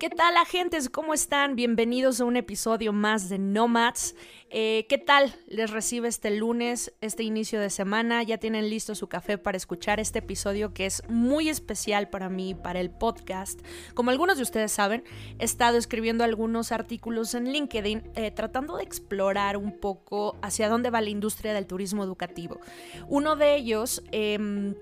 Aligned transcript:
¿Qué 0.00 0.10
tal, 0.10 0.36
agentes? 0.36 0.88
¿Cómo 0.88 1.14
están? 1.14 1.54
Bienvenidos 1.54 2.20
a 2.20 2.24
un 2.24 2.36
episodio 2.36 2.92
más 2.92 3.28
de 3.28 3.38
Nomads. 3.38 4.16
Eh, 4.50 4.86
¿Qué 4.88 4.98
tal 4.98 5.32
les 5.46 5.70
recibe 5.70 6.08
este 6.08 6.32
lunes, 6.32 6.92
este 7.00 7.22
inicio 7.22 7.60
de 7.60 7.70
semana? 7.70 8.22
Ya 8.24 8.38
tienen 8.38 8.68
listo 8.68 8.96
su 8.96 9.08
café 9.08 9.38
para 9.38 9.56
escuchar 9.56 10.00
este 10.00 10.18
episodio 10.18 10.74
que 10.74 10.86
es 10.86 11.02
muy 11.08 11.48
especial 11.48 12.08
para 12.08 12.28
mí, 12.28 12.54
para 12.54 12.80
el 12.80 12.90
podcast. 12.90 13.60
Como 13.94 14.10
algunos 14.10 14.36
de 14.36 14.42
ustedes 14.42 14.72
saben, 14.72 15.04
he 15.38 15.44
estado 15.44 15.78
escribiendo 15.78 16.24
algunos 16.24 16.72
artículos 16.72 17.34
en 17.34 17.52
LinkedIn 17.52 18.02
eh, 18.16 18.32
tratando 18.32 18.76
de 18.76 18.82
explorar 18.82 19.56
un 19.56 19.78
poco 19.78 20.36
hacia 20.42 20.68
dónde 20.68 20.90
va 20.90 21.00
la 21.02 21.10
industria 21.10 21.54
del 21.54 21.66
turismo 21.66 22.02
educativo. 22.02 22.58
Uno 23.08 23.36
de 23.36 23.54
ellos... 23.54 24.02
Eh, 24.10 24.74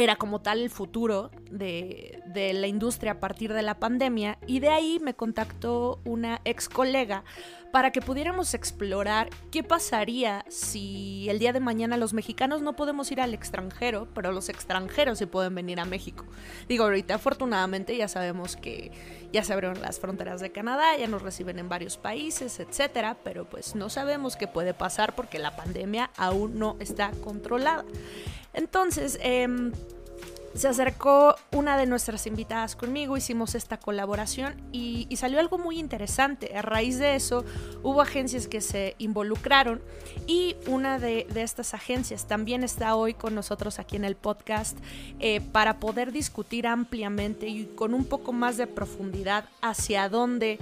era 0.00 0.16
como 0.16 0.40
tal 0.40 0.60
el 0.60 0.70
futuro 0.70 1.30
de, 1.50 2.22
de, 2.26 2.52
la 2.52 2.66
industria 2.66 3.12
a 3.12 3.20
partir 3.20 3.52
de 3.52 3.62
la 3.62 3.78
pandemia 3.78 4.38
y 4.46 4.60
de 4.60 4.68
ahí 4.68 4.98
me 5.02 5.14
contactó 5.14 6.00
una 6.04 6.40
ex 6.44 6.68
colega 6.68 7.24
para 7.70 7.92
que 7.92 8.00
pudiéramos 8.00 8.54
explorar 8.54 9.28
qué 9.50 9.62
pasaría 9.62 10.44
si 10.48 11.28
el 11.28 11.38
día 11.38 11.52
de 11.52 11.60
mañana 11.60 11.96
los 11.96 12.14
mexicanos 12.14 12.62
no 12.62 12.74
podemos 12.74 13.10
ir 13.12 13.20
al 13.20 13.34
extranjero, 13.34 14.08
pero 14.14 14.32
los 14.32 14.48
extranjeros 14.48 15.18
sí 15.18 15.26
pueden 15.26 15.54
venir 15.54 15.80
a 15.80 15.84
México. 15.84 16.24
Digo, 16.68 16.84
ahorita 16.84 17.16
afortunadamente 17.16 17.96
ya 17.96 18.08
sabemos 18.08 18.56
que 18.56 18.90
ya 19.32 19.44
se 19.44 19.52
abrieron 19.52 19.80
las 19.82 20.00
fronteras 20.00 20.40
de 20.40 20.50
Canadá, 20.50 20.96
ya 20.96 21.06
nos 21.06 21.22
reciben 21.22 21.58
en 21.58 21.68
varios 21.68 21.98
países, 21.98 22.58
etcétera, 22.60 23.18
pero 23.22 23.44
pues 23.48 23.74
no 23.74 23.90
sabemos 23.90 24.36
qué 24.36 24.46
puede 24.46 24.72
pasar 24.72 25.14
porque 25.14 25.38
la 25.38 25.54
pandemia 25.54 26.10
aún 26.16 26.58
no 26.58 26.76
está 26.80 27.10
controlada. 27.22 27.84
Entonces, 28.54 29.18
eh, 29.22 29.46
se 30.58 30.66
acercó 30.66 31.36
una 31.52 31.76
de 31.76 31.86
nuestras 31.86 32.26
invitadas 32.26 32.74
conmigo, 32.74 33.16
hicimos 33.16 33.54
esta 33.54 33.78
colaboración 33.78 34.60
y, 34.72 35.06
salió 35.16 35.38
algo 35.40 35.58
muy 35.58 35.78
interesante. 35.78 36.56
A 36.56 36.62
raíz 36.62 36.98
de 36.98 37.14
eso 37.14 37.44
hubo 37.82 38.02
agencias 38.02 38.46
que 38.48 38.60
se 38.60 38.94
involucraron 38.98 39.80
y 40.26 40.56
una 40.66 40.98
de, 40.98 41.26
de 41.32 41.42
estas 41.42 41.74
agencias 41.74 42.26
también 42.26 42.64
está 42.64 42.96
hoy 42.96 43.14
con 43.14 43.34
nosotros 43.34 43.78
aquí 43.78 43.96
en 43.96 44.04
el 44.04 44.16
podcast 44.16 44.78
eh, 45.20 45.40
para 45.40 45.78
poder 45.78 46.12
discutir 46.12 46.66
ampliamente 46.66 47.48
y 47.48 47.66
con 47.66 47.94
un 47.94 48.04
poco 48.04 48.32
más 48.32 48.56
de 48.56 48.66
profundidad 48.66 49.44
hacia 49.60 50.08
dónde 50.08 50.58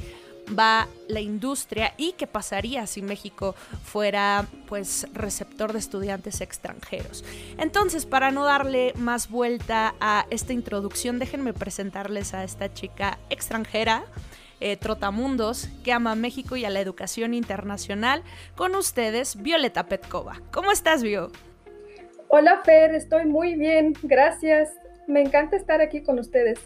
va 0.56 0.89
la 1.08 1.20
industria 1.20 1.94
y 1.97 2.12
qué 2.12 2.27
pasaría 2.27 2.86
si 2.86 3.02
México 3.02 3.55
fuera 3.84 4.47
pues 4.69 5.06
receptor 5.12 5.72
de 5.72 5.78
estudiantes 5.78 6.41
extranjeros. 6.41 7.25
Entonces, 7.58 8.06
para 8.06 8.30
no 8.30 8.44
darle 8.44 8.92
más 8.97 9.30
vuelta 9.30 9.94
a 10.00 10.27
esta 10.30 10.53
introducción, 10.53 11.19
déjenme 11.19 11.53
presentarles 11.53 12.34
a 12.34 12.44
esta 12.44 12.72
chica 12.72 13.19
extranjera. 13.30 14.05
Eh, 14.58 14.78
Trotamundos, 14.78 15.69
que 15.84 15.92
ama 15.92 16.12
a 16.12 16.14
México 16.14 16.56
y 16.56 16.64
a 16.64 16.70
la 16.70 16.81
educación 16.81 17.34
internacional. 17.34 18.22
Con 18.55 18.75
ustedes, 18.75 19.42
Violeta 19.42 19.86
Petkova. 19.86 20.41
¿Cómo 20.50 20.72
estás, 20.72 21.03
Vio? 21.03 21.31
Hola, 22.28 22.62
Fer, 22.64 22.94
estoy 22.94 23.26
muy 23.26 23.54
bien, 23.54 23.93
gracias. 24.03 24.70
Me 25.06 25.20
encanta 25.20 25.56
estar 25.56 25.82
aquí 25.82 26.03
con 26.03 26.19
ustedes. 26.19 26.59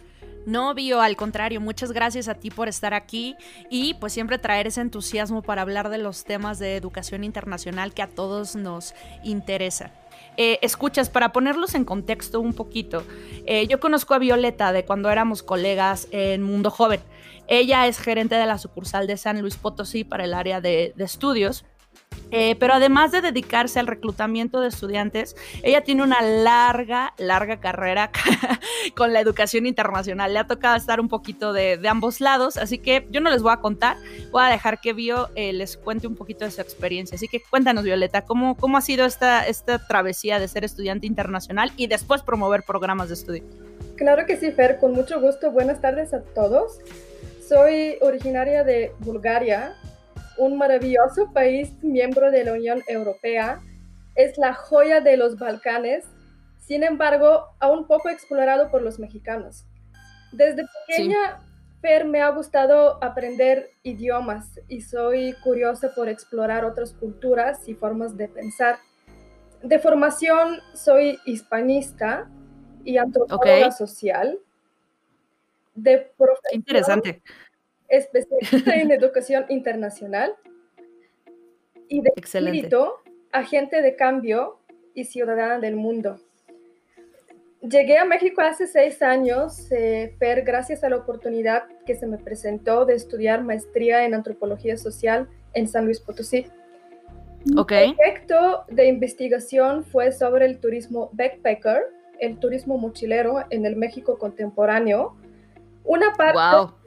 No, 0.47 0.75
Bio, 0.75 1.01
al 1.01 1.17
contrario, 1.17 1.61
muchas 1.61 1.93
gracias 1.93 2.28
a 2.28 2.34
ti 2.34 2.51
por 2.51 2.69
estar 2.69 2.95
aquí 2.95 3.37
y 3.69 3.95
pues 3.95 4.12
siempre 4.12 4.39
traer 4.39 4.67
ese 4.67 4.81
entusiasmo 4.81 5.43
para 5.43 5.62
hablar 5.62 5.91
de 5.91 5.99
los 5.99 6.25
temas 6.25 6.59
de 6.59 6.77
educación 6.77 7.25
internacional 7.25 7.93
que 7.93 8.03
a 8.03 8.09
todos 8.09 8.56
nos 8.56 8.95
interesa. 9.23 9.93
Eh, 10.37 10.59
escuchas, 10.62 11.11
para 11.11 11.33
ponerlos 11.33 11.75
en 11.75 11.84
contexto 11.84 12.41
un 12.41 12.55
poquito, 12.55 13.05
eh, 13.47 13.67
yo 13.67 13.81
conozco 13.81 14.15
a 14.15 14.19
Violeta 14.19 14.73
de 14.73 14.84
cuando 14.84 15.11
éramos 15.11 15.43
colegas 15.43 16.09
en 16.11 16.43
Mundo 16.43 16.71
Joven. 16.71 17.01
Ella 17.47 17.87
es 17.87 17.99
gerente 17.99 18.37
de 18.37 18.47
la 18.47 18.59
sucursal 18.59 19.07
de 19.07 19.17
San 19.17 19.41
Luis 19.43 19.57
Potosí 19.57 20.05
para 20.05 20.25
el 20.25 20.34
área 20.34 20.61
de 20.61 20.95
estudios 20.99 21.65
eh, 22.31 22.56
pero 22.56 22.75
además 22.75 23.12
de 23.12 23.20
dedicarse 23.20 23.81
al 23.81 23.86
reclutamiento 23.86 24.60
de 24.60 24.69
estudiantes, 24.69 25.36
ella 25.62 25.82
tiene 25.82 26.03
una 26.03 26.22
larga, 26.22 27.14
larga 27.19 27.60
carrera 27.60 28.10
con 28.97 29.12
la 29.12 29.20
educación 29.20 29.66
internacional. 29.66 30.32
Le 30.32 30.38
ha 30.38 30.47
tocado 30.47 30.76
estar 30.76 31.00
un 31.00 31.09
poquito 31.09 31.53
de, 31.53 31.80
ambos 31.88 32.20
lados, 32.20 32.56
así 32.56 32.78
que 32.78 33.09
yo 33.10 33.20
no 33.20 33.30
les 33.30 33.42
voy 33.42 33.53
a 33.53 33.56
contar, 33.56 33.97
voy 34.30 34.44
a 34.44 34.47
dejar 34.47 34.80
que 34.80 34.92
Bio 34.92 35.28
eh, 35.34 35.53
les 35.53 35.76
cuente 35.76 36.06
un 36.06 36.14
poquito 36.14 36.44
de 36.44 36.50
su 36.50 36.60
experiencia. 36.60 37.16
Así 37.16 37.26
que 37.26 37.42
cuéntanos, 37.42 37.84
Violeta, 37.84 38.22
¿cómo, 38.22 38.56
cómo 38.56 38.76
ha 38.78 38.80
sido 38.80 39.06
esta, 39.06 39.47
esta 39.47 39.84
travesía 39.86 40.38
de 40.38 40.47
ser 40.47 40.64
estudiante 40.64 41.06
internacional 41.06 41.72
y 41.76 41.88
después 41.88 42.22
promover 42.22 42.62
programas 42.62 43.09
de 43.09 43.14
estudio? 43.14 43.44
Claro 43.97 44.25
que 44.25 44.36
sí, 44.36 44.50
Fer, 44.53 44.78
con 44.78 44.92
mucho 44.92 45.20
gusto. 45.20 45.50
Buenas 45.50 45.80
tardes 45.80 46.14
a 46.14 46.22
todos. 46.22 46.78
Soy 47.47 47.97
originaria 48.00 48.62
de 48.62 48.92
Bulgaria, 49.00 49.75
un 50.41 50.56
maravilloso 50.56 51.33
país 51.33 51.71
miembro 51.83 52.31
de 52.31 52.45
la 52.45 52.55
Unión 52.55 52.83
Europea, 52.89 53.61
es 54.15 54.39
la 54.39 54.55
joya 54.55 55.01
de 55.01 55.19
los 55.19 55.39
Balcanes, 55.39 56.06
sin 56.59 56.83
embargo, 56.83 57.45
aún 57.59 57.87
poco 57.87 58.09
explorado 58.09 58.71
por 58.71 58.81
los 58.81 58.99
mexicanos. 58.99 59.67
Desde 60.33 60.65
pequeña, 60.87 61.39
sí. 61.39 61.47
Fer, 61.83 62.06
me 62.06 62.23
ha 62.23 62.31
gustado 62.31 63.03
aprender 63.03 63.71
idiomas 63.83 64.61
y 64.69 64.81
soy 64.81 65.34
curiosa 65.45 65.93
por 65.95 66.09
explorar 66.09 66.65
otras 66.65 66.95
culturas 66.95 67.69
y 67.69 67.75
formas 67.75 68.17
de 68.17 68.28
pensar. 68.28 68.78
De 69.62 69.78
formación, 69.78 70.59
soy 70.75 71.19
hispanista 71.27 72.31
y 72.84 72.97
antropóloga 72.97 73.43
okay. 73.43 73.72
social. 73.72 74.39
De 75.75 76.12
profesión, 76.17 76.55
Interesante 76.55 77.22
especialista 77.91 78.77
en 78.77 78.91
educación 78.93 79.45
internacional 79.49 80.34
y 81.89 82.01
de 82.01 82.12
Excelente. 82.17 82.59
espíritu, 82.59 82.87
agente 83.33 83.83
de 83.83 83.97
cambio 83.97 84.61
y 84.95 85.05
ciudadana 85.05 85.59
del 85.59 85.77
mundo. 85.77 86.19
Llegué 87.61 87.99
a 87.99 88.06
México 88.06 88.41
hace 88.41 88.67
seis 88.67 89.03
años, 89.03 89.71
eh, 89.71 90.15
Fer, 90.19 90.43
gracias 90.43 90.83
a 90.83 90.89
la 90.89 90.97
oportunidad 90.97 91.65
que 91.84 91.95
se 91.95 92.06
me 92.06 92.17
presentó 92.17 92.87
de 92.87 92.95
estudiar 92.95 93.45
maestría 93.45 94.07
en 94.07 94.15
antropología 94.15 94.78
social 94.78 95.28
en 95.53 95.69
San 95.69 95.84
Luis 95.84 96.01
Potosí. 96.01 96.47
Okay. 97.57 97.89
Mi 97.89 97.95
proyecto 97.95 98.65
de 98.69 98.87
investigación 98.87 99.84
fue 99.84 100.12
sobre 100.12 100.47
el 100.47 100.59
turismo 100.59 101.11
backpacker, 101.12 101.83
el 102.19 102.39
turismo 102.39 102.78
mochilero 102.78 103.45
en 103.51 103.67
el 103.67 103.77
México 103.77 104.17
contemporáneo. 104.19 105.17
Una 105.84 106.12
parte 106.15 106.39
wow 106.39 106.79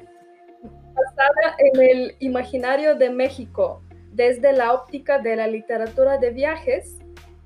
basada 0.93 1.55
en 1.59 1.81
el 1.81 2.15
imaginario 2.19 2.95
de 2.95 3.09
México, 3.09 3.81
desde 4.11 4.53
la 4.53 4.73
óptica 4.73 5.19
de 5.19 5.35
la 5.35 5.47
literatura 5.47 6.17
de 6.17 6.31
viajes 6.31 6.97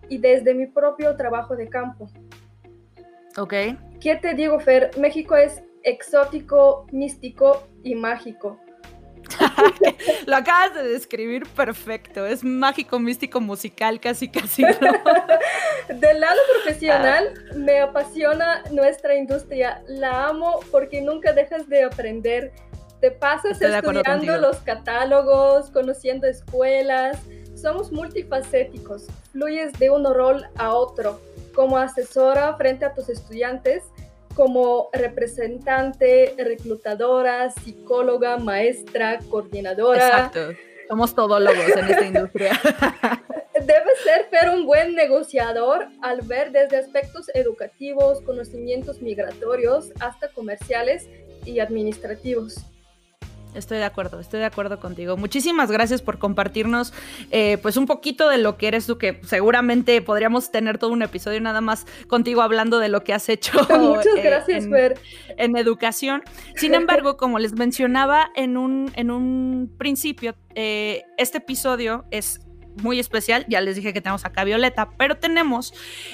y 0.09 0.17
desde 0.17 0.53
mi 0.53 0.67
propio 0.67 1.15
trabajo 1.15 1.55
de 1.55 1.67
campo. 1.69 2.09
Ok. 3.37 3.53
¿Qué 4.01 4.15
te 4.15 4.33
digo, 4.33 4.59
Fer? 4.59 4.91
México 4.97 5.35
es 5.35 5.61
exótico, 5.83 6.87
místico 6.91 7.67
y 7.83 7.95
mágico. 7.95 8.59
Lo 10.25 10.35
acabas 10.35 10.73
de 10.73 10.83
describir 10.83 11.47
perfecto. 11.55 12.25
Es 12.25 12.43
mágico, 12.43 12.99
místico, 12.99 13.39
musical, 13.39 13.99
casi, 13.99 14.29
casi. 14.29 14.63
¿no? 14.63 14.69
Del 15.99 16.19
lado 16.19 16.39
profesional, 16.53 17.33
ah. 17.35 17.53
me 17.55 17.79
apasiona 17.79 18.63
nuestra 18.71 19.15
industria. 19.15 19.81
La 19.87 20.27
amo 20.27 20.59
porque 20.71 21.01
nunca 21.01 21.33
dejas 21.33 21.67
de 21.67 21.83
aprender 21.83 22.53
te 22.99 23.11
pasas 23.11 23.61
Estoy 23.61 23.73
estudiando 23.73 24.37
los 24.37 24.57
catálogos, 24.57 25.69
conociendo 25.69 26.27
escuelas. 26.27 27.19
Somos 27.55 27.91
multifacéticos, 27.91 29.07
fluyes 29.31 29.73
de 29.73 29.89
un 29.89 30.05
rol 30.13 30.45
a 30.55 30.73
otro, 30.73 31.19
como 31.55 31.77
asesora 31.77 32.55
frente 32.55 32.85
a 32.85 32.93
tus 32.93 33.09
estudiantes, 33.09 33.83
como 34.35 34.89
representante, 34.93 36.35
reclutadora, 36.37 37.49
psicóloga, 37.49 38.37
maestra, 38.37 39.19
coordinadora. 39.29 40.07
Exacto. 40.07 40.49
Somos 40.87 41.15
todólogos 41.15 41.67
en 41.67 41.85
esta 41.85 42.05
industria. 42.05 42.51
Debes 43.53 43.99
ser 44.03 44.27
pero 44.29 44.53
un 44.53 44.65
buen 44.67 44.93
negociador 44.93 45.87
al 46.01 46.21
ver 46.21 46.51
desde 46.51 46.77
aspectos 46.77 47.25
educativos, 47.33 48.21
conocimientos 48.21 49.01
migratorios 49.01 49.91
hasta 49.99 50.29
comerciales 50.29 51.09
y 51.43 51.59
administrativos. 51.59 52.63
Estoy 53.53 53.77
de 53.77 53.85
acuerdo, 53.85 54.19
estoy 54.19 54.39
de 54.39 54.45
acuerdo 54.45 54.79
contigo. 54.79 55.17
Muchísimas 55.17 55.71
gracias 55.71 56.01
por 56.01 56.19
compartirnos 56.19 56.93
eh, 57.31 57.57
pues 57.61 57.77
un 57.77 57.85
poquito 57.85 58.29
de 58.29 58.37
lo 58.37 58.57
que 58.57 58.67
eres 58.67 58.85
tú, 58.85 58.97
que 58.97 59.19
seguramente 59.23 60.01
podríamos 60.01 60.51
tener 60.51 60.77
todo 60.77 60.91
un 60.91 61.01
episodio 61.01 61.41
nada 61.41 61.61
más 61.61 61.85
contigo 62.07 62.41
hablando 62.41 62.79
de 62.79 62.89
lo 62.89 63.03
que 63.03 63.13
has 63.13 63.29
hecho. 63.29 63.53
Muchas 63.79 64.17
eh, 64.17 64.21
gracias, 64.21 64.65
en, 64.65 64.71
Fer. 64.71 64.99
En 65.37 65.57
educación. 65.57 66.23
Sin 66.55 66.73
embargo, 66.73 67.17
como 67.17 67.39
les 67.39 67.53
mencionaba 67.53 68.29
en 68.35 68.57
un, 68.57 68.91
en 68.95 69.11
un 69.11 69.73
principio, 69.77 70.35
eh, 70.55 71.03
este 71.17 71.39
episodio 71.39 72.05
es 72.11 72.46
muy 72.81 72.99
especial. 72.99 73.45
Ya 73.47 73.61
les 73.61 73.75
dije 73.75 73.93
que 73.93 74.01
tenemos 74.01 74.25
acá 74.25 74.41
a 74.41 74.45
Violeta, 74.45 74.89
pero 74.97 75.17
tenemos 75.17 75.73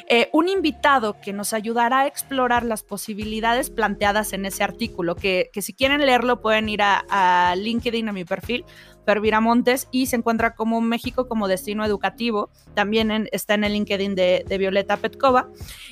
eh, 0.10 0.30
un 0.34 0.50
invitado 0.50 1.20
que 1.22 1.34
nos 1.34 1.54
ayudará 1.54 2.02
a 2.02 2.08
explorar 2.08 2.64
las 2.64 2.84
posibilidades 2.84 3.70
planteadas 3.70 4.34
en 4.34 4.46
ese 4.46 4.64
artículo, 4.64 5.16
que, 5.16 5.50
si 5.62 5.74
quieren 5.74 6.06
leerlo 6.06 6.42
pueden 6.42 6.70
ir 6.70 6.82
a, 6.82 7.56
LinkedIn, 7.58 8.10
a 8.10 8.14
mi 8.14 8.26
perfil, 8.26 8.66
Pervira 9.06 9.42
Montes, 9.42 9.88
y 9.92 10.06
se 10.08 10.16
encuentra 10.16 10.56
como 10.56 10.82
México 10.82 11.28
como 11.28 11.48
destino 11.48 11.86
educativo. 11.86 12.50
También 12.74 13.28
está 13.32 13.56
en 13.56 13.66
el 13.66 13.74
LinkedIn 13.74 14.16
de, 14.16 14.46
de 14.48 14.58
Violeta 14.58 14.98
Petkova. 14.98 15.50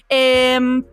Em, 0.08 0.84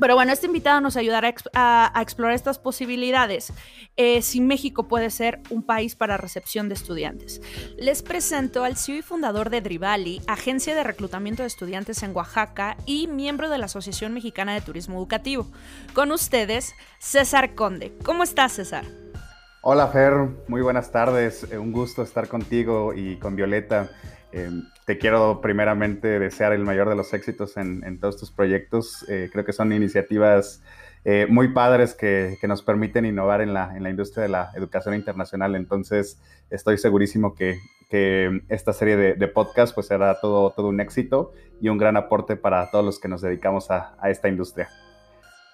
pero 0.00 0.14
bueno, 0.14 0.32
este 0.32 0.46
invitado 0.46 0.80
nos 0.80 0.96
ayudará 0.96 1.32
a, 1.54 2.02
explorar 2.02 2.34
estas 2.34 2.58
posibilidades 2.58 3.52
eh, 3.96 4.22
si 4.22 4.40
México 4.40 4.88
puede 4.88 5.10
ser 5.10 5.40
un 5.50 5.62
país 5.62 5.94
para 5.94 6.16
recepción 6.16 6.68
de 6.68 6.74
estudiantes. 6.74 7.42
Les 7.76 8.02
presento 8.02 8.64
al 8.64 8.76
CEO 8.76 8.96
y 8.96 9.02
fundador 9.02 9.50
de 9.50 9.60
Drivali, 9.60 10.22
agencia 10.26 10.74
de 10.74 10.82
reclutamiento 10.82 11.42
de 11.42 11.48
estudiantes 11.48 12.02
en 12.02 12.16
Oaxaca 12.16 12.76
y 12.86 13.06
miembro 13.06 13.50
de 13.50 13.58
la 13.58 13.66
Asociación 13.66 14.14
Mexicana 14.14 14.54
de 14.54 14.62
Turismo 14.62 14.96
Educativo. 14.96 15.46
Con 15.94 16.10
ustedes, 16.12 16.74
César 16.98 17.54
Conde. 17.54 17.92
¿Cómo 18.04 18.22
estás, 18.22 18.52
César? 18.52 18.84
Hola, 19.62 19.88
Fer. 19.88 20.14
Muy 20.48 20.62
buenas 20.62 20.90
tardes. 20.90 21.46
Eh, 21.52 21.58
un 21.58 21.70
gusto 21.70 22.02
estar 22.02 22.28
contigo 22.28 22.94
y 22.94 23.18
con 23.18 23.36
Violeta. 23.36 23.90
Em, 24.32 24.64
te 24.86 24.98
quiero 24.98 25.40
primeramente 25.40 26.18
desear 26.18 26.52
el 26.52 26.64
mayor 26.64 26.88
de 26.88 26.96
los 26.96 27.12
éxitos 27.12 27.56
en, 27.56 27.98
todos 28.00 28.16
tus 28.16 28.30
proyectos. 28.30 29.04
Eh, 29.08 29.28
creo 29.32 29.44
que 29.44 29.52
son 29.52 29.72
iniciativas 29.72 30.62
eh, 31.04 31.26
muy 31.28 31.48
padres 31.48 31.94
que, 31.94 32.36
nos 32.42 32.62
permiten 32.62 33.06
innovar 33.06 33.40
en 33.40 33.54
la, 33.54 33.72
industria 33.88 34.22
de 34.22 34.28
la 34.28 34.50
educación 34.54 34.94
internacional. 34.94 35.56
Entonces, 35.56 36.20
estoy 36.50 36.78
segurísimo 36.78 37.34
que, 37.34 37.58
esta 38.48 38.72
serie 38.72 38.96
de, 38.96 39.28
podcasts 39.28 39.74
pues 39.74 39.88
será 39.88 40.20
todo 40.20 40.54
un 40.58 40.80
éxito 40.80 41.32
y 41.60 41.68
un 41.68 41.78
gran 41.78 41.96
aporte 41.96 42.36
para 42.36 42.70
todos 42.70 42.84
los 42.84 43.00
que 43.00 43.08
nos 43.08 43.20
dedicamos 43.20 43.70
a, 43.70 43.96
esta 44.04 44.28
industria. 44.28 44.68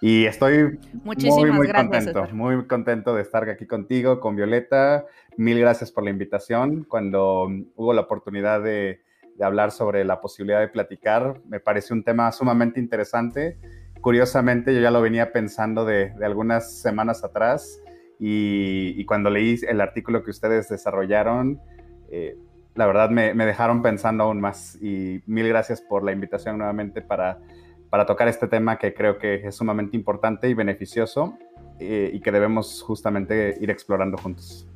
Y 0.01 0.27
estoy 0.27 0.79
muy, 1.05 1.17
muy 1.53 1.73
contento, 1.73 2.29
muy 2.33 2.67
contento 2.67 3.15
de 3.15 3.23
estar 3.23 3.49
aquí 3.49 3.67
contigo, 3.67 4.21
con 4.21 4.37
Violeta. 4.37 5.07
Mil 5.37 5.59
gracias 5.59 5.91
por 5.91 6.05
la 6.05 6.11
invitación. 6.11 6.85
Cuando 6.85 7.49
hubo 7.77 7.93
la 7.95 8.03
oportunidad 8.03 8.63
de, 8.63 9.01
hablar 9.41 9.71
sobre 9.71 10.05
la 10.05 10.21
posibilidad 10.21 10.61
de 10.61 10.69
platicar, 10.69 11.41
me 11.47 11.61
pareció 11.61 11.95
un 11.95 12.03
tema 12.03 12.31
sumamente 12.33 12.79
interesante. 12.79 13.59
Curiosamente, 14.01 14.75
yo 14.75 14.81
ya 14.81 14.91
lo 14.91 15.01
venía 15.01 15.33
pensando 15.33 15.85
de, 15.85 16.13
algunas 16.23 16.79
semanas 16.79 17.25
atrás 17.25 17.81
y, 18.19 19.05
cuando 19.07 19.31
leí 19.31 19.59
el 19.67 19.81
artículo 19.81 20.23
que 20.23 20.31
ustedes 20.31 20.69
desarrollaron, 20.69 21.61
eh, 22.11 22.37
la 22.75 22.87
verdad 22.87 23.09
me, 23.09 23.35
dejaron 23.35 23.81
pensando 23.83 24.25
aún 24.25 24.41
más. 24.41 24.77
Y 24.83 25.23
mil 25.27 25.49
gracias 25.49 25.81
por 25.81 26.05
la 26.05 26.13
invitación 26.13 26.59
nuevamente 26.59 27.01
para, 27.01 27.41
para 27.97 28.05
tocar 28.05 28.29
este 28.29 28.47
tema 28.47 28.77
que 28.77 28.93
creo 28.93 29.17
que 29.17 29.37
es 29.37 29.57
sumamente 29.57 29.97
importante 29.97 30.51
y 30.51 30.53
beneficioso 30.53 31.39
eh, 31.79 32.11
y 32.13 32.21
que 32.21 32.31
debemos 32.31 32.83
justamente 32.83 33.57
ir 33.59 33.71
explorando 33.71 34.19
juntos. 34.19 34.69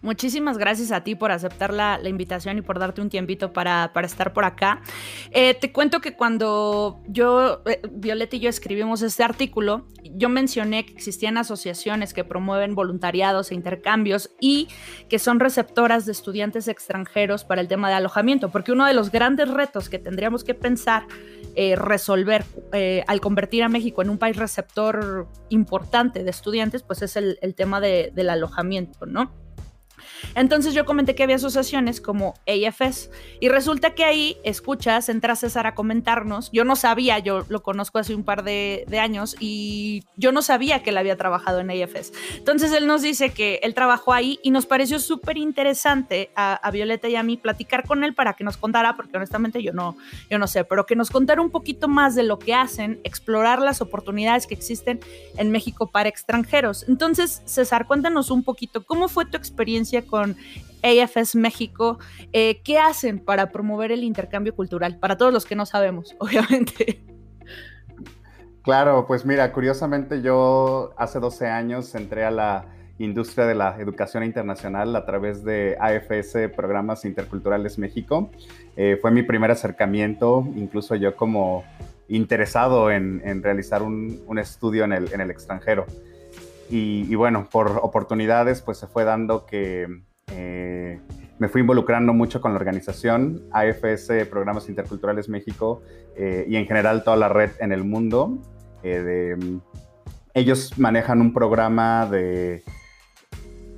Muchísimas 0.00 0.58
gracias 0.58 0.92
a 0.92 1.02
ti 1.02 1.16
por 1.16 1.32
aceptar 1.32 1.74
la, 1.74 1.98
invitación 2.08 2.56
y 2.56 2.62
por 2.62 2.78
darte 2.78 3.00
un 3.00 3.10
tiempito 3.10 3.52
para, 3.52 3.90
estar 4.04 4.32
por 4.32 4.44
acá. 4.44 4.80
Eh, 5.32 5.54
te 5.54 5.72
cuento 5.72 6.00
que 6.00 6.14
cuando 6.14 7.02
yo, 7.08 7.62
eh, 7.66 7.80
Violeta 7.90 8.36
y 8.36 8.38
yo 8.38 8.48
escribimos 8.48 9.02
este 9.02 9.24
artículo, 9.24 9.88
yo 10.14 10.28
mencioné 10.28 10.86
que 10.86 10.92
existían 10.92 11.36
asociaciones 11.36 12.14
que 12.14 12.22
promueven 12.22 12.76
voluntariados 12.76 13.50
e 13.50 13.56
intercambios 13.56 14.30
y 14.40 14.68
que 15.08 15.18
son 15.18 15.40
receptoras 15.40 16.06
de 16.06 16.12
estudiantes 16.12 16.68
extranjeros 16.68 17.42
para 17.42 17.60
el 17.60 17.66
tema 17.66 17.88
de 17.88 17.96
alojamiento, 17.96 18.50
porque 18.50 18.70
uno 18.70 18.86
de 18.86 18.94
los 18.94 19.10
grandes 19.10 19.48
retos 19.48 19.88
que 19.88 19.98
tendríamos 19.98 20.44
que 20.44 20.54
pensar 20.54 21.06
eh, 21.56 21.74
resolver 21.74 22.44
al 23.08 23.20
convertir 23.20 23.64
a 23.64 23.68
México 23.68 24.00
en 24.02 24.10
un 24.10 24.18
país 24.18 24.36
receptor 24.36 25.26
importante 25.48 26.22
de 26.22 26.30
estudiantes, 26.30 26.84
pues 26.84 27.02
es 27.02 27.16
el, 27.16 27.36
tema 27.56 27.80
de, 27.80 28.12
del 28.14 28.30
alojamiento, 28.30 29.04
¿no? 29.04 29.47
Entonces 30.34 30.74
yo 30.74 30.84
comenté 30.84 31.14
que 31.14 31.22
había 31.22 31.36
asociaciones 31.36 32.00
como 32.00 32.34
AFS 32.46 33.10
y 33.40 33.48
resulta 33.48 33.94
que 33.94 34.04
ahí 34.04 34.36
escuchas, 34.44 35.08
entra 35.08 35.36
César 35.36 35.66
a 35.66 35.74
comentarnos. 35.74 36.50
Yo 36.52 36.64
no 36.64 36.76
sabía, 36.76 37.18
yo 37.18 37.44
lo 37.48 37.62
conozco 37.62 37.98
hace 37.98 38.14
un 38.14 38.24
par 38.24 38.44
de, 38.44 38.86
años 38.98 39.36
y 39.38 40.02
yo 40.16 40.32
no 40.32 40.42
sabía 40.42 40.82
que 40.82 40.90
él 40.90 40.98
había 40.98 41.16
trabajado 41.16 41.60
en 41.60 41.70
AFS. 41.70 42.12
Entonces 42.36 42.72
él 42.72 42.86
nos 42.86 43.02
dice 43.02 43.30
que 43.30 43.60
él 43.62 43.74
trabajó 43.74 44.12
ahí 44.12 44.40
y 44.42 44.50
nos 44.50 44.66
pareció 44.66 44.98
súper 44.98 45.36
interesante 45.36 46.30
a, 46.34 46.68
Violeta 46.72 47.08
y 47.08 47.16
a 47.16 47.22
mí 47.22 47.36
platicar 47.36 47.86
con 47.86 48.04
él 48.04 48.14
para 48.14 48.34
que 48.34 48.44
nos 48.44 48.56
contara, 48.56 48.94
porque 48.96 49.16
honestamente 49.16 49.62
yo 49.62 49.72
no, 49.72 49.96
yo 50.28 50.38
no 50.38 50.46
sé, 50.46 50.64
pero 50.64 50.84
que 50.84 50.96
nos 50.96 51.10
contara 51.10 51.40
un 51.40 51.50
poquito 51.50 51.88
más 51.88 52.14
de 52.14 52.24
lo 52.24 52.38
que 52.38 52.54
hacen, 52.54 53.00
explorar 53.04 53.60
las 53.60 53.80
oportunidades 53.80 54.46
que 54.46 54.54
existen 54.54 55.00
en 55.36 55.50
México 55.50 55.90
para 55.90 56.08
extranjeros. 56.08 56.84
Entonces, 56.88 57.42
César, 57.46 57.86
cuéntanos 57.86 58.30
un 58.30 58.42
poquito, 58.42 58.84
¿cómo 58.84 59.08
fue 59.08 59.24
tu 59.24 59.36
experiencia 59.36 59.87
con 60.06 60.36
AFS 60.82 61.36
México. 61.36 61.98
Eh, 62.32 62.60
¿Qué 62.62 62.78
hacen 62.78 63.18
para 63.18 63.50
promover 63.50 63.92
el 63.92 64.04
intercambio 64.04 64.54
cultural? 64.54 64.98
Para 64.98 65.16
todos 65.16 65.32
los 65.32 65.44
que 65.44 65.56
no 65.56 65.66
sabemos, 65.66 66.14
obviamente. 66.20 67.02
Claro, 68.62 69.06
pues 69.06 69.24
mira, 69.24 69.50
curiosamente 69.52 70.20
yo 70.20 70.92
hace 70.96 71.20
12 71.20 71.46
años 71.46 71.94
entré 71.94 72.24
a 72.24 72.30
la 72.30 72.66
industria 72.98 73.46
de 73.46 73.54
la 73.54 73.76
educación 73.78 74.24
internacional 74.24 74.94
a 74.94 75.06
través 75.06 75.44
de 75.44 75.76
AFS 75.80 76.50
Programas 76.54 77.04
Interculturales 77.04 77.78
México. 77.78 78.30
Eh, 78.76 78.98
fue 79.00 79.10
mi 79.10 79.22
primer 79.22 79.50
acercamiento, 79.50 80.46
incluso 80.56 80.96
yo 80.96 81.16
como 81.16 81.64
interesado 82.08 82.90
en, 82.90 83.42
realizar 83.42 83.82
un, 83.82 84.38
estudio 84.38 84.84
en 84.84 84.92
el, 84.92 85.12
en 85.12 85.20
el 85.20 85.30
extranjero. 85.30 85.86
Y, 86.70 87.14
bueno, 87.14 87.48
por 87.50 87.80
oportunidades, 87.82 88.60
pues 88.60 88.78
se 88.78 88.86
fue 88.86 89.04
dando 89.04 89.46
que 89.46 90.02
eh, 90.32 91.00
me 91.38 91.48
fui 91.48 91.62
involucrando 91.62 92.12
mucho 92.12 92.40
con 92.40 92.52
la 92.52 92.58
organización 92.58 93.42
AFS 93.52 94.26
Programas 94.28 94.68
Interculturales 94.68 95.28
México 95.28 95.82
eh, 96.16 96.44
y 96.46 96.56
en 96.56 96.66
general 96.66 97.04
toda 97.04 97.16
la 97.16 97.28
red 97.28 97.50
en 97.60 97.72
el 97.72 97.84
mundo. 97.84 98.38
Eh, 98.82 99.36
ellos 100.34 100.78
manejan 100.78 101.22
un 101.22 101.32
programa 101.32 102.06
de 102.06 102.62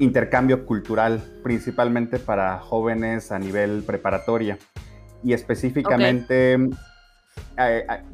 intercambio 0.00 0.67
cultural 0.67 1.23
principalmente 1.45 2.19
para 2.19 2.59
jóvenes 2.59 3.31
a 3.31 3.38
nivel 3.38 3.85
preparatoria 3.85 4.59
y 5.23 5.33
específicamente 5.33 6.59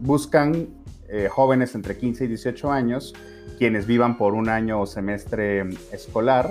buscan 0.00 0.68
jóvenes 1.30 1.74
entre 1.74 1.96
15 1.96 2.24
y 2.24 2.28
18 2.28 2.72
años 2.72 3.14
quienes 3.58 3.86
vivan 3.86 4.18
por 4.18 4.34
un 4.34 4.48
año 4.48 4.80
o 4.80 4.86
semestre 4.86 5.62
escolar 5.92 6.50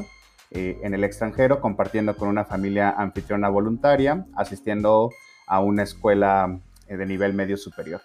eh, 0.51 0.79
en 0.83 0.93
el 0.93 1.03
extranjero, 1.03 1.59
compartiendo 1.59 2.15
con 2.15 2.27
una 2.27 2.45
familia 2.45 2.91
anfitriona 2.91 3.49
voluntaria, 3.49 4.25
asistiendo 4.35 5.09
a 5.47 5.59
una 5.59 5.83
escuela 5.83 6.59
eh, 6.87 6.97
de 6.97 7.05
nivel 7.05 7.33
medio 7.33 7.57
superior. 7.57 8.01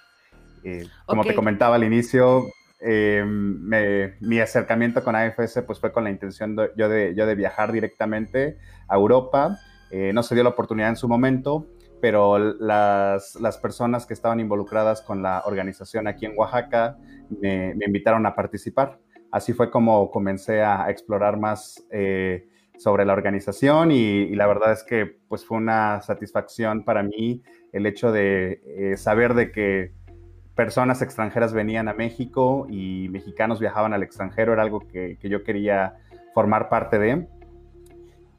Eh, 0.65 0.87
como 1.07 1.25
te 1.25 1.35
comentaba 1.35 1.77
al 1.77 1.85
inicio, 1.85 2.47
mi 2.83 4.41
acercamiento 4.41 5.05
con 5.05 5.15
AFS 5.15 5.63
pues, 5.67 5.79
fue 5.81 5.93
con 5.93 6.05
la 6.05 6.11
intención 6.11 6.57
de, 6.57 6.71
yo, 6.77 6.89
de, 6.89 7.15
yo 7.15 7.27
de 7.27 7.35
viajar 7.35 7.73
directamente 7.73 8.59
a 8.89 8.97
Europa. 8.97 9.59
no 9.91 10.23
se 10.23 10.35
dio 10.35 10.45
la 10.45 10.51
oportunidad 10.51 10.89
en 10.89 10.97
su 10.97 11.09
momento, 11.09 11.67
pero 12.01 12.39
las, 12.39 13.37
las, 13.37 13.59
personas 13.59 14.07
que 14.07 14.15
estaban 14.15 14.41
involucradas 14.41 15.03
con 15.03 15.23
la 15.23 15.43
organización 15.45 16.07
aquí 16.07 16.27
en 16.27 16.33
Oaxaca 16.37 16.97
me, 17.41 17.75
invitaron 17.87 18.27
a 18.27 18.35
participar. 18.35 18.99
Así 19.31 19.53
fue 19.53 19.71
como 19.71 20.11
comencé 20.11 20.63
a, 20.63 20.91
explorar 20.91 21.39
más 21.39 21.85
eh, 21.91 22.49
sobre 22.79 23.05
la 23.05 23.13
organización 23.13 23.93
y, 23.93 24.35
la 24.35 24.47
verdad 24.47 24.73
es 24.73 24.83
que 24.83 25.19
pues 25.29 25.45
fue 25.45 25.59
una 25.59 26.01
satisfacción 26.01 26.85
para 26.85 27.03
mí 27.03 27.43
el 27.73 27.87
hecho 27.87 28.11
de 28.11 28.63
eh, 28.65 28.97
saber 28.97 29.35
de 29.35 29.53
que 29.53 29.93
personas 30.57 31.01
extranjeras 31.03 31.53
venían 31.53 31.89
a 31.89 31.95
México 31.95 32.67
y 32.69 33.09
mexicanos 33.11 33.61
viajaban 33.61 33.95
al 33.95 34.03
extranjero, 34.03 34.53
era 34.53 34.63
algo 34.63 34.81
que, 34.81 35.17
yo 35.23 35.45
quería 35.45 35.95
formar 36.35 36.69
parte 36.69 36.99
de. 36.99 37.29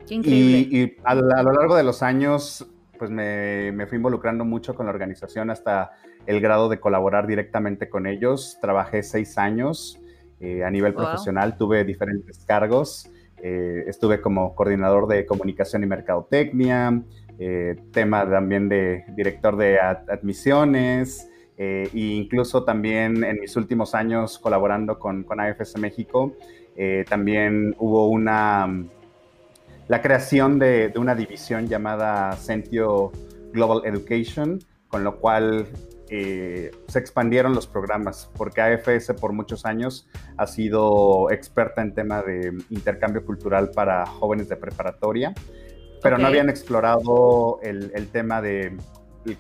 Y, 0.10 0.94
a, 1.04 1.16
lo 1.16 1.52
largo 1.54 1.76
de 1.76 1.84
los 1.84 2.04
años 2.04 2.68
pues 3.02 3.10
me, 3.10 3.88
fui 3.88 3.96
involucrando 3.96 4.46
mucho 4.46 4.76
con 4.76 4.86
la 4.86 4.92
organización 4.92 5.50
hasta 5.50 5.90
el 6.28 6.40
grado 6.40 6.70
de 6.70 6.80
colaborar 6.80 7.26
directamente 7.26 7.90
con 7.90 8.06
ellos. 8.06 8.60
Trabajé 8.62 9.02
seis 9.02 9.40
años 9.40 10.00
eh, 10.40 10.64
a 10.64 10.70
nivel 10.70 10.94
profesional, 10.94 11.58
tuve 11.58 11.84
diferentes 11.84 12.46
cargos, 12.46 13.12
eh, 13.42 13.86
estuve 13.88 14.22
como 14.22 14.54
coordinador 14.54 15.08
de 15.08 15.26
comunicación 15.26 15.82
y 15.82 15.88
mercadotecnia, 15.88 17.02
eh, 17.40 17.76
tema 17.92 18.30
también 18.30 18.70
de 18.70 19.04
director 19.16 19.58
de 19.58 19.80
admisiones, 19.80 21.28
e 21.58 21.90
incluso 21.94 22.64
también 22.66 23.24
en 23.24 23.40
mis 23.40 23.56
últimos 23.56 23.96
años 23.96 24.38
colaborando 24.38 25.00
con, 25.00 25.24
con 25.24 25.40
AFS 25.40 25.80
México, 25.80 26.36
también 27.10 27.76
hubo 27.80 28.10
una, 28.10 28.68
la 29.92 30.02
creación 30.02 30.58
de, 30.58 30.88
de 30.88 31.00
una 31.00 31.16
división 31.16 31.68
llamada 31.68 32.32
Centio 32.38 33.12
Global 33.52 33.82
Education, 33.84 34.60
con 34.88 35.04
lo 35.04 35.20
cual 35.20 35.68
eh, 36.10 36.72
se 36.88 36.98
expandieron 36.98 37.54
los 37.54 37.68
programas, 37.68 38.32
porque 38.38 38.62
AFS 38.62 39.12
por 39.20 39.34
muchos 39.34 39.66
años 39.66 40.08
ha 40.38 40.48
sido 40.48 41.30
experta 41.30 41.82
en 41.82 41.94
tema 41.94 42.22
de 42.22 42.58
intercambio 42.70 43.26
cultural 43.26 43.72
para 43.72 44.06
jóvenes 44.06 44.48
de 44.48 44.56
preparatoria, 44.56 45.34
pero 46.02 46.18
no 46.18 46.28
habían 46.28 46.50
explorado 46.50 47.60
el, 47.62 48.08
tema 48.14 48.42
de 48.42 48.78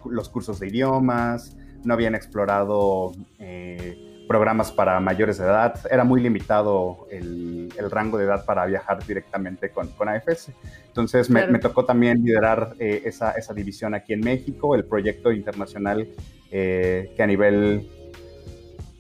los 0.04 0.28
cursos 0.28 0.60
de 0.60 0.68
idiomas, 0.68 1.56
no 1.86 1.94
habían 1.94 2.14
explorado 2.14 3.14
eh, 3.40 4.11
programas 4.32 4.72
para 4.72 4.98
mayores 5.02 5.40
de 5.40 5.44
edad, 5.44 5.78
era 5.92 6.06
muy 6.06 6.22
limitado 6.22 7.06
el, 7.12 7.70
rango 7.90 8.18
de 8.18 8.24
edad 8.24 8.46
para 8.46 8.66
viajar 8.66 9.06
directamente 9.06 9.72
con, 9.72 9.90
con 9.90 10.08
AFS. 10.08 10.54
Entonces 10.88 11.30
me, 11.30 11.60
tocó 11.60 11.84
también 11.84 12.24
liderar 12.24 12.74
eh, 12.80 13.02
esa, 13.04 13.32
esa 13.32 13.54
división 13.54 13.94
aquí 13.94 14.14
en 14.14 14.22
México, 14.22 14.74
el 14.74 14.86
proyecto 14.86 15.34
internacional 15.34 16.08
eh, 16.50 17.12
que 17.14 17.24
a 17.24 17.28
nivel 17.28 17.90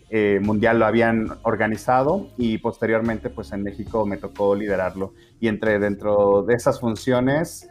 eh, 0.09 0.41
mundial 0.41 0.79
lo 0.79 0.85
habían 0.85 1.37
organizado 1.43 2.27
y 2.37 2.57
posteriormente 2.57 3.29
pues 3.29 3.53
en 3.53 3.63
México 3.63 4.05
me 4.05 4.17
tocó 4.17 4.53
liderarlo. 4.53 5.13
Y 5.39 5.47
entre 5.47 5.79
dentro 5.79 6.43
de 6.43 6.55
esas 6.55 6.81
funciones 6.81 7.69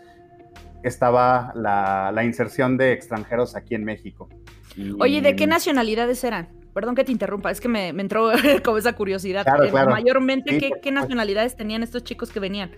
estaba 0.82 1.52
la, 1.54 2.24
inserción 2.24 2.78
de 2.78 2.92
extranjeros 2.92 3.54
aquí 3.54 3.74
en 3.74 3.84
México. 3.84 4.30
Oye, 4.98 5.20
¿de 5.20 5.36
qué 5.36 5.46
nacionalidades 5.46 6.24
eran? 6.24 6.59
Perdón 6.72 6.94
que 6.94 7.04
te 7.04 7.12
interrumpa, 7.12 7.50
es 7.50 7.60
que 7.60 7.68
me, 7.68 7.88
entró 7.88 8.30
como 8.64 8.78
esa 8.78 8.92
curiosidad. 8.94 9.46
Eh, 9.64 9.72
mayormente, 9.72 10.58
¿qué, 10.80 10.90
nacionalidades 10.92 11.56
tenían 11.56 11.82
estos 11.82 12.04
chicos 12.04 12.30
que 12.30 12.40
venían? 12.40 12.70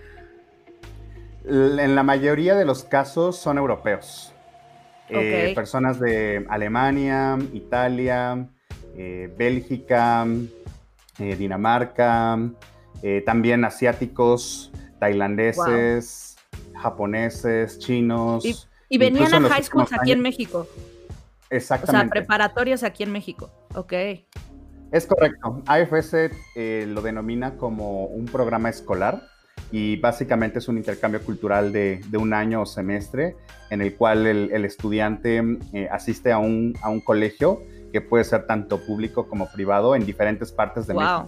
En 1.45 1.95
la 1.95 2.03
mayoría 2.03 2.55
de 2.55 2.65
los 2.65 2.83
casos 2.83 3.37
son 3.37 3.57
europeos. 3.57 4.33
Eh, 5.09 5.51
personas 5.53 5.99
de 5.99 6.45
Alemania, 6.49 7.37
Italia, 7.53 8.47
eh, 8.95 9.31
Bélgica, 9.37 10.25
eh, 11.19 11.35
Dinamarca, 11.35 12.39
también 13.25 13.65
asiáticos, 13.65 14.71
tailandeses, 14.99 16.37
japoneses, 16.81 17.77
chinos. 17.79 18.45
Y, 18.89 18.97
venían 18.97 19.33
a 19.33 19.49
high 19.49 19.63
schools 19.63 19.91
aquí 19.91 20.13
en 20.13 20.21
México. 20.21 20.67
Exactamente. 21.49 21.97
O 21.97 22.01
sea, 22.01 22.09
preparatorios 22.09 22.83
aquí 22.83 23.03
en 23.03 23.11
México. 23.11 23.51
Ok. 23.75 23.93
Es 24.91 25.07
correcto. 25.07 25.63
AFS 25.65 26.13
lo 26.87 27.01
denomina 27.01 27.57
como 27.57 28.05
un 28.05 28.25
programa 28.25 28.69
escolar 28.69 29.23
y 29.71 29.95
básicamente 29.97 30.59
es 30.59 30.67
un 30.67 30.77
intercambio 30.77 31.19
cultural 31.21 31.73
de, 31.73 31.99
un 32.13 32.33
año 32.33 32.61
o 32.61 32.65
semestre 32.67 33.35
en 33.71 33.81
el 33.81 33.95
cual 33.95 34.27
el, 34.27 34.65
estudiante 34.65 35.41
eh, 35.73 35.89
asiste 35.91 36.31
a 36.31 36.37
un, 36.37 36.77
a 36.83 36.89
un, 36.89 37.01
colegio 37.01 37.63
que 37.91 37.99
puede 37.99 38.23
ser 38.23 38.45
tanto 38.45 38.79
público 38.85 39.27
como 39.27 39.51
privado 39.51 39.95
en 39.95 40.05
diferentes 40.05 40.51
partes 40.51 40.85
de 40.85 40.93
México. 40.93 41.25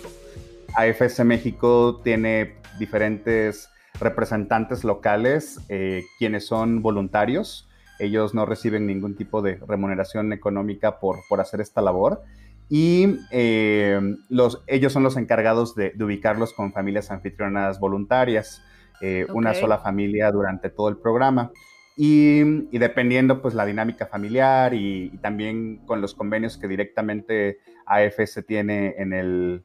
AFS 0.75 1.25
México 1.25 2.02
tiene 2.04 2.58
diferentes 2.78 3.68
representantes 4.00 4.84
locales 4.84 5.60
eh, 5.70 6.04
quienes 6.20 6.46
son 6.46 6.84
voluntarios. 6.84 7.68
Ellos 8.00 8.34
no 8.34 8.46
reciben 8.46 8.86
ningún 8.86 9.16
tipo 9.16 9.42
de 9.42 9.56
remuneración 9.68 10.34
económica 10.34 11.00
por, 11.00 11.20
por 11.30 11.40
hacer 11.42 11.62
esta 11.62 11.82
labor 11.82 12.22
y 12.70 13.20
eh, 13.32 14.00
los, 14.30 14.64
ellos 14.68 14.92
son 14.92 15.04
los 15.04 15.18
encargados 15.18 15.75
de, 15.75 15.94
ubicarlos 16.00 16.54
con 16.54 16.74
familias 16.74 17.12
anfitrionas 17.12 17.80
voluntarias, 17.80 18.64
eh, 19.02 19.28
una 19.34 19.54
sola 19.54 19.78
familia 19.78 20.32
durante 20.32 20.70
todo 20.70 20.90
el 20.90 20.98
programa. 20.98 21.52
Y, 21.98 22.44
dependiendo 22.78 23.42
pues 23.42 23.54
la 23.54 23.66
dinámica 23.66 24.08
familiar 24.08 24.74
y, 24.74 25.18
también 25.22 25.78
con 25.86 26.02
los 26.02 26.16
convenios 26.16 26.58
que 26.58 26.68
directamente 26.68 27.60
AFS 27.86 28.46
tiene 28.46 28.96
en, 28.98 29.14
el, 29.14 29.64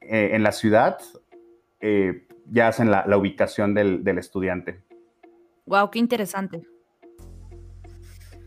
eh, 0.00 0.30
en 0.32 0.42
la 0.42 0.52
ciudad, 0.52 0.98
ya 2.48 2.68
hacen 2.68 2.90
la, 2.90 3.04
la 3.06 3.16
ubicación 3.16 3.74
del, 3.74 4.02
del 4.02 4.18
estudiante. 4.18 4.80
Wow, 5.66 5.90
qué 5.90 5.98
interesante. 5.98 6.62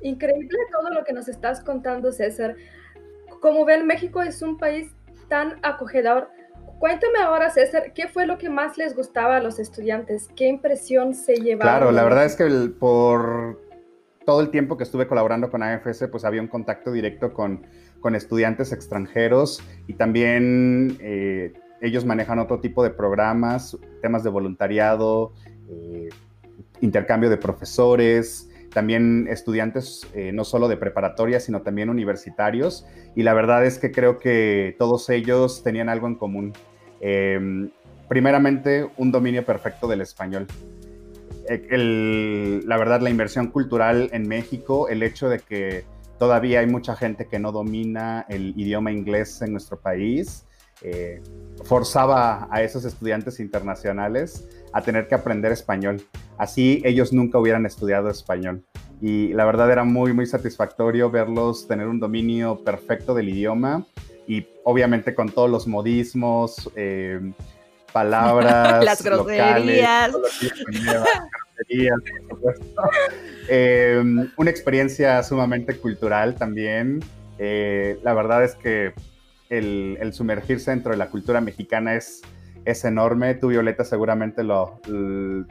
Increíble 0.01 0.57
todo 0.71 0.89
lo 0.89 1.03
que 1.03 1.13
nos 1.13 1.27
estás 1.27 1.61
contando, 1.61 2.11
César. 2.11 2.55
Como 3.41 3.65
ven, 3.65 3.87
México 3.87 4.21
es 4.21 4.41
un 4.41 4.57
país 4.57 4.91
tan 5.27 5.59
acogedor. 5.63 6.29
Cuéntame 6.79 7.19
ahora, 7.19 7.49
César, 7.49 7.93
¿qué 7.93 8.07
fue 8.07 8.25
lo 8.25 8.37
que 8.37 8.49
más 8.49 8.77
les 8.77 8.95
gustaba 8.95 9.37
a 9.37 9.39
los 9.41 9.59
estudiantes? 9.59 10.29
¿Qué 10.35 10.47
impresión 10.47 11.13
se 11.13 11.35
llevaron? 11.35 11.59
Claro, 11.59 11.91
la 11.91 12.03
verdad 12.03 12.25
es 12.25 12.35
que 12.35 12.45
por 12.79 13.59
todo 14.25 14.41
el 14.41 14.49
tiempo 14.49 14.77
que 14.77 14.83
estuve 14.83 15.07
colaborando 15.07 15.49
con 15.49 15.63
AFS, 15.63 16.07
pues 16.09 16.23
había 16.23 16.41
un 16.41 16.47
contacto 16.47 16.91
directo 16.91 17.33
con, 17.33 17.65
con 17.99 18.15
estudiantes 18.15 18.71
extranjeros 18.71 19.61
y 19.87 19.93
también 19.93 20.97
eh, 21.01 21.53
ellos 21.81 22.05
manejan 22.05 22.39
otro 22.39 22.59
tipo 22.59 22.83
de 22.83 22.91
programas, 22.91 23.77
temas 24.01 24.23
de 24.23 24.29
voluntariado, 24.29 25.33
eh, 25.69 26.09
intercambio 26.81 27.29
de 27.29 27.37
profesores, 27.37 28.48
también 28.73 29.27
estudiantes 29.29 30.07
eh, 30.13 30.31
no 30.31 30.43
solo 30.43 30.67
de 30.67 30.77
preparatoria, 30.77 31.39
sino 31.39 31.61
también 31.61 31.89
universitarios. 31.89 32.85
Y 33.15 33.23
la 33.23 33.33
verdad 33.33 33.65
es 33.65 33.79
que 33.79 33.91
creo 33.91 34.19
que 34.19 34.75
todos 34.77 35.09
ellos 35.09 35.63
tenían 35.63 35.89
algo 35.89 36.07
en 36.07 36.15
común. 36.15 36.53
Em, 37.01 37.69
primeramente, 38.07 38.89
un 38.97 39.11
dominio 39.11 39.45
perfecto 39.45 39.87
del 39.87 40.01
español. 40.01 40.47
E, 41.47 42.61
la 42.65 42.77
verdad, 42.77 43.01
la 43.01 43.09
inversión 43.09 43.47
cultural 43.47 44.09
en 44.13 44.27
México, 44.27 44.87
el 44.87 45.01
hecho 45.03 45.29
de 45.29 45.39
que 45.39 45.85
todavía 46.19 46.59
hay 46.59 46.67
mucha 46.67 46.95
gente 46.95 47.27
que 47.27 47.39
no 47.39 47.51
domina 47.51 48.25
el 48.29 48.53
idioma 48.55 48.91
inglés 48.91 49.41
en 49.41 49.53
nuestro 49.53 49.79
país, 49.79 50.45
eh, 50.81 51.21
forzaba 51.65 52.47
a 52.51 52.61
esos 52.61 52.85
estudiantes 52.85 53.39
internacionales 53.39 54.47
a 54.71 54.81
tener 54.81 55.07
que 55.07 55.15
aprender 55.15 55.51
español. 55.51 56.01
Así 56.39 56.81
ellos 56.85 57.11
nunca 57.11 57.37
hubieran 57.37 57.65
estudiado 57.65 58.09
español. 58.09 58.63
Y 59.01 59.33
la 59.33 59.45
verdad 59.45 59.69
era 59.71 59.83
muy, 59.83 60.13
muy 60.13 60.25
satisfactorio 60.25 61.11
verlos 61.11 61.67
tener 61.67 61.87
un 61.87 61.99
dominio 61.99 62.63
perfecto 62.63 63.13
del 63.13 63.27
idioma 63.29 63.85
y 64.25 64.47
obviamente 64.63 65.13
con 65.13 65.29
todos 65.29 65.49
los 65.49 65.67
modismos, 65.67 66.71
eh, 66.75 67.19
palabras, 67.91 68.83
las 68.85 69.03
groserías. 69.03 70.11
Eh, 73.49 74.01
una 74.37 74.49
experiencia 74.49 75.21
sumamente 75.23 75.77
cultural 75.77 76.35
también. 76.35 77.03
Eh, 77.37 77.99
la 78.01 78.13
verdad 78.13 78.45
es 78.45 78.55
que 78.55 78.93
el, 79.49 79.97
el 79.99 80.13
sumergirse 80.13 80.71
dentro 80.71 80.91
de 80.93 80.97
la 80.97 81.09
cultura 81.09 81.41
mexicana 81.41 81.95
es 81.95 82.21
es 82.65 82.85
enorme. 82.85 83.35
Tú, 83.35 83.47
Violeta, 83.47 83.83
seguramente 83.83 84.43
lo, 84.43 84.79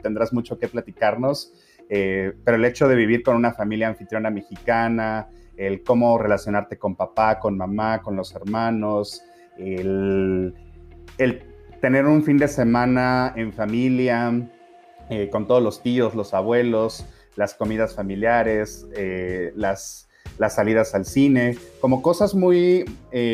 tendrás 0.01 0.33
mucho 0.33 0.57
que 0.57 0.67
platicarnos, 0.67 1.53
eh, 1.89 2.33
pero 2.43 2.57
el 2.57 2.65
hecho 2.65 2.87
de 2.87 2.95
vivir 2.95 3.23
con 3.23 3.35
una 3.35 3.53
familia 3.53 3.87
anfitriona 3.87 4.29
mexicana, 4.29 5.29
el 5.57 5.83
cómo 5.83 6.17
relacionarte 6.17 6.77
con 6.77 6.95
papá, 6.95 7.39
con 7.39 7.57
mamá, 7.57 8.01
con 8.01 8.15
los 8.15 8.33
hermanos, 8.35 9.23
el, 9.57 10.53
tener 11.81 12.05
un 12.05 12.23
fin 12.23 12.37
de 12.37 12.47
semana 12.47 13.33
en 13.35 13.51
familia, 13.51 14.31
eh, 15.09 15.29
con 15.29 15.47
todos 15.47 15.61
los 15.61 15.81
tíos, 15.81 16.15
los 16.15 16.33
abuelos, 16.33 17.05
las 17.35 17.55
comidas 17.55 17.95
familiares, 17.95 18.87
eh, 18.95 19.51
las, 19.55 20.07
las 20.37 20.55
salidas 20.55 20.93
al 20.95 21.05
cine, 21.05 21.57
como 21.81 22.01
cosas 22.01 22.35
muy, 22.35 22.85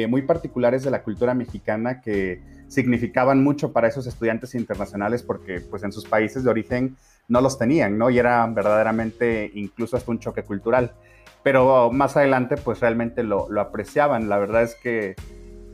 muy 0.07 0.21
particulares 0.23 0.83
de 0.83 0.91
la 0.91 1.03
cultura 1.03 1.33
mexicana 1.33 2.01
que 2.01 2.54
significaban 2.67 3.43
mucho 3.43 3.71
para 3.71 3.87
esos 3.87 4.07
estudiantes 4.07 4.55
internacionales 4.55 5.23
porque 5.23 5.61
pues 5.61 5.83
en 5.83 5.91
sus 5.91 6.05
países 6.05 6.43
de 6.43 6.49
origen 6.49 6.95
no 7.27 7.41
los 7.41 7.57
tenían, 7.57 7.97
¿no? 7.97 8.09
Y 8.09 8.19
era 8.19 8.45
verdaderamente 8.47 9.51
incluso 9.53 9.97
hasta 9.97 10.11
un 10.11 10.19
choque 10.19 10.43
cultural. 10.43 10.93
Pero 11.43 11.91
más 11.91 12.17
adelante 12.17 12.57
pues 12.57 12.79
realmente 12.79 13.23
lo, 13.23 13.47
apreciaban. 13.59 14.29
La 14.29 14.37
verdad 14.37 14.63
es 14.63 14.75
que 14.75 15.15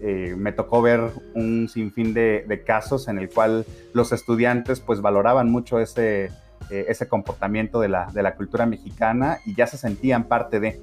eh, 0.01 0.35
me 0.37 0.51
tocó 0.51 0.81
ver 0.81 1.01
un 1.33 1.69
sinfín 1.69 2.13
de, 2.13 2.63
casos 2.65 3.07
en 3.07 3.19
el 3.19 3.29
cual 3.29 3.65
los 3.93 4.11
estudiantes 4.11 4.79
pues 4.79 5.01
valoraban 5.01 5.49
mucho 5.49 5.79
ese, 5.79 6.25
eh, 6.69 6.85
ese 6.87 7.07
comportamiento 7.07 7.79
de 7.79 7.89
la, 7.89 8.07
de 8.11 8.23
la 8.23 8.35
cultura 8.35 8.65
mexicana 8.65 9.39
y 9.45 9.55
ya 9.55 9.67
se 9.67 9.77
sentían 9.77 10.25
parte 10.25 10.59
de. 10.59 10.79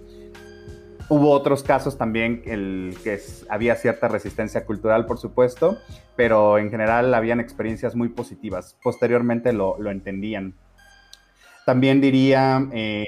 Hubo 1.11 1.31
otros 1.31 1.63
casos 1.63 1.97
también 1.97 2.43
el 2.45 2.95
que 3.03 3.19
había 3.49 3.77
cierta 3.77 4.09
resistencia 4.09 4.67
cultural, 4.67 5.07
por 5.07 5.19
supuesto, 5.19 5.79
pero 6.17 6.59
en 6.59 6.71
general 6.71 7.15
habían 7.15 7.41
experiencias 7.41 7.95
muy 7.95 8.11
positivas. 8.11 8.77
Posteriormente 8.83 9.55
lo, 9.55 9.79
entendían. 9.91 10.55
También 11.65 12.01
diría... 12.01 12.67
Eh, 12.73 13.07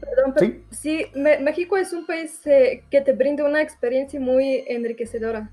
Perdón, 0.00 0.62
¿Sí? 0.70 1.06
México 1.14 1.76
es 1.76 1.92
un 1.92 2.06
país 2.06 2.40
eh, 2.46 2.84
que 2.90 3.00
te 3.00 3.12
brinda 3.12 3.44
una 3.44 3.62
experiencia 3.62 4.20
muy 4.20 4.64
enriquecedora. 4.66 5.50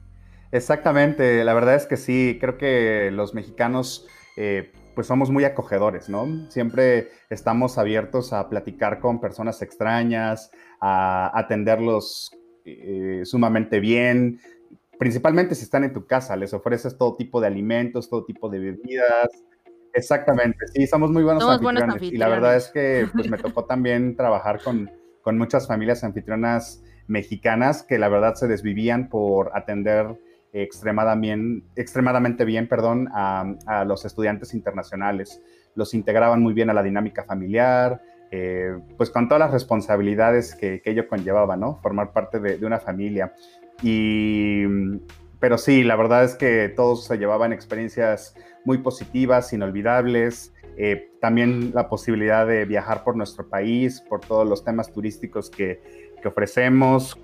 Exactamente, 0.51 1.43
la 1.43 1.53
verdad 1.53 1.75
es 1.75 1.85
que 1.85 1.97
sí, 1.97 2.37
creo 2.39 2.57
que 2.57 3.09
los 3.11 3.33
mexicanos 3.33 4.07
eh, 4.35 4.71
pues 4.99 5.07
somos 5.07 5.31
muy 5.31 5.45
acogedores, 5.45 6.09
¿no? 6.09 6.27
Siempre 6.49 7.07
estamos 7.29 7.77
abiertos 7.77 8.33
a 8.33 8.49
platicar 8.49 8.99
con 8.99 9.21
personas 9.21 9.61
extrañas, 9.61 10.51
a 10.81 11.31
atenderlos 11.39 12.37
eh, 12.65 13.21
sumamente 13.23 13.79
bien, 13.79 14.41
principalmente 14.97 15.55
si 15.55 15.63
están 15.63 15.85
en 15.85 15.93
tu 15.93 16.05
casa, 16.05 16.35
les 16.35 16.53
ofreces 16.53 16.97
todo 16.97 17.15
tipo 17.15 17.39
de 17.39 17.47
alimentos, 17.47 18.09
todo 18.09 18.25
tipo 18.25 18.49
de 18.49 18.59
bebidas. 18.59 19.29
Exactamente, 19.93 20.57
sí, 20.73 20.85
somos 20.85 21.11
muy 21.11 21.23
buenos, 21.23 21.45
anfitriones. 21.45 22.11
Y 22.11 22.17
la 22.17 22.27
verdad 22.27 22.57
es 22.57 22.67
que 22.67 23.07
pues, 23.13 23.29
me 23.29 23.37
tocó 23.37 23.63
también 23.63 24.17
trabajar 24.17 24.61
con, 24.61 24.91
con 25.21 25.37
muchas 25.37 25.65
familias 25.65 26.03
anfitrionas 26.03 26.83
mexicanas 27.07 27.83
que 27.83 27.99
la 27.99 28.09
verdad 28.09 28.35
se 28.35 28.49
desvivían 28.49 29.07
por 29.07 29.51
atender 29.55 30.19
extremadamente, 30.53 31.65
extremadamente 31.75 32.45
bien 32.45 32.67
perdón, 32.67 33.09
a, 33.13 33.83
los 33.85 34.05
estudiantes 34.05 34.53
internacionales. 34.53 35.41
Los 35.75 35.93
integraban 35.93 36.41
muy 36.41 36.53
bien 36.53 36.69
a 36.69 36.73
la 36.73 36.83
dinámica 36.83 37.23
familiar, 37.23 38.01
eh, 38.31 38.77
pues 38.97 39.09
con 39.09 39.27
todas 39.27 39.39
las 39.39 39.51
responsabilidades 39.51 40.55
que, 40.55 40.81
ello 40.85 41.07
conllevaba, 41.07 41.55
¿no? 41.55 41.79
Formar 41.81 42.11
parte 42.11 42.39
de, 42.39 42.65
una 42.65 42.79
familia. 42.79 43.33
Y, 43.81 44.65
pero 45.39 45.57
sí, 45.57 45.83
la 45.83 45.95
verdad 45.95 46.23
es 46.23 46.35
que 46.35 46.69
todos 46.69 47.05
se 47.05 47.17
llevaban 47.17 47.53
experiencias 47.53 48.35
muy 48.65 48.79
positivas, 48.79 49.53
inolvidables. 49.53 50.53
Eh, 50.77 51.11
también 51.19 51.71
la 51.73 51.89
posibilidad 51.89 52.47
de 52.47 52.65
viajar 52.65 53.03
por 53.03 53.15
nuestro 53.15 53.47
país, 53.49 54.01
por 54.01 54.21
todos 54.21 54.47
los 54.47 54.63
temas 54.63 54.91
turísticos 54.91 55.49
que, 55.49 55.81
que 56.21 56.27
ofrecemos, 56.27 57.17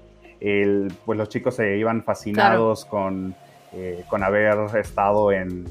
pues 1.05 1.17
los 1.17 1.29
chicos 1.29 1.55
se 1.55 1.77
iban 1.77 2.03
fascinados 2.03 2.85
con, 2.85 3.35
eh, 3.73 4.05
con 4.07 4.23
haber 4.23 4.57
estado 4.77 5.31
en, 5.31 5.65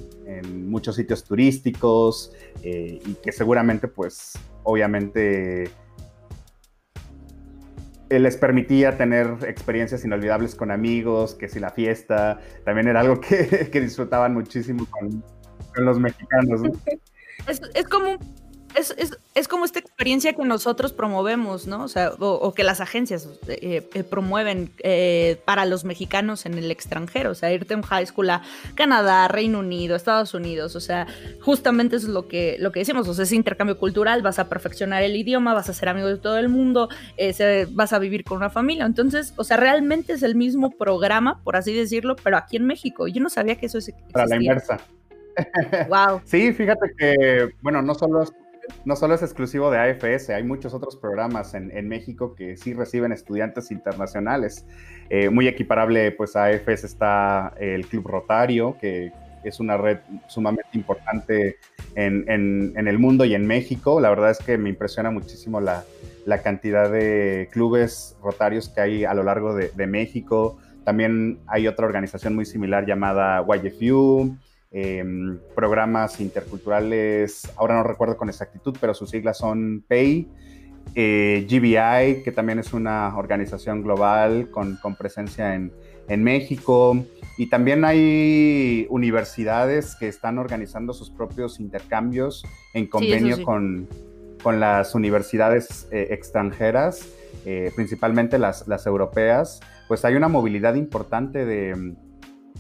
muchos 0.68 0.97
sitios 0.97 1.23
turísticos 1.25 2.33
eh, 2.62 2.99
y 3.04 3.14
que 3.14 3.30
seguramente 3.30 3.88
pues 3.88 4.37
obviamente 4.64 5.71
eh, 8.11 8.18
les 8.18 8.37
permitía 8.37 8.97
tener 8.99 9.38
experiencias 9.47 10.04
inolvidables 10.04 10.54
con 10.54 10.71
amigos, 10.71 11.35
que 11.35 11.49
si 11.49 11.61
la 11.61 11.71
fiesta, 11.71 12.40
también 12.64 12.88
era 12.88 13.00
algo 13.00 13.21
que, 13.21 13.80
disfrutaban 13.80 14.35
muchísimo 14.35 14.87
con, 14.90 15.25
los 15.76 15.99
mexicanos. 15.99 16.62
Es, 17.47 17.62
es, 17.75 17.87
como 17.88 18.18
es, 18.75 18.95
es, 18.99 19.19
es, 19.35 19.49
como 19.49 19.64
esta 19.64 19.78
experiencia 19.78 20.33
que 20.33 20.45
nosotros 20.45 20.93
promovemos, 20.93 21.66
¿no? 21.66 21.85
O 21.85 21.88
sea, 21.88 22.12
o, 22.19 22.52
que 22.54 22.64
las 22.64 22.81
agencias 22.81 23.28
eh, 23.49 23.88
eh, 23.93 24.04
promueven 24.04 24.73
eh, 24.81 25.40
para 25.45 25.64
los 25.64 25.85
mexicanos 25.85 26.47
en 26.47 26.54
el 26.54 26.71
extranjero, 26.71 27.31
o 27.31 27.35
sea, 27.35 27.52
irte 27.52 27.75
en 27.75 27.83
high 27.83 28.07
school 28.07 28.31
a 28.31 28.43
Canadá, 28.75 29.28
Reino 29.28 29.61
Unido, 29.61 29.97
Estados 29.97 30.35
Unidos, 30.35 30.76
o 30.76 30.81
sea, 30.81 31.07
justamente 31.40 31.97
eso 31.97 32.09
es 32.09 32.12
lo 32.12 32.28
que, 32.28 32.57
lo 32.59 32.73
que 32.73 32.81
decimos, 32.81 33.07
o 33.09 33.14
sea, 33.14 33.25
ese 33.25 33.37
intercambio 33.37 33.78
cultural, 33.78 34.23
vas 34.23 34.38
a 34.38 34.49
perfeccionar 34.49 35.02
el 35.02 35.16
idioma, 35.16 35.54
vas 35.54 35.69
a 35.69 35.75
ser 35.75 35.88
amigo 35.88 36.09
de 36.09 36.19
todo 36.19 36.38
el 36.38 36.49
mundo, 36.49 36.88
vas 37.71 37.93
a 37.93 37.99
vivir 37.99 38.25
con 38.25 38.38
una 38.38 38.50
familia, 38.50 38.87
entonces, 38.87 39.35
o 39.37 39.45
sea, 39.45 39.57
realmente 39.57 40.14
es 40.14 40.23
el 40.23 40.35
mismo 40.35 40.71
programa, 40.71 41.40
por 41.45 41.57
así 41.57 41.73
decirlo, 41.73 42.16
pero 42.16 42.37
aquí 42.37 42.57
en 42.57 42.66
México. 42.66 43.07
Yo 43.09 43.21
no 43.21 43.28
sabía 43.28 43.57
que 43.57 43.66
eso 43.66 43.78
es 43.78 43.93
Para 44.12 44.26
la 44.26 44.37
inversa. 44.37 44.78
Wow. 45.88 46.21
Sí, 46.25 46.52
fíjate 46.52 46.93
que, 46.97 47.50
bueno, 47.61 47.83
no 47.83 47.95
solo 47.95 48.25
no 48.85 48.97
solo 48.97 49.14
es 49.14 49.23
exclusivo 49.23 49.71
de 49.71 49.78
AFS, 49.78 50.30
hay 50.30 50.42
muchos 50.42 50.74
otros 50.74 50.96
programas 50.96 51.55
en, 51.55 51.88
México 51.88 52.35
que 52.35 52.57
sí 52.57 52.74
reciben 52.74 53.12
estudiantes 53.12 53.70
internacionales. 53.70 54.66
Eh, 55.11 55.31
muy 55.31 55.48
equiparable, 55.48 56.12
pues 56.12 56.37
a 56.37 56.46
AFS 56.46 56.85
está 56.85 57.55
el 57.59 57.87
Club 57.87 58.07
Rotario, 58.07 58.77
que 58.81 59.12
es 59.44 59.61
una 59.61 59.77
red 59.77 59.98
sumamente 60.29 60.70
importante 60.74 61.57
en, 61.94 62.74
el 62.77 62.98
mundo 62.98 63.24
y 63.24 63.35
en 63.35 63.46
México. 63.46 64.00
La 64.00 64.11
verdad 64.11 64.31
es 64.31 64.38
que 64.38 64.59
me 64.59 64.70
impresiona 64.70 65.11
muchísimo 65.11 65.61
la, 65.61 65.85
cantidad 66.42 66.90
de 66.90 67.48
clubes 67.53 68.16
rotarios 68.22 68.68
que 68.68 68.81
hay 68.81 69.05
a 69.05 69.14
lo 69.14 69.22
largo 69.22 69.55
de, 69.55 69.68
de 69.68 69.87
México. 69.87 70.59
También 70.85 71.38
hay 71.46 71.66
otra 71.68 71.87
organización 71.87 72.35
muy 72.35 72.44
similar 72.44 72.87
llamada 72.87 73.44
YFU. 73.44 74.37
Em, 74.76 75.38
programas 75.54 76.20
interculturales, 76.20 77.48
ahora 77.56 77.76
no 77.76 77.84
recuerdo 77.84 78.16
con 78.16 78.28
exactitud, 78.28 78.76
pero 78.80 78.92
sus 78.92 79.08
siglas 79.08 79.38
son 79.38 79.84
PAY, 79.87 80.26
eh, 80.96 81.46
GBI, 81.48 82.24
que 82.24 82.32
también 82.32 82.58
es 82.58 82.72
una 82.72 83.16
organización 83.16 83.84
global 83.84 84.50
con, 84.50 84.76
presencia 84.98 85.54
en, 85.54 86.24
México, 86.24 86.98
y 87.38 87.48
también 87.48 87.84
hay 87.84 88.88
universidades 88.90 89.94
que 89.94 90.08
están 90.08 90.38
organizando 90.38 90.92
sus 90.92 91.08
propios 91.08 91.60
intercambios 91.60 92.44
en 92.72 92.88
convenio 92.88 93.44
Con, 93.44 93.87
con, 94.42 94.58
las 94.58 94.96
universidades 94.96 95.87
eh, 95.92 96.08
extranjeras, 96.10 97.08
eh, 97.46 97.70
principalmente 97.76 98.40
las, 98.40 98.66
las 98.66 98.88
europeas, 98.88 99.60
pues 99.87 100.04
hay 100.04 100.16
una 100.16 100.26
movilidad 100.26 100.74
importante 100.74 101.44
de 101.44 101.94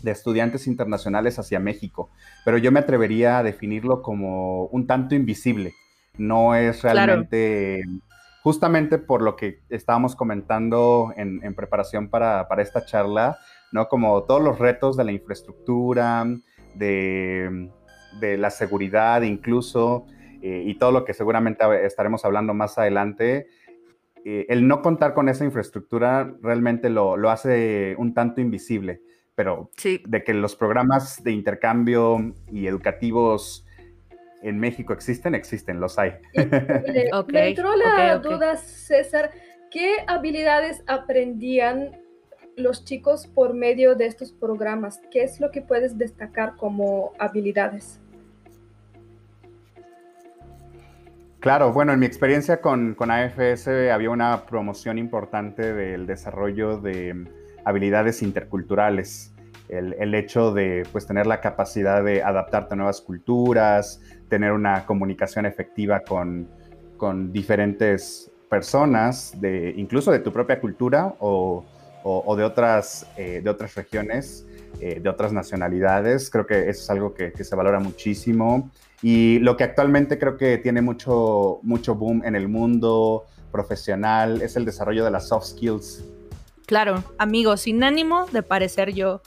de 0.04 0.10
estudiantes 0.10 0.66
internacionales 0.66 1.38
hacia 1.38 1.58
México, 1.58 2.10
pero 2.44 2.58
yo 2.58 2.70
me 2.70 2.80
atrevería 2.80 3.38
a 3.38 3.42
definirlo 3.42 4.02
como 4.02 4.66
un 4.66 4.86
tanto 4.86 5.14
invisible. 5.14 5.72
No 6.18 6.54
es 6.54 6.82
realmente, 6.82 7.82
justamente 8.42 8.98
por 8.98 9.22
lo 9.22 9.34
que 9.34 9.60
estábamos 9.70 10.14
comentando 10.14 11.12
en, 11.16 11.54
preparación 11.54 12.08
para, 12.08 12.46
esta 12.58 12.84
charla, 12.84 13.38
¿no? 13.72 13.88
Como 13.88 14.22
todos 14.24 14.42
los 14.42 14.58
retos 14.58 14.96
de 14.96 15.04
la 15.04 15.12
infraestructura, 15.12 16.26
de, 16.74 17.70
la 18.20 18.50
seguridad 18.50 19.22
incluso, 19.22 20.06
eh, 20.42 20.62
y 20.66 20.74
todo 20.74 20.92
lo 20.92 21.04
que 21.04 21.14
seguramente 21.14 21.64
estaremos 21.86 22.24
hablando 22.24 22.52
más 22.52 22.76
adelante, 22.76 23.48
eh, 24.26 24.46
el 24.50 24.68
no 24.68 24.82
contar 24.82 25.14
con 25.14 25.28
esa 25.28 25.44
infraestructura 25.44 26.32
realmente 26.42 26.90
lo, 26.90 27.16
lo 27.16 27.30
hace 27.30 27.94
un 27.98 28.14
tanto 28.14 28.40
invisible 28.40 29.00
pero 29.34 29.70
de 30.04 30.24
que 30.24 30.34
los 30.34 30.54
programas 30.56 31.22
de 31.22 31.32
intercambio 31.32 32.34
y 32.50 32.66
educativos 32.66 33.66
en 34.42 34.58
México 34.58 34.92
existen, 34.92 35.34
existen, 35.34 35.80
los 35.80 35.98
hay. 35.98 36.12
Me 37.32 37.48
entró 37.48 37.74
la 37.76 38.18
duda, 38.18 38.56
César, 38.56 39.30
¿qué 39.70 39.96
habilidades 40.06 40.82
aprendían 40.86 42.00
los 42.56 42.84
chicos 42.84 43.26
por 43.26 43.54
medio 43.54 43.94
de 43.94 44.06
estos 44.06 44.32
programas? 44.32 45.00
¿Qué 45.10 45.24
es 45.24 45.40
lo 45.40 45.50
que 45.50 45.62
puedes 45.62 45.98
destacar 45.98 46.56
como 46.56 47.12
habilidades? 47.18 48.00
Claro, 51.40 51.72
bueno, 51.72 51.92
en 51.92 51.98
mi 51.98 52.06
experiencia 52.06 52.60
con, 52.60 52.94
con 52.94 53.10
AFS 53.10 53.68
había 53.92 54.10
una 54.10 54.46
promoción 54.46 54.96
importante 54.96 55.74
del 55.74 56.06
desarrollo 56.06 56.78
de 56.78 57.26
habilidades 57.64 58.22
interculturales. 58.22 59.32
El, 59.68 60.14
hecho 60.14 60.52
de 60.52 60.86
pues, 60.92 61.06
tener 61.06 61.26
la 61.26 61.40
capacidad 61.40 62.04
de 62.04 62.22
adaptarte 62.22 62.74
a 62.74 62.76
nuevas 62.76 63.00
culturas, 63.00 64.00
tener 64.28 64.52
una 64.52 64.84
comunicación 64.86 65.46
efectiva 65.46 66.00
con, 66.00 66.48
diferentes 67.32 68.30
personas, 68.48 69.38
de, 69.40 69.74
incluso 69.76 70.10
de 70.12 70.20
tu 70.20 70.32
propia 70.32 70.60
cultura 70.60 71.14
o, 71.18 71.64
de, 72.36 72.44
otras, 72.44 73.06
eh, 73.16 73.40
de 73.42 73.50
otras 73.50 73.74
regiones, 73.74 74.46
eh, 74.80 75.00
de 75.00 75.08
otras 75.08 75.32
nacionalidades. 75.32 76.30
Creo 76.30 76.46
que 76.46 76.68
eso 76.68 76.82
es 76.82 76.90
algo 76.90 77.14
que, 77.14 77.32
se 77.42 77.56
valora 77.56 77.80
muchísimo. 77.80 78.70
Y 79.02 79.38
lo 79.40 79.56
que 79.56 79.64
actualmente 79.64 80.18
creo 80.18 80.36
que 80.36 80.58
tiene 80.58 80.82
mucho, 80.82 81.58
mucho 81.62 81.94
boom 81.94 82.22
en 82.24 82.36
el 82.36 82.48
mundo 82.48 83.24
profesional 83.50 84.40
es 84.40 84.56
el 84.56 84.64
desarrollo 84.64 85.04
de 85.04 85.10
las 85.10 85.28
soft 85.28 85.46
skills 85.46 86.04
Claro, 86.66 87.04
amigos, 87.18 87.62
sin 87.62 87.82
ánimo 87.84 88.26
de 88.32 88.42
parecer 88.42 88.94
yo 88.94 89.20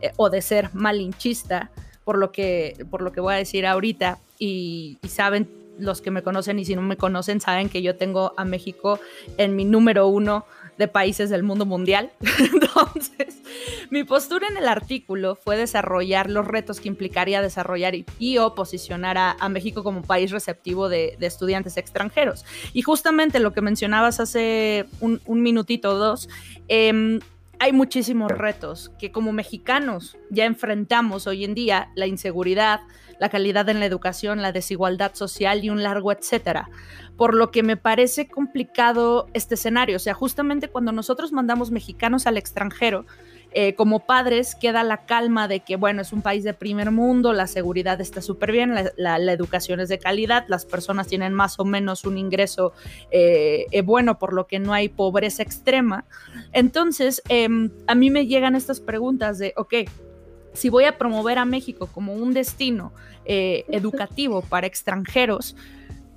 eh, 0.00 0.12
o 0.16 0.30
de 0.30 0.42
ser 0.42 0.70
malinchista 0.74 1.70
por 2.04 2.16
lo 2.16 2.32
que, 2.32 2.86
por 2.90 3.02
lo 3.02 3.12
que 3.12 3.20
voy 3.20 3.34
a 3.34 3.36
decir 3.36 3.66
ahorita 3.66 4.18
y, 4.38 4.98
saben 5.06 5.48
los 5.78 6.00
que 6.00 6.10
me 6.10 6.22
conocen 6.22 6.58
y 6.58 6.64
si 6.64 6.74
no 6.74 6.82
me 6.82 6.96
conocen 6.96 7.40
saben 7.40 7.68
que 7.68 7.82
yo 7.82 7.96
tengo 7.96 8.32
a 8.36 8.44
México 8.44 8.98
en 9.36 9.54
mi 9.54 9.64
número 9.64 10.08
uno 10.08 10.44
de 10.78 10.88
países 10.88 11.28
del 11.28 11.42
mundo 11.42 11.66
mundial. 11.66 12.12
Entonces, 12.38 13.42
mi 13.90 14.04
postura 14.04 14.46
en 14.48 14.56
el 14.56 14.68
artículo 14.68 15.34
fue 15.34 15.56
desarrollar 15.56 16.30
los 16.30 16.46
retos 16.46 16.80
que 16.80 16.88
implicaría 16.88 17.42
desarrollar 17.42 17.94
y, 18.18 18.38
o 18.38 18.54
posicionar 18.54 19.18
a, 19.18 19.48
México 19.48 19.82
como 19.82 20.02
país 20.02 20.30
receptivo 20.30 20.88
de, 20.88 21.16
estudiantes 21.20 21.76
extranjeros. 21.76 22.44
Y 22.72 22.82
justamente 22.82 23.40
lo 23.40 23.52
que 23.52 23.60
mencionabas 23.60 24.20
hace 24.20 24.86
un, 25.00 25.20
minutito 25.26 25.90
o 25.90 25.98
dos, 25.98 26.28
em, 26.68 27.20
hay 27.58 27.72
muchísimos 27.72 28.30
retos 28.30 28.92
que 28.98 29.10
como 29.10 29.32
mexicanos 29.32 30.16
ya 30.30 30.44
enfrentamos 30.44 31.26
hoy 31.26 31.44
en 31.44 31.54
día, 31.54 31.90
la 31.96 32.06
inseguridad, 32.06 32.80
la 33.18 33.30
calidad 33.30 33.68
en 33.68 33.80
la 33.80 33.86
educación, 33.86 34.42
la 34.42 34.52
desigualdad 34.52 35.14
social 35.14 35.64
y 35.64 35.70
un 35.70 35.82
largo 35.82 36.12
etcétera. 36.12 36.70
Por 37.18 37.34
lo 37.34 37.50
que 37.50 37.62
me 37.62 37.76
parece 37.76 38.28
complicado 38.28 39.26
este 39.34 39.56
escenario. 39.56 39.96
O 39.96 39.98
sea, 39.98 40.14
justamente 40.14 40.68
cuando 40.68 40.92
nosotros 40.92 41.32
mandamos 41.32 41.70
mexicanos 41.70 42.26
al 42.26 42.38
extranjero, 42.38 43.04
eh, 43.50 43.74
como 43.74 44.00
padres 44.00 44.54
queda 44.54 44.84
la 44.84 45.06
calma 45.06 45.48
de 45.48 45.60
que, 45.60 45.76
bueno, 45.76 46.02
es 46.02 46.12
un 46.12 46.20
país 46.20 46.44
de 46.44 46.52
primer 46.52 46.90
mundo, 46.90 47.32
la 47.32 47.46
seguridad 47.46 47.98
está 47.98 48.20
súper 48.20 48.52
bien, 48.52 48.74
la, 48.96 49.32
educación 49.32 49.80
es 49.80 49.88
de 49.88 49.98
calidad, 49.98 50.44
las 50.48 50.66
personas 50.66 51.06
tienen 51.06 51.32
más 51.32 51.58
o 51.58 51.64
menos 51.64 52.04
un 52.04 52.18
ingreso 52.18 52.72
eh, 53.10 53.64
eh, 53.70 53.80
bueno, 53.80 54.18
por 54.18 54.34
lo 54.34 54.46
que 54.46 54.58
no 54.58 54.74
hay 54.74 54.90
pobreza 54.90 55.42
extrema. 55.42 56.04
Entonces, 56.52 57.22
em, 57.30 57.70
a 57.86 57.94
mí 57.94 58.10
me 58.10 58.26
llegan 58.26 58.54
estas 58.54 58.80
preguntas 58.80 59.38
de, 59.38 59.54
ok, 59.56 59.74
si 60.52 60.68
voy 60.68 60.84
a 60.84 60.98
promover 60.98 61.38
a 61.38 61.46
México 61.46 61.88
como 61.92 62.14
un 62.14 62.34
destino 62.34 62.92
educativo 63.24 64.40
para 64.40 64.66
extranjeros, 64.66 65.54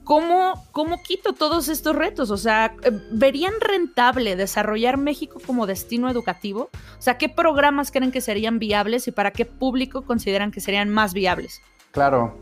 ¿cómo, 0.04 0.66
¿cómo 0.72 1.02
quito 1.04 1.34
todos 1.34 1.70
estos 1.70 1.96
retos? 1.96 2.32
O 2.32 2.38
sea, 2.38 2.76
eh, 2.84 2.92
¿verían 3.12 3.54
rentable 3.60 4.36
desarrollar 4.36 4.98
México 4.98 5.42
como 5.46 5.68
destino 5.68 6.10
educativo? 6.10 6.70
O 6.98 7.02
sea, 7.02 7.18
¿qué 7.18 7.30
programas 7.30 7.92
creen 7.92 8.12
que 8.12 8.22
serían 8.22 8.60
viables 8.60 9.08
y 9.08 9.12
para 9.12 9.32
qué 9.32 9.46
público 9.46 10.04
consideran 10.04 10.52
que 10.52 10.62
serían 10.62 10.90
más 10.90 11.14
viables? 11.14 11.62
Claro. 11.92 12.38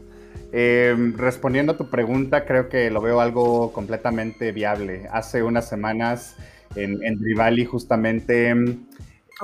Eh, 0.51 0.95
respondiendo 1.15 1.73
a 1.73 1.77
tu 1.77 1.89
pregunta, 1.89 2.45
creo 2.45 2.69
que 2.69 2.89
lo 2.89 3.01
veo 3.01 3.21
algo 3.21 3.71
completamente 3.71 4.51
viable. 4.51 5.07
Hace 5.11 5.43
unas 5.43 5.69
semanas 5.69 6.35
en, 6.75 7.03
en 7.03 7.19
Rivali 7.23 7.65
justamente 7.65 8.53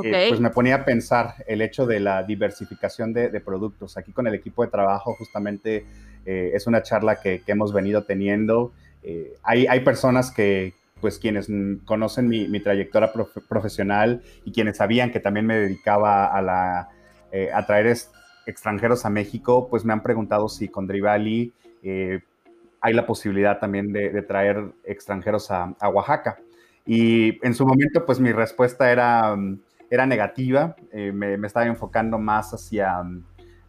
eh, 0.04 0.26
pues 0.30 0.40
me 0.40 0.50
ponía 0.50 0.76
a 0.76 0.86
pensar 0.86 1.36
el 1.48 1.62
hecho 1.62 1.86
de 1.86 2.00
la 2.00 2.24
diversificación 2.24 3.14
de, 3.14 3.30
productos. 3.40 3.98
Aquí 3.98 4.12
con 4.12 4.28
el 4.28 4.34
equipo 4.34 4.64
de 4.64 4.72
trabajo 4.72 5.16
justamente 5.16 5.86
eh, 6.26 6.52
es 6.54 6.68
una 6.68 6.82
charla 6.82 7.20
que, 7.22 7.42
hemos 7.48 7.74
venido 7.74 8.04
teniendo. 8.04 8.74
Eh, 9.04 9.36
hay, 9.44 9.68
hay, 9.68 9.82
personas 9.82 10.32
que, 10.32 10.74
pues 11.00 11.20
quienes 11.20 11.48
conocen 11.86 12.28
mi, 12.28 12.60
trayectoria 12.60 13.12
profesional 13.48 14.22
y 14.44 14.52
quienes 14.52 14.78
sabían 14.78 15.12
que 15.12 15.20
también 15.20 15.46
me 15.46 15.58
dedicaba 15.58 16.26
a, 16.26 16.42
la, 16.42 16.90
a 17.54 17.66
traer 17.66 17.96
extranjeros 18.46 19.06
a 19.06 19.10
México, 19.10 19.68
pues 19.70 19.86
me 19.86 19.94
han 19.94 20.04
preguntado 20.04 20.50
si 20.50 20.68
con 20.68 20.88
Drivali 20.88 21.54
hay 22.82 22.94
la 22.94 23.06
posibilidad 23.06 23.60
también 23.60 23.94
de, 23.94 24.22
traer 24.24 24.64
extranjeros 24.84 25.52
a, 25.52 25.76
a, 25.80 25.90
Oaxaca. 25.90 26.40
Y 26.86 27.44
en 27.46 27.54
su 27.56 27.66
momento, 27.66 28.06
pues 28.06 28.20
mi 28.20 28.32
respuesta 28.32 28.92
era 28.92 29.36
era 29.96 30.06
negativa, 30.06 30.76
eh, 30.92 31.12
me, 31.12 31.36
estaba 31.48 31.66
enfocando 31.66 32.18
más 32.18 32.54
hacia, 32.54 33.02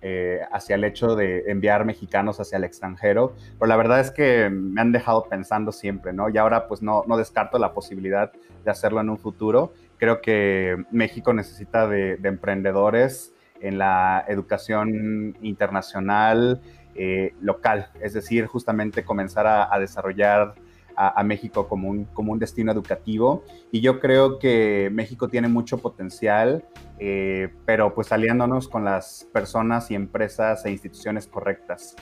eh, 0.03 0.41
hacia 0.53 0.75
el 0.75 0.85
hecho 0.85 1.17
de 1.17 1.45
enviar 1.51 1.85
mexicanos 1.85 2.39
hacia 2.41 2.59
el 2.59 2.65
extranjero, 2.65 3.35
pero 3.59 3.69
la 3.69 3.77
verdad 3.77 4.01
es 4.01 4.11
que 4.11 4.51
me 4.51 4.81
han 4.81 4.93
dejado 4.93 5.25
pensando 5.25 5.73
siempre, 5.73 6.12
¿no? 6.12 6.29
Y 6.29 6.37
ahora 6.37 6.67
pues 6.67 6.83
no, 6.83 7.05
no 7.07 7.17
descarto 7.17 7.59
la 7.59 7.73
posibilidad 7.73 8.33
de 8.65 8.71
hacerlo 8.71 9.01
en 9.01 9.09
un 9.09 9.19
futuro. 9.19 9.73
Creo 9.99 10.21
que 10.21 10.85
México 10.91 11.33
necesita 11.33 11.87
de, 11.87 12.19
emprendedores 12.23 13.33
en 13.61 13.79
la 13.79 14.25
educación 14.29 15.37
internacional 15.41 16.61
eh, 16.95 17.35
local, 17.41 17.89
es 18.01 18.12
decir, 18.12 18.47
justamente 18.47 19.05
comenzar 19.05 19.47
a 19.47 19.79
desarrollar 19.79 20.55
a, 20.97 21.23
México 21.25 21.69
como 21.69 21.89
un, 21.91 22.05
como 22.07 22.33
un 22.33 22.39
destino 22.39 22.73
educativo. 22.73 23.45
Y 23.71 23.81
yo 23.81 24.01
creo 24.01 24.39
que 24.39 24.89
México 24.93 25.29
tiene 25.29 25.49
mucho 25.49 25.79
potencial, 25.79 26.65
eh, 26.99 27.51
pero 27.65 27.95
pues 27.95 28.13
aliándonos 28.13 28.69
con 28.69 28.85
las 28.85 29.29
personas 29.33 29.91
y 29.91 29.95
empresas 29.95 30.65
e 30.65 30.71
instituciones 30.71 31.27
correctas. 31.27 31.95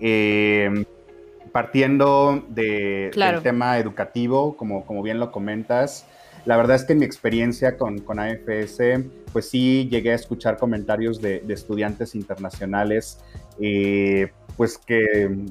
Eh, 0.00 0.84
partiendo 1.52 2.44
de, 2.48 3.10
del 3.14 3.42
tema 3.42 3.78
educativo, 3.78 4.56
como, 4.56 4.84
como 4.84 5.02
bien 5.02 5.20
lo 5.20 5.30
comentas, 5.30 6.06
la 6.44 6.56
verdad 6.56 6.76
es 6.76 6.84
que 6.84 6.92
en 6.92 6.98
mi 6.98 7.04
experiencia 7.06 7.76
con, 7.76 8.00
con 8.00 8.18
AFS, 8.18 8.80
pues 9.32 9.48
sí 9.48 9.88
llegué 9.90 10.12
a 10.12 10.14
escuchar 10.14 10.58
comentarios 10.58 11.20
de, 11.20 11.42
estudiantes 11.48 12.14
internacionales, 12.14 13.18
eh, 13.60 14.30
pues 14.56 14.76
que 14.76 15.46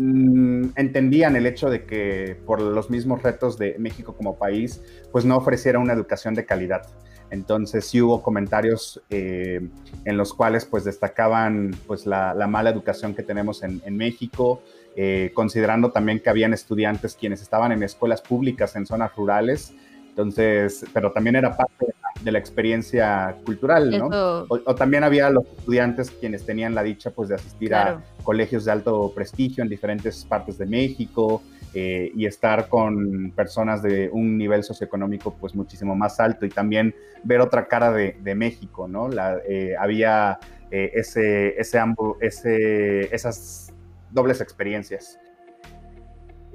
Mm, 0.00 0.70
entendían 0.76 1.34
el 1.34 1.44
hecho 1.44 1.68
de 1.68 1.84
que 1.84 2.36
por 2.46 2.62
los 2.62 2.88
mismos 2.88 3.20
retos 3.20 3.58
de 3.58 3.76
México 3.80 4.14
como 4.14 4.38
país, 4.38 4.80
pues 5.10 5.24
no 5.24 5.36
ofreciera 5.36 5.80
una 5.80 5.92
educación 5.92 6.34
de 6.34 6.46
calidad. 6.46 6.82
Entonces 7.30 7.84
sí 7.84 8.00
hubo 8.00 8.22
comentarios 8.22 9.02
eh, 9.10 9.60
en 10.04 10.16
los 10.16 10.32
cuales 10.32 10.66
pues 10.66 10.84
destacaban 10.84 11.74
pues 11.88 12.06
la, 12.06 12.32
mala 12.48 12.70
educación 12.70 13.12
que 13.12 13.24
tenemos 13.24 13.64
en, 13.64 13.96
México, 13.96 14.62
eh, 14.94 15.32
considerando 15.34 15.90
también 15.90 16.20
que 16.20 16.30
habían 16.30 16.54
estudiantes 16.54 17.16
quienes 17.16 17.42
estaban 17.42 17.72
en 17.72 17.82
escuelas 17.82 18.22
públicas 18.22 18.76
en 18.76 18.86
zonas 18.86 19.14
rurales, 19.16 19.74
entonces, 20.18 20.84
pero 20.92 21.12
también 21.12 21.36
era 21.36 21.56
parte 21.56 21.86
de 22.24 22.32
la, 22.32 22.38
experiencia 22.40 23.36
cultural, 23.46 23.88
¿no? 23.96 24.46
O, 24.48 24.74
también 24.74 25.04
había 25.04 25.30
los 25.30 25.46
estudiantes 25.46 26.10
quienes 26.10 26.44
tenían 26.44 26.74
la 26.74 26.82
dicha 26.82 27.12
pues 27.12 27.28
de 27.28 27.36
asistir 27.36 27.72
a 27.72 28.02
colegios 28.24 28.64
de 28.64 28.72
alto 28.72 29.12
prestigio 29.14 29.62
en 29.62 29.70
diferentes 29.70 30.24
partes 30.24 30.58
de 30.58 30.66
México 30.66 31.40
eh, 31.72 32.10
y 32.16 32.26
estar 32.26 32.68
con 32.68 33.30
personas 33.30 33.80
de 33.80 34.10
un 34.12 34.36
nivel 34.36 34.64
socioeconómico 34.64 35.36
pues 35.40 35.54
muchísimo 35.54 35.94
más 35.94 36.18
alto 36.18 36.44
y 36.44 36.48
también 36.48 36.92
ver 37.22 37.40
otra 37.40 37.68
cara 37.68 37.92
de, 37.92 38.34
México, 38.34 38.88
¿no? 38.88 39.08
La, 39.08 39.38
eh, 39.48 39.76
había 39.78 40.40
eh, 40.72 40.90
ese, 40.94 41.54
ese, 41.60 41.80
ese, 42.20 43.14
esas 43.14 43.72
dobles 44.10 44.40
experiencias. 44.40 45.16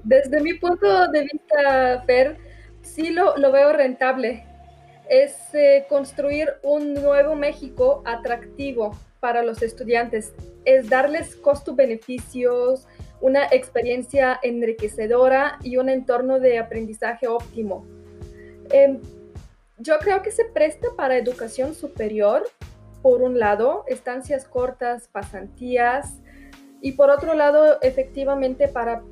Desde 0.04 0.42
mi 0.42 0.54
punto 0.56 1.08
de 1.08 1.22
vista, 1.22 2.04
Fer, 2.06 2.53
sí 2.84 3.10
lo, 3.10 3.36
lo 3.38 3.52
veo 3.52 3.74
rentable. 3.74 4.46
Es 5.10 5.36
construir 5.90 6.54
un 6.62 6.94
nuevo 6.94 7.36
México 7.36 8.04
atractivo 8.06 8.96
para 9.20 9.42
los 9.42 9.62
estudiantes 9.62 10.34
es 10.66 10.90
darles 10.90 11.36
costo-beneficios, 11.36 12.88
una 13.22 13.46
experiencia 13.46 14.40
enriquecedora 14.44 15.60
y 15.64 15.78
un 15.78 15.90
entorno 15.90 16.40
de 16.40 16.60
aprendizaje 16.60 17.28
óptimo. 17.28 17.86
Em, 18.72 19.00
yo 19.78 19.98
creo 20.00 20.22
que 20.22 20.32
se 20.32 20.46
presta 20.46 20.88
para 20.96 21.18
educación 21.18 21.74
superior, 21.74 22.44
por 23.02 23.22
un 23.22 23.40
lado, 23.40 23.84
estancias 23.88 24.46
cortas, 24.46 25.08
pasantías, 25.08 26.20
y 26.82 26.94
por 26.94 27.10
otro 27.10 27.34
lado, 27.34 27.80
efectivamente 27.82 28.68
para 28.68 29.04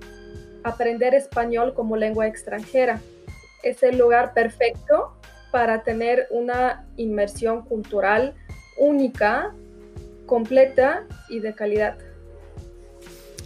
aprender 0.64 1.14
español 1.14 1.74
como 1.74 1.96
lengua 1.96 2.28
extranjera. 2.28 3.00
Es 3.64 3.84
el 3.84 3.98
lugar 3.98 4.34
perfecto 4.34 5.16
para 5.52 5.84
tener 5.84 6.28
una 6.32 6.86
inmersión 6.98 7.64
cultural 7.64 8.34
única 8.78 9.54
completa 10.26 11.06
y 11.30 11.40
de 11.40 11.54
calidad. 11.54 11.98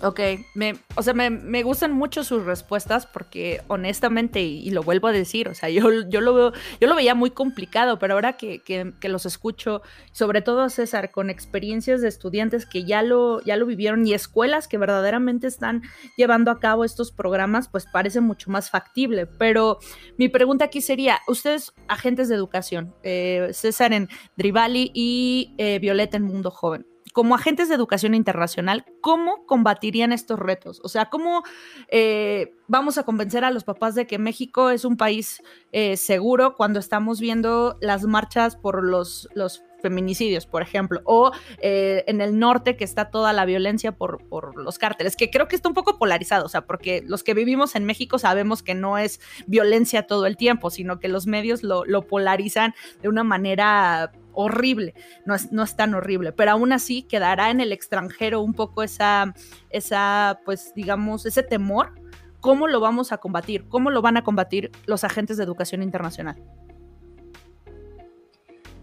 Ok, 0.02 0.20
me, 0.54 0.76
o 0.96 1.02
sea, 1.02 1.14
me, 1.14 1.64
gustan 1.64 1.94
mucho 1.94 2.24
sus 2.26 2.44
respuestas 2.44 3.08
porque 3.08 3.62
honestamente, 3.68 4.42
y, 4.42 4.70
lo 4.70 4.84
vuelvo 4.84 5.08
a 5.08 5.14
decir, 5.14 5.48
o 5.48 5.54
sea, 5.54 5.70
yo, 5.70 5.90
yo, 6.10 6.22
lo 6.22 6.34
veo, 6.34 6.54
yo 6.82 6.88
lo 6.88 6.96
veía 6.96 7.16
muy 7.16 7.32
complicado, 7.32 7.98
pero 7.98 8.14
ahora 8.14 8.36
que, 8.36 8.62
los 9.04 9.26
escucho, 9.26 9.82
sobre 10.12 10.42
todo 10.42 10.70
César, 10.70 11.12
con 11.12 11.30
experiencias 11.30 12.02
de 12.02 12.10
estudiantes 12.10 12.66
que 12.66 12.84
ya 12.84 13.04
lo, 13.04 13.42
ya 13.44 13.56
lo 13.56 13.66
vivieron 13.66 14.06
y 14.06 14.14
escuelas 14.14 14.68
que 14.68 14.78
verdaderamente 14.78 15.48
están 15.48 15.82
llevando 16.18 16.52
a 16.52 16.60
cabo 16.60 16.84
estos 16.84 17.12
programas, 17.12 17.70
pues 17.70 17.86
parece 17.86 18.20
mucho 18.20 18.52
más 18.52 18.70
factible. 18.70 19.26
Pero 19.26 19.80
mi 20.18 20.28
pregunta 20.28 20.66
aquí 20.66 20.82
sería, 20.82 21.20
ustedes, 21.28 21.74
agentes 21.88 22.28
de 22.28 22.36
educación, 22.36 22.94
eh, 23.04 23.50
César 23.54 23.94
en 23.94 24.10
Drivali 24.36 24.92
y 24.94 25.54
eh, 25.58 25.80
Violeta 25.80 26.18
en 26.18 26.24
Mundo 26.24 26.52
Joven, 26.52 26.86
como 27.16 27.34
agentes 27.34 27.70
de 27.70 27.76
educación 27.76 28.14
internacional, 28.14 28.84
¿cómo 29.00 29.46
combatirían 29.46 30.12
estos 30.12 30.38
retos? 30.38 30.82
O 30.84 30.90
sea, 30.90 31.06
¿cómo 31.06 31.44
eh, 31.88 32.54
vamos 32.68 32.98
a 32.98 33.04
convencer 33.04 33.46
a 33.46 33.52
los 33.52 33.64
papás 33.64 33.96
de 33.96 34.06
que 34.06 34.20
México 34.20 34.70
es 34.70 34.84
un 34.84 34.98
país 34.98 35.42
eh, 35.72 35.96
seguro 35.96 36.56
cuando 36.58 36.78
estamos 36.78 37.22
viendo 37.22 37.78
las 37.80 38.04
marchas 38.04 38.58
por 38.58 38.84
los, 38.84 39.30
los 39.34 39.64
feminicidios, 39.82 40.46
por 40.46 40.62
ejemplo, 40.62 41.00
o 41.06 41.32
eh, 41.62 42.04
en 42.08 42.20
el 42.20 42.38
norte 42.38 42.76
que 42.76 42.84
está 42.84 43.10
toda 43.12 43.32
la 43.32 43.46
violencia 43.46 43.94
por, 43.94 44.22
por, 44.28 44.62
los 44.62 44.78
cárteles, 44.78 45.16
que 45.16 45.32
creo 45.32 45.48
que 45.48 45.56
está 45.56 45.70
un 45.70 45.74
poco 45.74 45.98
polarizado, 45.98 46.44
o 46.44 46.50
sea, 46.50 46.66
porque 46.66 47.02
los 47.06 47.24
que 47.24 47.34
vivimos 47.34 47.78
en 47.78 47.86
México 47.86 48.20
sabemos 48.20 48.62
que 48.62 48.76
no 48.76 48.98
es 48.98 49.22
violencia 49.48 50.06
todo 50.06 50.26
el 50.26 50.36
tiempo, 50.36 50.70
sino 50.70 51.00
que 51.00 51.08
los 51.08 51.28
medios 51.28 51.64
lo, 51.64 51.86
lo 51.86 52.08
polarizan 52.08 52.74
de 53.02 53.08
una 53.08 53.24
manera 53.24 54.12
horrible, 54.36 54.94
no 55.26 55.36
es, 55.36 55.52
no 55.52 55.64
es 55.64 55.76
tan 55.76 55.94
horrible, 55.94 56.32
pero 56.32 56.52
aún 56.52 56.72
así 56.74 57.04
quedará 57.04 57.50
en 57.50 57.62
el 57.62 57.72
extranjero 57.72 58.42
un 58.42 58.54
poco 58.54 58.84
esa, 58.84 59.34
esa, 59.70 60.40
pues 60.46 60.74
digamos, 60.76 61.26
ese 61.26 61.44
temor. 61.44 61.94
¿Cómo 62.40 62.68
lo 62.68 62.80
vamos 62.80 63.12
a 63.12 63.18
combatir? 63.18 63.68
¿Cómo 63.70 63.90
lo 63.90 64.04
van 64.04 64.18
a 64.18 64.24
combatir 64.24 64.72
los 64.86 65.04
agentes 65.04 65.38
de 65.38 65.44
educación 65.44 65.82
internacional? 65.82 66.36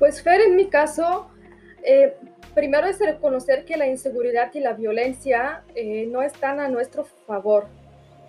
Pues 0.01 0.21
Fer, 0.21 0.41
en 0.41 0.57
mi 0.57 0.69
caso, 0.69 1.29
eh, 1.85 2.17
primero 2.55 2.89
es 2.89 2.99
reconocer 2.99 3.65
que 3.65 3.77
la 3.77 3.87
inseguridad 3.87 4.53
y 4.53 4.59
la 4.59 4.73
violencia 4.73 5.63
eh, 5.77 6.07
no 6.11 6.23
están 6.23 6.59
a 6.59 6.69
nuestro 6.69 7.05
favor. 7.05 7.69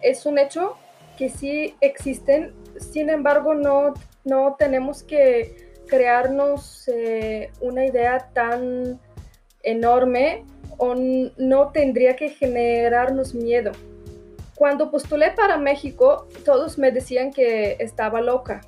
Es 0.03 0.27
un 0.27 0.37
hecho 0.37 0.77
que 1.17 1.29
sí 1.29 1.75
existen, 1.81 2.53
sin 2.79 3.09
embargo 3.09 3.53
no, 3.53 3.93
no 4.23 4.55
tenemos 4.57 5.03
que 5.03 5.62
crearnos 5.87 6.87
eh, 6.87 7.51
una 7.61 7.85
idea 7.85 8.29
tan 8.33 8.99
enorme 9.61 10.45
o 10.77 10.95
no 10.95 11.71
tendría 11.71 12.15
que 12.15 12.29
generarnos 12.29 13.33
miedo. 13.33 13.71
Cuando 14.55 14.91
postulé 14.91 15.31
para 15.31 15.57
México, 15.57 16.27
todos 16.45 16.77
me 16.77 16.91
decían 16.91 17.31
que 17.31 17.77
estaba 17.79 18.21
loca, 18.21 18.61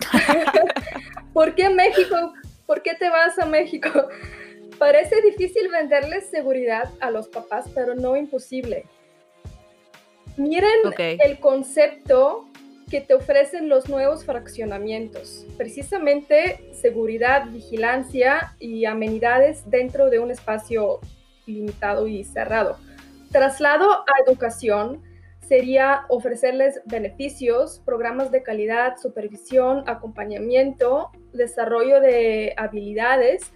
¿Por 1.32 1.54
qué 1.54 1.70
México? 1.70 2.32
¿Por 2.66 2.82
qué 2.82 2.94
te 2.94 3.08
vas 3.08 3.38
a 3.38 3.46
México? 3.46 3.90
Parece 4.78 5.20
difícil 5.22 5.68
venderles 5.68 6.28
seguridad 6.30 6.90
a 7.00 7.10
los 7.10 7.28
papás, 7.28 7.66
pero 7.74 7.94
no 7.94 8.16
imposible. 8.16 8.84
Miren 10.36 10.70
el 10.98 11.40
concepto 11.40 12.46
que 12.90 13.00
te 13.00 13.14
ofrecen 13.14 13.68
los 13.68 13.88
nuevos 13.88 14.24
fraccionamientos. 14.24 15.46
Precisamente 15.56 16.70
seguridad, 16.72 17.46
vigilancia 17.50 18.54
y 18.58 18.84
amenidades 18.84 19.68
dentro 19.70 20.10
de 20.10 20.18
un 20.18 20.30
espacio 20.30 21.00
limitado 21.46 22.06
y 22.06 22.24
cerrado. 22.24 22.78
Traslado 23.30 23.90
a 23.92 24.22
educación, 24.26 25.02
sería 25.40 26.04
ofrecerles 26.08 26.82
beneficios, 26.84 27.80
programas 27.84 28.30
de 28.30 28.42
calidad, 28.42 28.96
supervisión, 28.98 29.82
acompañamiento, 29.86 31.10
desarrollo 31.32 32.00
de 32.00 32.52
habilidades. 32.56 33.50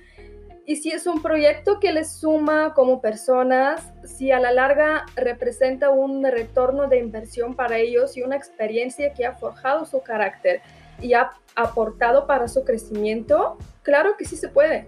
Y 0.65 0.77
si 0.77 0.91
es 0.91 1.07
un 1.07 1.23
proyecto 1.23 1.81
que 1.81 1.93
les 1.93 2.13
suma 2.13 2.73
como 2.75 3.01
personas, 3.01 3.93
si 4.05 4.31
a 4.31 4.39
la 4.39 4.53
larga 4.53 5.07
representa 5.17 5.91
un 5.91 6.23
retorno 6.25 6.89
de 6.89 6.99
inversión 6.99 7.55
para 7.57 7.79
ellos 7.79 8.17
y 8.17 8.23
una 8.23 8.37
experiencia 8.37 9.13
que 9.13 9.27
ha 9.27 9.35
forjado 9.35 9.85
su 9.85 10.03
carácter 10.03 10.61
y 11.01 11.15
ha 11.15 11.33
aportado 11.57 12.27
para 12.27 12.47
su 12.47 12.65
crecimiento, 12.65 13.59
claro 13.83 14.17
que 14.17 14.25
sí 14.25 14.37
se 14.37 14.49
puede. 14.49 14.87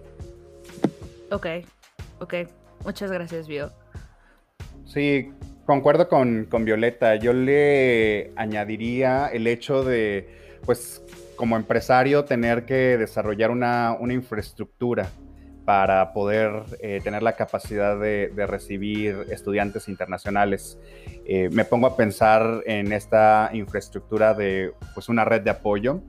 Ok, 1.31 1.47
ok. 2.19 2.33
Muchas 2.85 3.11
gracias, 3.11 3.47
Bio. 3.47 3.71
Sí, 4.85 5.33
Concuerdo 5.65 6.07
con, 6.07 6.47
Violeta. 6.63 7.15
Yo 7.15 7.33
le 7.33 8.31
añadiría 8.35 9.27
el 9.27 9.47
hecho 9.47 9.83
de, 9.83 10.29
pues, 10.63 11.01
como 11.35 11.55
empresario, 11.55 12.23
tener 12.23 12.65
que 12.65 12.97
desarrollar 12.97 13.49
una, 13.49 13.97
infraestructura 14.09 15.09
para 15.65 16.13
poder 16.13 16.63
eh, 16.79 17.01
tener 17.03 17.23
la 17.23 17.35
capacidad 17.35 17.99
de, 17.99 18.31
recibir 18.47 19.25
estudiantes 19.31 19.89
internacionales. 19.89 20.77
Eh, 21.25 21.49
me 21.51 21.65
pongo 21.65 21.87
a 21.87 21.97
pensar 21.97 22.61
en 22.67 22.93
esta 22.93 23.49
infraestructura 23.51 24.35
de 24.35 24.73
pues, 24.93 25.09
una 25.09 25.25
red 25.25 25.41
de 25.41 25.49
apoyo, 25.49 26.01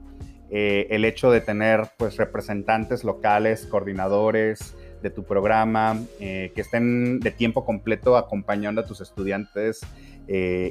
eh, 0.51 0.87
el 0.91 1.03
hecho 1.03 1.31
de 1.31 1.41
tener 1.41 1.89
pues, 1.97 2.17
representantes 2.17 3.03
locales, 3.03 3.65
coordinadores, 3.65 4.75
de 5.01 5.11
tu 5.11 5.23
programa, 5.23 5.95
que 6.17 6.51
estén 6.55 7.19
de 7.19 7.29
tiempo 7.29 7.63
completo 7.63 8.17
acompañando 8.17 8.81
a 8.81 8.83
tus 8.83 8.99
estudiantes 8.99 9.81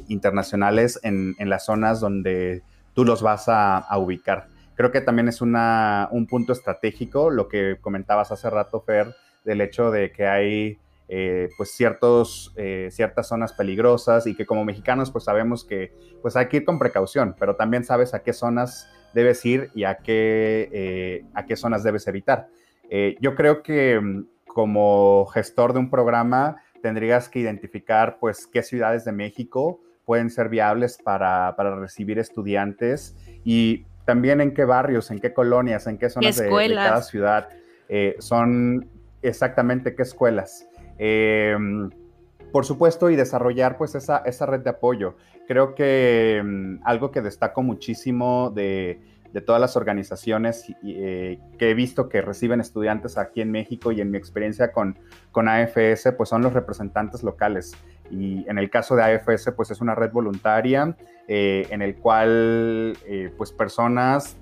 internacionales 0.09 0.99
en, 1.05 1.37
las 1.38 1.64
zonas 1.64 2.01
donde 2.01 2.64
tú 2.92 3.05
los 3.05 3.22
vas 3.22 3.44
a, 3.46 3.87
ubicar. 3.96 4.49
Creo 4.76 4.92
que 4.92 5.00
también 5.00 5.28
es 5.28 5.40
una, 5.40 6.08
un 6.12 6.26
punto 6.26 6.52
estratégico 6.52 7.30
lo 7.30 7.48
que 7.48 7.78
comentabas 7.80 8.30
hace 8.30 8.48
rato, 8.50 8.80
Fer, 8.82 9.14
del 9.44 9.60
hecho 9.60 9.90
de 9.90 10.12
que 10.12 10.26
hay 10.26 10.78
eh, 11.08 11.48
pues 11.56 11.70
ciertos, 11.70 12.54
ciertas 12.90 13.28
zonas 13.28 13.52
peligrosas 13.52 14.26
y 14.26 14.34
que 14.34 14.46
como 14.46 14.64
mexicanos 14.64 15.10
pues 15.10 15.24
sabemos 15.24 15.64
que 15.64 15.92
pues 16.22 16.36
hay 16.36 16.46
que 16.46 16.58
ir 16.58 16.64
con 16.64 16.78
precaución, 16.78 17.34
pero 17.38 17.56
también 17.56 17.84
sabes 17.84 18.12
a 18.14 18.22
qué 18.22 18.32
zonas 18.32 18.88
debes 19.14 19.44
ir 19.46 19.70
y 19.74 19.84
a 19.84 19.96
qué, 19.98 21.24
a 21.34 21.46
qué 21.46 21.56
zonas 21.56 21.82
debes 21.82 22.06
evitar. 22.06 22.48
Eh, 22.90 23.16
yo 23.20 23.34
creo 23.34 23.62
que 23.62 24.00
mm, 24.00 24.26
como 24.46 25.26
gestor 25.26 25.72
de 25.72 25.80
un 25.80 25.90
programa 25.90 26.62
tendrías 26.82 27.28
que 27.28 27.40
identificar 27.40 28.18
pues 28.20 28.46
qué 28.46 28.62
ciudades 28.62 29.04
de 29.04 29.12
México 29.12 29.80
pueden 30.04 30.30
ser 30.30 30.48
viables 30.48 30.98
para, 31.02 31.52
recibir 31.80 32.18
estudiantes 32.18 33.16
y 33.44 33.86
también 34.07 34.40
en 34.40 34.55
qué 34.55 34.64
barrios, 34.64 35.11
en 35.11 35.19
qué 35.19 35.35
colonias, 35.35 35.87
en 35.87 35.99
qué 35.99 36.09
zonas 36.09 36.37
de, 36.37 36.49
cada 36.49 37.03
ciudad 37.03 37.49
eh, 37.88 38.16
son 38.21 38.88
exactamente 39.21 39.95
qué 39.95 40.03
escuelas. 40.03 40.66
Em, 40.97 41.90
por 42.53 42.64
supuesto, 42.64 43.11
y 43.11 43.16
desarrollar 43.16 43.77
pues 43.77 43.95
esa, 43.95 44.19
esa 44.25 44.47
red 44.47 44.61
de 44.61 44.71
apoyo. 44.71 45.16
Creo 45.47 45.75
que 45.75 46.40
mm, 46.42 46.77
algo 46.85 47.11
que 47.11 47.21
destaco 47.21 47.62
muchísimo 47.62 48.51
de, 48.55 49.01
de 49.32 49.40
todas 49.40 49.60
las 49.60 49.76
organizaciones 49.76 50.64
eh, 50.84 51.38
que 51.58 51.70
he 51.70 51.74
visto 51.74 52.08
que 52.08 52.20
reciben 52.22 52.60
estudiantes 52.60 53.18
aquí 53.18 53.40
en 53.40 53.50
México 53.50 53.92
y 53.92 54.00
en 54.00 54.10
mi 54.10 54.18
experiencia 54.18 54.72
con, 54.72 54.98
con 55.32 55.48
AFS, 55.48 56.12
pues 56.16 56.28
son 56.28 56.42
los 56.42 56.52
representantes 56.52 57.22
locales. 57.22 57.76
Y 58.10 58.48
en 58.48 58.58
el 58.58 58.70
caso 58.70 58.94
de 58.96 59.02
AFS, 59.02 59.52
pues 59.56 59.70
es 59.70 59.80
una 59.80 59.94
red 59.94 60.10
voluntaria 60.12 60.96
eh, 61.28 61.66
en 61.70 61.82
el 61.82 61.96
cual 61.96 62.96
eh, 63.06 63.32
pues 63.36 63.52
personas 63.52 64.36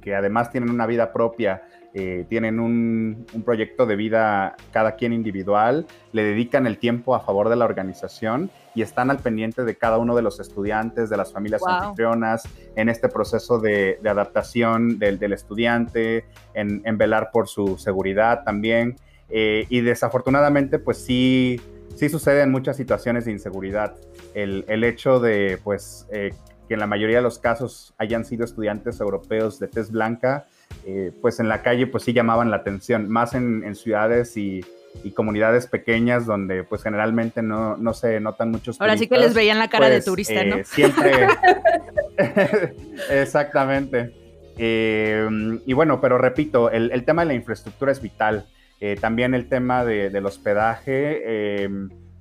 que 0.00 0.14
además 0.14 0.50
tienen 0.50 0.70
una 0.70 0.86
vida 0.86 1.12
propia, 1.12 1.62
eh, 1.94 2.26
tienen 2.28 2.60
un, 2.60 3.26
proyecto 3.44 3.86
de 3.86 3.96
vida 3.96 4.56
cada 4.72 4.96
quien 4.96 5.12
individual, 5.12 5.86
le 6.12 6.22
dedican 6.22 6.66
el 6.66 6.78
tiempo 6.78 7.14
a 7.14 7.20
favor 7.20 7.48
de 7.48 7.56
la 7.56 7.64
organización 7.64 8.50
y 8.74 8.82
están 8.82 9.10
al 9.10 9.18
pendiente 9.18 9.64
de 9.64 9.76
cada 9.76 9.96
uno 9.96 10.14
de 10.14 10.22
los 10.22 10.38
estudiantes, 10.38 11.08
de 11.08 11.16
las 11.16 11.32
familias 11.32 11.62
anfitrionas, 11.66 12.42
en 12.76 12.88
este 12.88 13.08
proceso 13.08 13.58
de, 13.58 13.98
adaptación 14.04 14.98
del, 14.98 15.32
estudiante, 15.32 16.26
en, 16.54 16.98
velar 16.98 17.30
por 17.32 17.48
su 17.48 17.78
seguridad 17.78 18.44
también. 18.44 18.96
Eh, 19.30 19.66
y 19.68 19.80
desafortunadamente, 19.80 20.78
pues 20.78 20.98
sí, 20.98 21.60
sí 21.96 22.08
suceden 22.08 22.50
muchas 22.50 22.76
situaciones 22.76 23.24
de 23.24 23.32
inseguridad. 23.32 23.96
El, 24.34 24.84
hecho 24.84 25.20
de, 25.20 25.58
pues, 25.64 26.06
eh, 26.12 26.34
que 26.68 26.74
en 26.74 26.80
la 26.80 26.86
mayoría 26.86 27.16
de 27.16 27.22
los 27.22 27.38
casos 27.38 27.94
hayan 27.98 28.24
sido 28.24 28.44
estudiantes 28.44 29.00
europeos 29.00 29.58
de 29.58 29.68
tez 29.68 29.90
blanca, 29.90 30.46
eh, 30.84 31.12
pues 31.20 31.40
en 31.40 31.48
la 31.48 31.62
calle 31.62 31.86
pues 31.86 32.04
sí 32.04 32.12
llamaban 32.12 32.50
la 32.50 32.56
atención, 32.56 33.08
más 33.08 33.34
en, 33.34 33.74
ciudades 33.74 34.36
y, 34.36 34.64
comunidades 35.14 35.66
pequeñas 35.66 36.26
donde 36.26 36.64
pues 36.64 36.82
generalmente 36.82 37.40
no, 37.40 37.76
no 37.76 37.94
se 37.94 38.20
notan 38.20 38.50
muchos 38.50 38.80
Ahora 38.80 38.96
sí 38.96 39.06
que 39.06 39.16
les 39.16 39.32
veían 39.32 39.58
la 39.58 39.68
cara 39.68 39.88
de 39.88 39.96
pues, 39.96 40.04
turista, 40.06 40.44
¿no? 40.44 40.56
Eh, 40.56 40.64
siempre, 40.64 41.12
exactamente. 43.10 44.12
Eh, 44.56 45.28
y 45.66 45.72
bueno, 45.72 46.00
pero 46.00 46.18
repito, 46.18 46.70
el, 46.70 47.04
tema 47.04 47.22
de 47.22 47.28
la 47.28 47.34
infraestructura 47.34 47.92
es 47.92 48.02
vital. 48.02 48.46
también 49.00 49.34
el 49.34 49.48
tema 49.48 49.84
del 49.84 50.26
hospedaje 50.26 51.68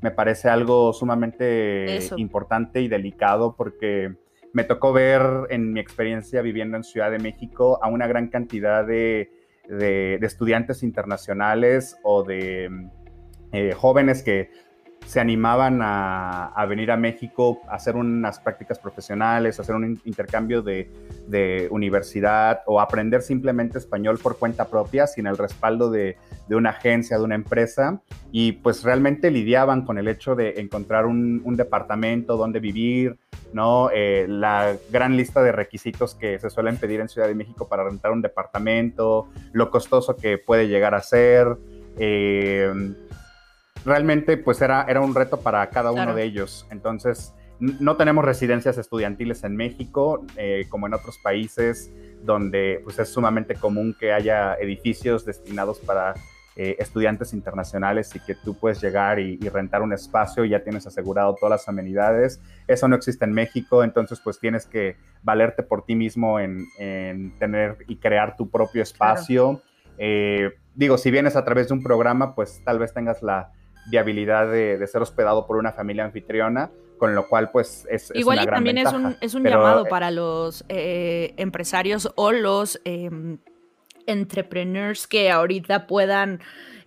me 0.02 0.12
parece 0.12 0.50
algo 0.50 0.94
sumamente 0.94 2.00
importante 2.18 2.82
y 2.82 2.88
delicado 2.88 3.56
porque 3.56 4.14
me 4.58 4.64
tocó 4.64 4.92
ver 4.92 5.22
en 5.52 5.72
mi 5.72 5.80
experiencia 5.80 6.42
viviendo 6.42 6.78
en 6.78 6.84
Ciudad 6.84 7.12
de 7.12 7.20
México 7.20 7.78
a 7.84 7.90
una 7.90 8.08
gran 8.08 8.28
cantidad 8.30 8.84
de, 8.84 9.30
estudiantes 9.70 10.82
internacionales 10.82 11.96
o 12.02 12.24
de 12.24 12.90
eh, 13.52 13.74
jóvenes 13.74 14.24
que 14.24 14.50
se 15.08 15.22
animaban 15.22 15.80
a, 15.82 16.66
venir 16.68 16.92
a 16.92 16.98
México 16.98 17.62
a 17.70 17.76
hacer 17.76 17.96
unas 17.96 18.40
prácticas 18.40 18.78
profesionales, 18.78 19.58
a 19.58 19.62
hacer 19.62 19.74
un 19.74 20.02
intercambio 20.04 20.62
de, 20.62 20.90
universidad 21.72 22.62
o 22.66 22.82
aprender 22.82 23.22
simplemente 23.22 23.78
español 23.78 24.20
por 24.22 24.38
cuenta 24.38 24.66
propia, 24.66 25.08
sin 25.08 25.28
el 25.28 25.38
respaldo 25.38 25.90
de, 25.90 26.18
una 26.50 26.72
agencia, 26.72 27.18
de 27.18 27.24
una 27.24 27.36
empresa, 27.36 28.02
y 28.34 28.52
pues 28.52 28.84
realmente 28.84 29.32
lidiaban 29.32 29.86
con 29.86 29.98
el 29.98 30.10
hecho 30.10 30.36
de 30.36 30.60
encontrar 30.60 31.06
un, 31.06 31.56
departamento 31.56 32.36
donde 32.36 32.60
vivir, 32.60 33.18
¿no? 33.54 33.90
Eh, 33.94 34.26
la 34.28 34.76
gran 34.92 35.16
lista 35.16 35.42
de 35.42 35.54
requisitos 35.54 36.16
que 36.16 36.38
se 36.38 36.50
suelen 36.50 36.76
pedir 36.78 37.00
en 37.00 37.08
Ciudad 37.08 37.30
de 37.30 37.36
México 37.36 37.70
para 37.70 37.86
rentar 37.86 38.12
un 38.12 38.22
departamento, 38.22 39.30
lo 39.54 39.72
costoso 39.72 40.18
que 40.18 40.38
puede 40.38 40.68
llegar 40.68 40.94
a 40.94 41.02
ser. 41.02 41.56
Eh, 41.98 42.94
realmente 43.88 44.38
pues 44.38 44.62
era, 44.62 44.86
era 44.88 45.00
un 45.02 45.16
reto 45.16 45.40
para 45.40 45.68
cada 45.70 45.92
uno 45.92 46.14
de 46.14 46.24
ellos. 46.24 46.68
Entonces, 46.70 47.34
no 47.60 47.96
tenemos 47.96 48.24
residencias 48.24 48.78
estudiantiles 48.78 49.44
en 49.44 49.56
México, 49.56 50.26
eh, 50.36 50.66
como 50.70 50.88
en 50.88 50.94
otros 50.94 51.18
países, 51.18 51.92
donde 52.22 52.82
pues 52.84 53.00
es 53.00 53.10
sumamente 53.10 53.56
común 53.56 53.96
que 53.98 54.12
haya 54.12 54.56
edificios 54.56 55.26
destinados 55.26 55.80
para 55.80 56.14
eh, 56.58 56.76
estudiantes 56.80 57.34
internacionales 57.34 58.14
y 58.16 58.20
que 58.20 58.36
tú 58.36 58.56
puedes 58.56 58.82
llegar 58.82 59.20
y, 59.20 59.38
rentar 59.38 59.82
un 59.82 59.94
espacio 59.94 60.44
y 60.44 60.50
ya 60.50 60.64
tienes 60.64 60.86
asegurado 60.86 61.34
todas 61.36 61.62
las 61.62 61.70
amenidades. 61.70 62.42
Eso 62.68 62.88
no 62.90 62.96
existe 62.96 63.24
en 63.24 63.32
México, 63.32 63.84
entonces 63.84 64.20
pues 64.22 64.38
tienes 64.38 64.66
que 64.66 64.98
valerte 65.24 65.64
por 65.64 65.86
ti 65.86 65.96
mismo 65.96 66.40
en, 66.40 66.68
tener 67.40 67.78
y 67.88 67.96
crear 67.96 68.36
tu 68.36 68.50
propio 68.50 68.84
espacio. 68.84 69.62
Eh, 69.98 70.52
digo, 70.76 70.98
si 70.98 71.10
vienes 71.10 71.36
a 71.38 71.46
través 71.46 71.70
de 71.70 71.74
un 71.74 71.82
programa, 71.82 72.36
pues 72.36 72.62
tal 72.66 72.80
vez 72.80 72.94
tengas 72.94 73.24
la, 73.24 73.52
viabilidad 73.90 74.52
de, 74.52 74.86
ser 74.88 75.02
hospedado 75.02 75.48
por 75.48 75.58
una 75.58 75.72
familia 75.72 76.06
anfitriona, 76.06 76.72
con 76.98 77.16
lo 77.16 77.28
cual 77.28 77.52
pues 77.52 77.88
es, 77.90 78.12
Igual 78.16 78.44
y 78.44 78.46
también 78.46 78.78
es 78.78 78.92
un, 78.92 79.16
es 79.22 79.34
un 79.34 79.44
llamado 79.44 79.86
eh, 79.86 79.90
para 79.90 80.12
los 80.12 80.66
eh, 80.70 81.34
empresarios 81.38 82.12
o 82.16 82.32
los 82.32 82.82
eh, 82.86 83.10
entrepreneurs 84.06 85.08
que 85.08 85.30
ahorita 85.30 85.88
puedan 85.88 86.40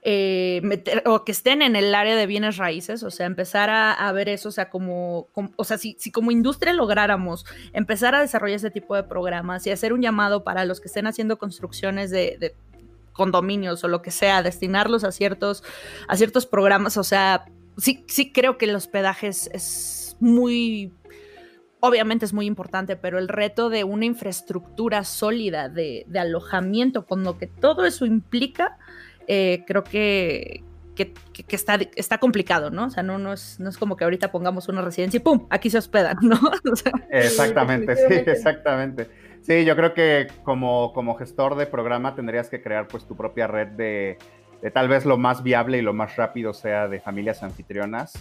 eh, 0.02 0.60
meter 0.62 1.02
o 1.04 1.24
que 1.24 1.32
estén 1.32 1.60
en 1.60 1.76
el 1.76 1.94
área 1.94 2.16
de 2.16 2.26
bienes 2.26 2.56
raíces, 2.56 3.02
o 3.02 3.10
sea, 3.10 3.26
empezar 3.26 3.68
a, 3.70 4.10
ver 4.12 4.30
eso, 4.30 4.48
o 4.48 4.52
sea, 4.52 4.70
como, 4.70 5.28
o 5.56 5.64
sea, 5.64 5.76
si, 5.76 5.94
si, 5.98 6.10
como 6.10 6.30
industria 6.30 6.72
lográramos 6.72 7.44
empezar 7.74 8.14
a 8.14 8.20
desarrollar 8.20 8.56
ese 8.56 8.70
tipo 8.70 8.96
de 8.96 9.02
programas 9.02 9.66
y 9.66 9.70
hacer 9.70 9.92
un 9.92 10.00
llamado 10.00 10.42
para 10.42 10.64
los 10.64 10.80
que 10.80 10.88
estén 10.88 11.06
haciendo 11.06 11.38
construcciones 11.38 12.10
de 12.10 12.54
condominios 13.20 13.84
o 13.84 13.88
lo 13.88 14.00
que 14.00 14.10
sea, 14.10 14.42
destinarlos 14.42 15.04
a 15.04 15.12
ciertos, 15.12 15.62
a 16.08 16.16
ciertos 16.16 16.46
programas. 16.46 16.96
O 16.96 17.04
sea, 17.04 17.44
sí, 17.76 18.02
sí 18.08 18.32
creo 18.32 18.56
que 18.56 18.64
el 18.64 18.74
hospedaje 18.74 19.26
es, 19.28 20.16
muy 20.20 20.94
obviamente 21.80 22.24
es 22.24 22.32
muy 22.32 22.46
importante, 22.46 22.96
pero 22.96 23.18
el 23.18 23.28
reto 23.28 23.68
de 23.68 23.84
una 23.84 24.06
infraestructura 24.06 25.04
sólida 25.04 25.68
de, 25.68 26.06
alojamiento, 26.18 27.04
con 27.04 27.24
lo 27.24 27.36
que 27.36 27.46
todo 27.46 27.84
eso 27.84 28.06
implica, 28.06 28.78
eh, 29.26 29.64
creo 29.66 29.84
que, 29.84 30.64
que, 30.94 31.12
está, 31.50 31.78
está, 31.96 32.16
complicado, 32.16 32.70
¿no? 32.70 32.86
O 32.86 32.90
sea, 32.90 33.02
no, 33.02 33.18
no, 33.18 33.34
es, 33.34 33.60
no 33.60 33.68
es 33.68 33.76
como 33.76 33.98
que 33.98 34.04
ahorita 34.04 34.32
pongamos 34.32 34.68
una 34.68 34.80
residencia 34.80 35.18
y 35.18 35.20
¡pum! 35.20 35.46
Aquí 35.50 35.68
se 35.68 35.76
hospedan, 35.76 36.16
¿no? 36.22 36.40
exactamente, 37.10 37.96
sí, 37.96 38.14
exactamente. 38.26 39.10
Sí, 39.50 39.64
yo 39.64 39.74
creo 39.74 39.94
que 39.94 40.28
como, 40.44 40.92
como 40.92 41.16
gestor 41.16 41.56
de 41.56 41.66
programa 41.66 42.14
tendrías 42.14 42.48
que 42.48 42.62
crear 42.62 42.86
pues 42.86 43.04
tu 43.04 43.16
propia 43.16 43.48
red 43.48 43.66
de, 43.66 44.16
tal 44.72 44.86
vez 44.86 45.04
lo 45.04 45.18
más 45.18 45.42
viable 45.42 45.78
y 45.78 45.82
lo 45.82 45.92
más 45.92 46.14
rápido 46.14 46.54
sea 46.54 46.86
de 46.86 47.00
familias 47.00 47.42
anfitrionas. 47.42 48.12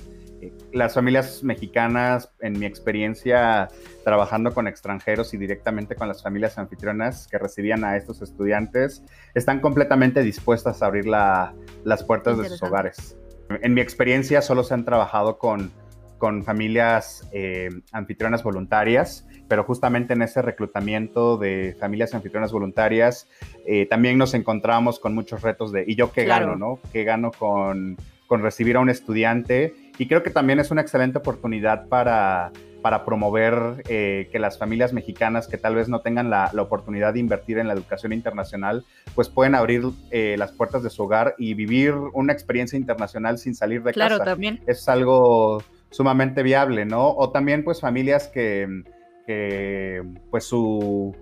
Eh, 0.42 0.52
las 0.74 0.96
familias 0.96 1.44
mexicanas, 1.44 2.32
en 2.40 2.58
mi 2.58 2.66
experiencia 2.66 3.68
trabajando 4.04 4.56
con 4.56 4.68
extranjeros 4.68 5.32
y 5.36 5.38
directamente 5.38 5.94
con 5.94 6.08
las 6.08 6.24
familias 6.24 6.58
anfitrionas 6.58 7.28
que 7.28 7.38
recibían 7.38 7.84
a 7.84 7.96
estos 7.96 8.24
estudiantes, 8.24 9.04
están 9.36 9.60
completamente 9.60 10.24
dispuestas 10.24 10.82
a 10.82 10.88
abrir 10.88 11.06
las 11.06 12.04
puertas 12.08 12.40
de 12.40 12.50
sus 12.50 12.64
hogares. 12.64 13.16
En 13.62 13.76
mi 13.76 13.82
experiencia 13.82 14.42
solo 14.42 14.64
se 14.64 14.74
han 14.74 14.84
trabajado 14.84 15.38
con, 15.38 15.72
con 16.18 16.44
familias 16.44 17.30
eh, 17.34 17.70
anfitrionas 17.92 18.42
voluntarias 18.42 19.29
pero 19.50 19.64
justamente 19.64 20.14
en 20.14 20.22
ese 20.22 20.42
reclutamiento 20.42 21.38
de 21.38 21.76
familias 21.78 22.14
anfitrionas 22.14 22.54
voluntarias 22.54 23.28
eh, 23.66 23.88
también 23.88 24.18
nos 24.18 24.34
encontramos 24.34 25.00
con 25.00 25.14
muchos 25.14 25.42
retos 25.42 25.74
de, 25.74 25.84
¿y 25.86 25.96
yo 25.96 26.12
qué 26.14 26.24
gano, 26.24 26.56
no? 26.56 26.80
¿Qué 26.94 27.04
gano 27.04 27.32
con, 27.32 27.98
con, 28.28 28.42
recibir 28.42 28.78
a 28.78 28.80
un 28.80 28.90
estudiante? 28.90 29.74
Y 29.98 30.08
creo 30.08 30.24
que 30.24 30.30
también 30.30 30.60
es 30.60 30.72
una 30.72 30.82
excelente 30.82 31.18
oportunidad 31.18 31.88
para, 31.88 32.52
para 32.84 33.04
promover 33.04 33.84
eh, 33.90 34.30
que 34.32 34.38
las 34.38 34.60
familias 34.60 34.94
mexicanas 34.94 35.48
que 35.48 35.58
tal 35.58 35.76
vez 35.76 35.90
no 35.90 36.02
tengan 36.02 36.30
la, 36.30 36.52
la, 36.54 36.62
oportunidad 36.62 37.14
de 37.14 37.20
invertir 37.20 37.58
en 37.58 37.68
la 37.68 37.74
educación 37.74 38.14
internacional, 38.14 38.86
pues 39.16 39.30
pueden 39.30 39.56
abrir 39.56 39.84
eh, 40.12 40.36
las 40.38 40.52
puertas 40.52 40.84
de 40.84 40.92
su 40.92 41.04
hogar 41.04 41.34
y 41.40 41.56
vivir 41.56 41.96
una 42.14 42.34
experiencia 42.34 42.78
internacional 42.78 43.40
sin 43.40 43.56
salir 43.56 43.82
de 43.82 43.94
claro, 43.94 44.10
casa. 44.10 44.24
Claro, 44.24 44.32
también. 44.36 44.62
Es 44.68 44.88
algo 44.88 45.64
sumamente 45.90 46.44
viable, 46.44 46.86
¿no? 46.86 47.10
O 47.10 47.32
también 47.32 47.64
pues 47.64 47.82
familias 47.82 48.28
que 48.28 48.84
que 49.30 50.02
pues 50.32 50.46
su, 50.46 51.16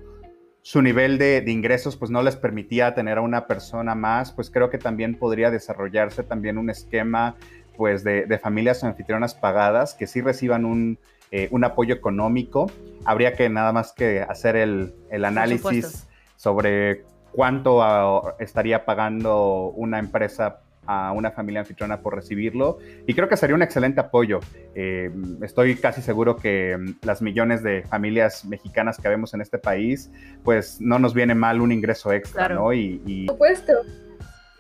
su 0.62 0.82
nivel 0.82 1.17
de, 1.17 1.43
ingresos 1.46 1.98
pues 1.98 2.10
no 2.10 2.24
les 2.24 2.38
permitía 2.38 2.96
tener 2.96 3.17
a 3.17 3.22
una 3.22 3.48
persona 3.48 3.96
más, 3.96 4.32
pues 4.32 4.50
creo 4.50 4.70
que 4.70 4.78
también 4.78 5.15
podría 5.15 5.52
desarrollarse 5.52 6.24
también 6.24 6.58
un 6.58 6.70
esquema 6.70 7.36
pues 7.76 8.06
de, 8.06 8.39
familias 8.41 8.86
anfitrionas 8.86 9.36
pagadas 9.36 9.93
que 9.93 10.08
sí 10.08 10.22
reciban 10.22 10.63
un, 10.63 11.00
eh, 11.32 11.50
un, 11.52 11.65
apoyo 11.65 11.93
económico. 11.93 12.72
Habría 13.04 13.34
que 13.34 13.50
nada 13.50 13.74
más 13.74 13.91
que 13.91 14.22
hacer 14.22 14.56
el, 14.56 14.96
el 15.12 15.26
análisis 15.26 16.08
sobre 16.38 17.04
cuánto 17.34 17.84
ah, 17.84 18.36
estaría 18.39 18.86
pagando 18.86 19.74
una 19.76 20.00
empresa 20.00 20.62
a 20.88 21.12
una 21.12 21.32
familia 21.32 21.62
anfitriona 21.62 22.02
por 22.02 22.15
recibirlo 22.15 22.80
y 23.06 23.13
creo 23.13 23.28
que 23.28 23.38
sería 23.38 23.56
un 23.56 23.62
excelente 23.62 24.00
apoyo. 24.00 24.39
Eh, 24.73 25.12
estoy 25.41 25.76
casi 25.76 26.02
seguro 26.02 26.38
que 26.38 26.78
mm, 26.78 27.06
las 27.06 27.21
millones 27.21 27.62
de 27.62 27.84
familias 27.84 28.45
mexicanas 28.45 28.97
que 28.97 29.10
vemos 29.10 29.34
en 29.34 29.41
este 29.41 29.58
país, 29.58 30.10
pues 30.43 30.80
no 30.80 30.97
nos 30.97 31.13
viene 31.13 31.36
mal 31.36 31.62
un 31.62 31.71
ingreso 31.71 32.12
extra, 32.12 32.50
¿no? 32.50 32.73
Y, 32.73 33.26
Por 33.28 33.36
supuesto. 33.36 33.73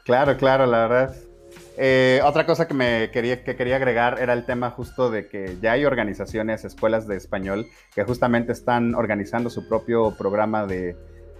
Claro, 0.03 0.37
claro, 0.37 0.65
la 0.65 0.87
verdad. 0.87 1.15
Eh, 1.77 2.19
otra 2.23 2.45
cosa 2.45 2.67
que 2.67 2.73
me 2.73 3.11
quería, 3.11 3.43
que 3.43 3.55
quería 3.55 3.75
agregar 3.77 4.19
era 4.19 4.33
el 4.33 4.45
tema 4.45 4.71
justo 4.71 5.11
de 5.11 5.27
que 5.27 5.57
ya 5.61 5.73
hay 5.73 5.85
organizaciones, 5.85 6.65
escuelas 6.65 7.07
de 7.07 7.15
español, 7.15 7.67
que 7.93 8.03
justamente 8.03 8.51
están 8.51 8.95
organizando 8.95 9.49
su 9.49 9.67
propio 9.67 10.15
programa 10.17 10.65
de, 10.65 10.95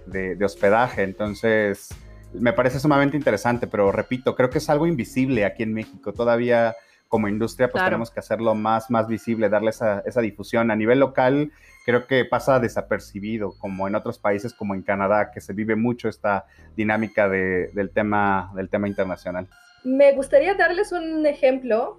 de 0.06 0.44
hospedaje. 0.44 1.02
Entonces, 1.02 1.90
me 2.32 2.52
parece 2.52 2.80
sumamente 2.80 3.16
interesante, 3.16 3.66
pero 3.66 3.92
repito, 3.92 4.34
creo 4.34 4.50
que 4.50 4.58
es 4.58 4.68
algo 4.68 4.86
invisible 4.86 5.44
aquí 5.44 5.62
en 5.62 5.72
México. 5.72 6.12
Todavía 6.12 6.76
como 7.08 7.26
industria 7.28 7.68
pues 7.68 7.82
tenemos 7.84 8.10
que 8.10 8.20
hacerlo 8.20 8.54
más, 8.54 8.90
más 8.90 9.08
visible, 9.08 9.48
darle 9.48 9.70
esa, 9.70 10.00
esa, 10.06 10.20
difusión. 10.20 10.70
A 10.70 10.76
nivel 10.76 11.00
local 11.00 11.52
creo 11.86 12.06
que 12.06 12.24
pasa 12.26 12.60
desapercibido, 12.60 13.54
como 13.58 13.88
en 13.88 13.94
otros 13.94 14.18
países 14.18 14.52
como 14.52 14.74
en 14.74 14.82
Canadá, 14.82 15.30
que 15.32 15.40
se 15.40 15.54
vive 15.54 15.74
mucho 15.74 16.08
esta 16.08 16.44
dinámica 16.76 17.28
del, 17.28 17.90
tema, 17.94 18.52
del 18.54 18.68
tema 18.68 18.88
internacional. 18.88 19.48
Me 19.84 20.12
gustaría 20.12 20.54
darles 20.54 20.92
un 20.92 21.24
ejemplo 21.24 21.98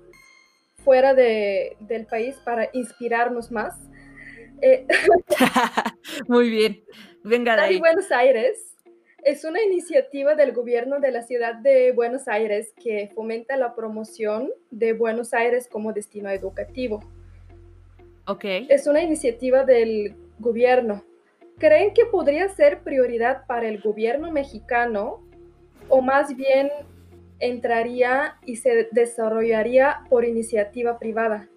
fuera 0.83 1.15
de, 1.15 1.75
del 1.79 2.05
país 2.05 2.35
para 2.45 2.69
inspirarnos 2.73 3.51
más. 3.51 3.75
Eh, 4.61 4.85
Muy 6.27 6.51
bien, 6.51 6.83
venga 7.23 7.55
de 7.55 7.61
ahí. 7.61 7.79
Buenos 7.79 8.11
Aires 8.11 8.75
es 9.23 9.43
una 9.43 9.61
iniciativa 9.61 10.35
del 10.35 10.53
gobierno 10.53 10.99
de 10.99 11.11
la 11.11 11.23
ciudad 11.23 11.55
de 11.55 11.91
Buenos 11.91 12.27
Aires 12.27 12.73
que 12.81 13.11
fomenta 13.13 13.57
la 13.57 13.75
promoción 13.75 14.51
de 14.71 14.93
Buenos 14.93 15.33
Aires 15.33 15.67
como 15.67 15.93
destino 15.93 16.29
educativo. 16.29 17.01
Ok. 18.25 18.45
Es 18.69 18.87
una 18.87 19.01
iniciativa 19.01 19.63
del 19.63 20.15
gobierno. 20.39 21.03
¿Creen 21.57 21.93
que 21.93 22.05
podría 22.05 22.47
ser 22.49 22.79
prioridad 22.83 23.45
para 23.47 23.67
el 23.67 23.81
gobierno 23.81 24.31
mexicano 24.31 25.21
o 25.89 26.01
más 26.01 26.35
bien 26.35 26.69
entraría 27.39 28.37
y 28.45 28.57
se 28.57 28.87
desarrollaría 28.91 30.01
por 30.09 30.25
iniciativa 30.25 30.99
privada? 30.99 31.49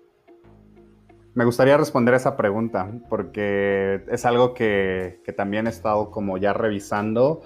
Me 1.34 1.44
gustaría 1.46 1.78
responder 1.78 2.14
esa 2.14 2.36
pregunta 2.36 2.90
porque 3.08 4.04
es 4.10 4.24
algo 4.26 4.52
que, 4.52 5.22
también 5.36 5.66
he 5.66 5.70
estado 5.70 6.10
como 6.10 6.36
ya 6.36 6.52
revisando. 6.52 7.42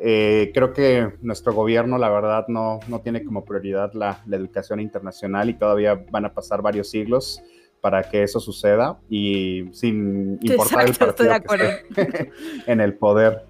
Eh, 0.00 0.52
creo 0.54 0.72
que 0.72 1.14
nuestro 1.22 1.52
gobierno, 1.52 1.98
la 1.98 2.08
verdad, 2.08 2.44
no, 2.48 2.78
no 2.86 3.00
tiene 3.00 3.24
como 3.24 3.44
prioridad 3.44 3.92
la, 3.94 4.22
educación 4.30 4.80
internacional 4.80 5.50
y 5.50 5.54
todavía 5.54 6.04
van 6.10 6.24
a 6.24 6.34
pasar 6.34 6.62
varios 6.62 6.90
siglos 6.90 7.42
para 7.80 8.02
que 8.04 8.22
eso 8.22 8.40
suceda 8.40 8.98
y 9.08 9.68
sin 9.72 10.38
importar 10.40 10.88
el 10.88 10.94
partido 10.94 11.34
que 11.40 11.62
esté 11.62 12.32
en 12.66 12.80
el 12.80 12.94
poder. 12.94 13.44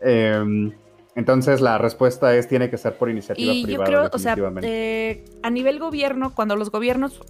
Em, 0.00 0.72
Entonces 1.16 1.60
la 1.60 1.78
respuesta 1.78 2.34
es 2.34 2.48
tiene 2.48 2.70
que 2.70 2.78
ser 2.78 2.96
por 2.96 3.08
iniciativa 3.08 3.52
y 3.52 3.64
privada. 3.64 3.90
Yo 3.90 3.98
creo, 3.98 4.10
o 4.12 4.18
sea, 4.18 4.36
eh, 4.62 5.24
a 5.42 5.50
nivel 5.50 5.78
gobierno, 5.78 6.34
cuando 6.34 6.56
los 6.56 6.70
gobiernos, 6.70 7.20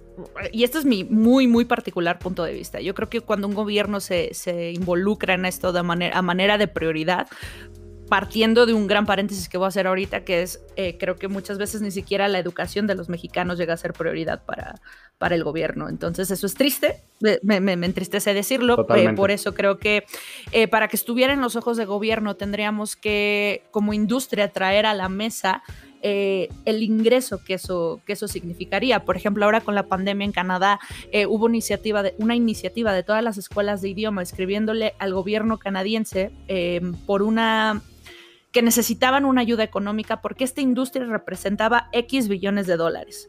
y 0.51 0.63
este 0.63 0.79
es 0.79 0.85
mi 0.85 1.03
muy, 1.03 1.47
muy 1.47 1.65
particular 1.65 2.17
punto 2.17 2.43
de 2.43 2.53
vista, 2.53 2.79
yo 2.79 2.95
creo 2.95 3.09
que 3.09 3.21
cuando 3.21 3.47
un 3.47 3.53
gobierno 3.53 3.99
se, 3.99 4.33
se 4.33 4.71
involucra 4.71 5.35
en 5.35 5.45
esto 5.45 5.71
de 5.71 5.83
manera, 5.83 6.17
a 6.17 6.21
manera 6.23 6.57
de 6.57 6.67
prioridad, 6.67 7.27
partiendo 8.09 8.65
de 8.65 8.73
un 8.73 8.87
gran 8.87 9.05
paréntesis 9.05 9.49
que 9.49 9.57
voy 9.57 9.65
a 9.65 9.67
hacer 9.69 9.87
ahorita, 9.87 10.23
que 10.23 10.43
es, 10.43 10.61
eh, 10.75 10.97
creo 10.99 11.15
que 11.15 11.27
muchas 11.27 11.57
veces 11.57 11.81
ni 11.81 11.91
siquiera 11.91 12.27
la 12.27 12.39
educación 12.39 12.87
de 12.87 12.95
los 12.95 13.09
mexicanos 13.09 13.57
llega 13.57 13.73
a 13.73 13.77
ser 13.77 13.93
prioridad 13.93 14.43
para, 14.45 14.79
para 15.17 15.35
el 15.35 15.43
gobierno. 15.43 15.89
Entonces 15.89 16.29
eso 16.29 16.45
es 16.45 16.53
triste, 16.53 17.01
me, 17.41 17.59
me, 17.59 17.73
entristece 17.73 18.33
decirlo, 18.33 18.85
eh, 18.95 19.13
por 19.13 19.31
eso 19.31 19.53
creo 19.53 19.79
que 19.79 20.05
eh, 20.51 20.67
para 20.67 20.87
que 20.87 20.95
estuviera 20.95 21.33
en 21.33 21.41
los 21.41 21.55
ojos 21.55 21.77
de 21.77 21.85
gobierno 21.85 22.35
tendríamos 22.35 22.95
que 22.95 23.63
como 23.71 23.93
industria 23.93 24.51
traer 24.51 24.85
a 24.85 24.93
la 24.93 25.09
mesa 25.09 25.63
el 26.07 26.83
ingreso 26.83 27.43
que 27.43 27.55
eso, 27.55 27.99
que 28.05 28.13
eso 28.13 28.27
significaría. 28.27 29.03
Por 29.05 29.17
ejemplo, 29.17 29.43
ahora 29.43 29.61
con 29.61 29.73
la 29.73 29.87
pandemia 29.87 30.23
en 30.23 30.33
Canadá 30.33 30.79
hubo 31.27 31.49
iniciativa 31.49 32.03
de, 32.03 32.13
una 32.19 32.35
iniciativa 32.35 32.93
de 32.93 33.01
todas 33.01 33.23
las 33.23 33.39
escuelas 33.39 33.81
de 33.81 33.89
idioma 33.89 34.21
escribiéndole 34.21 34.93
al 34.99 35.15
gobierno 35.15 35.57
canadiense 35.57 36.31
por 37.07 37.23
una 37.23 37.81
que 38.55 38.61
necesitaban 38.61 39.25
una 39.25 39.41
ayuda 39.41 39.65
económica 39.65 40.21
porque 40.21 40.45
esta 40.45 40.61
industria 40.61 41.05
representaba 41.05 41.89
X 41.91 42.29
billones 42.29 42.67
de 42.67 42.77
dólares. 42.77 43.27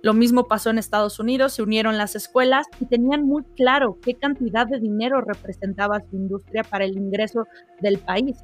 Lo 0.00 0.14
mismo 0.14 0.48
pasó 0.48 0.70
en 0.70 0.78
Estados 0.78 1.20
Unidos, 1.20 1.52
se 1.52 1.62
unieron 1.62 1.98
las 1.98 2.16
escuelas 2.16 2.66
y 2.80 2.86
tenían 2.86 3.26
muy 3.26 3.44
claro 3.54 3.98
qué 4.00 4.14
cantidad 4.14 4.66
de 4.66 4.80
dinero 4.80 5.20
representaba 5.20 6.00
su 6.00 6.16
industria 6.16 6.64
para 6.64 6.86
el 6.86 6.96
ingreso 6.96 7.46
del 7.82 7.98
país. 7.98 8.38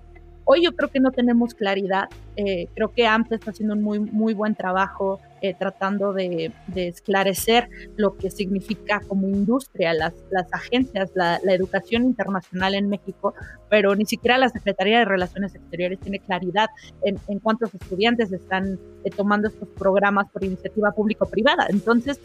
Hoy 0.50 0.64
yo 0.64 0.74
creo 0.74 0.88
que 0.88 0.98
no 0.98 1.10
tenemos 1.10 1.52
claridad. 1.52 2.08
Eh, 2.34 2.68
creo 2.74 2.90
que 2.90 3.06
AMPE 3.06 3.34
está 3.34 3.50
haciendo 3.50 3.74
un 3.74 3.82
muy, 3.82 3.98
muy 4.00 4.32
buen 4.32 4.54
trabajo 4.54 5.20
eh, 5.42 5.52
tratando 5.52 6.14
de, 6.14 6.52
esclarecer 6.74 7.68
lo 7.96 8.16
que 8.16 8.30
significa 8.30 9.02
como 9.06 9.28
industria 9.28 9.92
las, 9.92 10.14
las 10.30 10.50
agencias, 10.54 11.10
la, 11.14 11.36
educación 11.48 12.04
internacional 12.04 12.74
en 12.74 12.88
México, 12.88 13.34
pero 13.68 13.94
ni 13.94 14.06
siquiera 14.06 14.38
la 14.38 14.48
Secretaría 14.48 15.00
de 15.00 15.04
Relaciones 15.04 15.54
Exteriores 15.54 16.00
tiene 16.00 16.18
claridad 16.18 16.68
en, 17.02 17.18
cuántos 17.40 17.74
estudiantes 17.74 18.32
están 18.32 18.78
eh, 19.04 19.10
tomando 19.10 19.48
estos 19.48 19.68
programas 19.76 20.30
por 20.30 20.44
iniciativa 20.44 20.92
público-privada. 20.92 21.66
Entonces, 21.68 22.22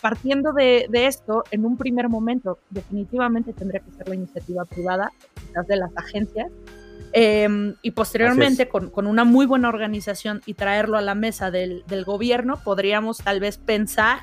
partiendo 0.00 0.54
de, 0.54 0.86
de 0.88 1.06
esto, 1.06 1.44
en 1.50 1.66
un 1.66 1.76
primer 1.76 2.08
momento, 2.08 2.58
definitivamente 2.70 3.52
tendría 3.52 3.80
que 3.80 3.92
ser 3.92 4.08
la 4.08 4.14
iniciativa 4.14 4.64
privada, 4.64 5.12
quizás 5.34 5.66
de 5.66 5.76
las 5.76 5.94
agencias, 5.94 6.50
Em, 7.12 7.74
y 7.82 7.90
posteriormente, 7.92 8.68
con, 8.68 8.90
con, 8.90 9.06
una 9.06 9.24
muy 9.24 9.46
buena 9.46 9.68
organización 9.68 10.42
y 10.46 10.54
traerlo 10.54 10.96
a 10.96 11.00
la 11.00 11.14
mesa 11.14 11.50
del, 11.50 11.84
del 11.86 12.04
gobierno, 12.04 12.60
podríamos 12.62 13.18
tal 13.18 13.40
vez 13.40 13.58
pensar 13.58 14.20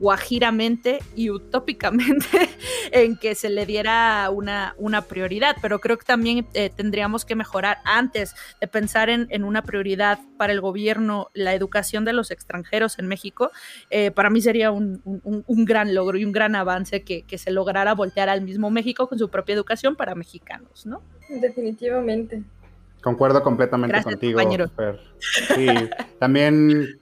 guajiramente 0.00 1.00
y 1.14 1.28
utópicamente 1.28 2.26
en 2.90 3.16
que 3.18 3.34
se 3.34 3.50
le 3.50 3.66
diera 3.66 4.30
una, 4.30 4.74
una 4.78 5.02
prioridad, 5.02 5.56
pero 5.60 5.78
creo 5.78 5.98
que 5.98 6.06
también 6.06 6.46
eh, 6.54 6.70
tendríamos 6.74 7.26
que 7.26 7.36
mejorar 7.36 7.78
antes 7.84 8.34
de 8.60 8.66
pensar 8.66 9.10
en, 9.10 9.26
en, 9.28 9.44
una 9.44 9.62
prioridad 9.62 10.18
para 10.38 10.54
el 10.54 10.62
gobierno 10.62 11.28
la 11.34 11.54
educación 11.54 12.06
de 12.06 12.14
los 12.14 12.30
extranjeros 12.30 12.98
en 12.98 13.08
México. 13.08 13.50
Eh, 13.90 14.10
para 14.10 14.30
mí 14.30 14.40
sería 14.40 14.70
un, 14.70 15.02
un, 15.04 15.44
un, 15.46 15.64
gran 15.66 15.94
logro 15.94 16.16
y 16.16 16.24
un 16.24 16.32
gran 16.32 16.54
avance 16.56 17.04
que, 17.04 17.22
que, 17.22 17.36
se 17.36 17.50
lograra 17.50 17.94
voltear 17.94 18.30
al 18.30 18.40
mismo 18.40 18.70
México 18.70 19.06
con 19.06 19.18
su 19.18 19.28
propia 19.28 19.54
educación 19.54 19.96
para 19.96 20.14
mexicanos, 20.14 20.86
¿no? 20.86 21.02
Definitivamente. 21.30 22.42
Concuerdo 23.02 23.42
completamente 23.42 24.02
contigo. 24.02 24.40
Sí, 25.20 25.66
también 26.18 27.00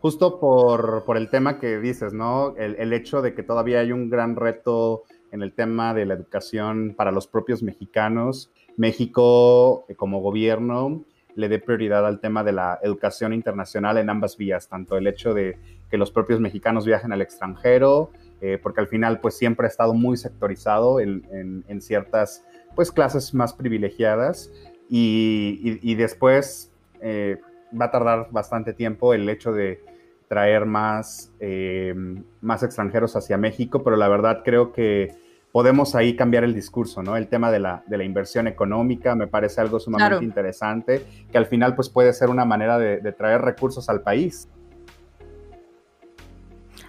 justo 0.00 0.40
por, 0.40 1.04
por, 1.04 1.16
el 1.16 1.30
tema 1.30 1.60
que 1.60 1.78
dices, 1.78 2.12
¿no? 2.12 2.56
El, 2.56 2.74
el, 2.76 2.92
hecho 2.92 3.22
de 3.22 3.34
que 3.34 3.44
todavía 3.44 3.80
hay 3.80 3.92
un 3.92 4.10
gran 4.10 4.34
reto 4.34 5.04
en 5.30 5.42
el 5.42 5.52
tema 5.52 5.94
de 5.94 6.06
la 6.06 6.14
educación 6.14 6.94
para 6.96 7.12
los 7.12 7.28
propios 7.28 7.62
mexicanos. 7.62 8.50
México, 8.76 9.84
eh, 9.88 9.94
como 9.94 10.20
gobierno, 10.20 11.04
le 11.34 11.48
dé 11.48 11.58
prioridad 11.58 12.06
al 12.06 12.20
tema 12.20 12.42
de 12.44 12.52
la 12.52 12.78
educación 12.82 13.32
internacional 13.32 13.96
en 13.98 14.10
ambas 14.10 14.36
vías, 14.36 14.68
tanto 14.68 14.96
el 14.96 15.06
hecho 15.06 15.34
de 15.34 15.58
que 15.90 15.96
los 15.96 16.10
propios 16.10 16.40
mexicanos 16.40 16.84
viajen 16.84 17.12
al 17.12 17.22
extranjero, 17.22 18.10
eh, 18.40 18.58
porque 18.62 18.80
al 18.80 18.88
final 18.88 19.20
pues 19.20 19.36
siempre 19.36 19.66
ha 19.66 19.70
estado 19.70 19.94
muy 19.94 20.16
sectorizado 20.16 21.00
en, 21.00 21.26
en, 21.30 21.64
en 21.68 21.80
ciertas 21.80 22.44
pues 22.74 22.90
clases 22.92 23.34
más 23.34 23.52
privilegiadas 23.52 24.50
y, 24.88 25.60
y, 25.82 25.92
y 25.92 25.94
después 25.94 26.72
eh, 27.00 27.38
va 27.78 27.86
a 27.86 27.90
tardar 27.90 28.28
bastante 28.30 28.72
tiempo 28.72 29.14
el 29.14 29.28
hecho 29.28 29.52
de 29.52 29.80
traer 30.28 30.64
más, 30.64 31.30
eh, 31.40 31.94
más 32.40 32.62
extranjeros 32.62 33.16
hacia 33.16 33.36
México, 33.36 33.82
pero 33.82 33.96
la 33.96 34.08
verdad 34.08 34.42
creo 34.44 34.72
que 34.72 35.14
podemos 35.52 35.94
ahí 35.94 36.16
cambiar 36.16 36.44
el 36.44 36.54
discurso, 36.54 37.02
¿no? 37.02 37.18
El 37.18 37.28
tema 37.28 37.50
de 37.50 37.60
la, 37.60 37.82
de 37.86 37.98
la 37.98 38.04
inversión 38.04 38.46
económica 38.46 39.14
me 39.14 39.26
parece 39.26 39.60
algo 39.60 39.78
sumamente 39.78 40.24
interesante, 40.24 41.02
que 41.30 41.36
al 41.36 41.44
final 41.44 41.74
pues 41.74 41.90
puede 41.90 42.14
ser 42.14 42.30
una 42.30 42.46
manera 42.46 42.78
de, 42.78 43.00
de 43.00 43.12
traer 43.12 43.42
recursos 43.42 43.90
al 43.90 44.00
país. 44.00 44.48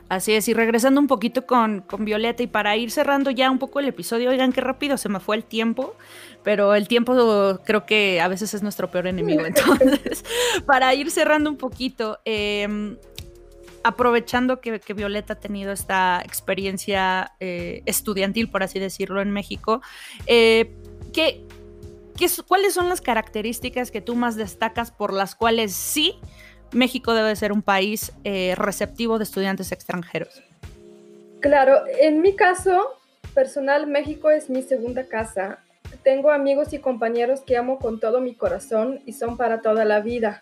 Así 0.09 0.33
es, 0.33 0.47
y 0.47 0.53
regresando 0.53 0.99
un 0.99 1.07
poquito 1.07 1.45
con, 1.45 1.81
con, 1.81 2.05
Violeta 2.05 2.43
y 2.43 2.47
para 2.47 2.75
ir 2.75 2.91
cerrando 2.91 3.31
ya 3.31 3.49
un 3.49 3.57
poco 3.57 3.79
el 3.79 3.87
episodio, 3.87 4.29
oigan 4.29 4.51
qué 4.51 4.61
rápido 4.61 4.97
se 4.97 5.09
me 5.09 5.19
fue 5.19 5.35
el 5.35 5.43
tiempo, 5.43 5.95
pero 6.43 6.75
el 6.75 6.87
tiempo 6.87 7.59
creo 7.63 7.85
que 7.85 8.21
a 8.21 8.27
veces 8.27 8.53
es 8.53 8.61
nuestro 8.61 8.91
peor 8.91 9.07
enemigo. 9.07 9.45
Entonces, 9.45 10.23
para 10.65 10.93
ir 10.93 11.09
cerrando 11.09 11.49
un 11.49 11.57
poquito, 11.57 12.19
eh, 12.25 12.97
aprovechando 13.83 14.61
que, 14.61 14.79
Violeta 14.93 15.33
ha 15.33 15.39
tenido 15.39 15.71
esta 15.71 16.21
experiencia 16.23 17.33
eh, 17.39 17.83
estudiantil, 17.85 18.49
por 18.49 18.63
así 18.63 18.79
decirlo, 18.79 19.21
en 19.21 19.31
México, 19.31 19.81
eh, 20.25 20.73
¿qué, 21.11 21.45
cuáles 22.47 22.73
son 22.73 22.89
las 22.89 23.01
características 23.01 23.91
que 23.91 24.01
tú 24.01 24.15
más 24.15 24.35
destacas 24.35 24.91
por 24.91 25.13
las 25.13 25.35
cuales 25.35 25.73
sí 25.73 26.15
México 26.73 27.13
debe 27.13 27.35
ser 27.35 27.51
un 27.51 27.61
país 27.61 28.13
eh, 28.23 28.55
receptivo 28.55 29.17
de 29.17 29.23
estudiantes 29.23 29.71
extranjeros? 29.71 30.43
Claro, 31.39 31.83
en 31.99 32.21
mi 32.21 32.35
caso 32.35 32.93
personal, 33.33 33.87
México 33.87 34.29
es 34.31 34.49
mi 34.49 34.61
segunda 34.61 35.07
casa. 35.07 35.59
Tengo 36.03 36.31
amigos 36.31 36.73
y 36.73 36.79
compañeros 36.79 37.41
que 37.41 37.57
amo 37.57 37.79
con 37.79 37.99
todo 37.99 38.21
mi 38.21 38.35
corazón 38.35 39.01
y 39.05 39.13
son 39.13 39.37
para 39.37 39.61
toda 39.61 39.85
la 39.85 39.99
vida. 39.99 40.39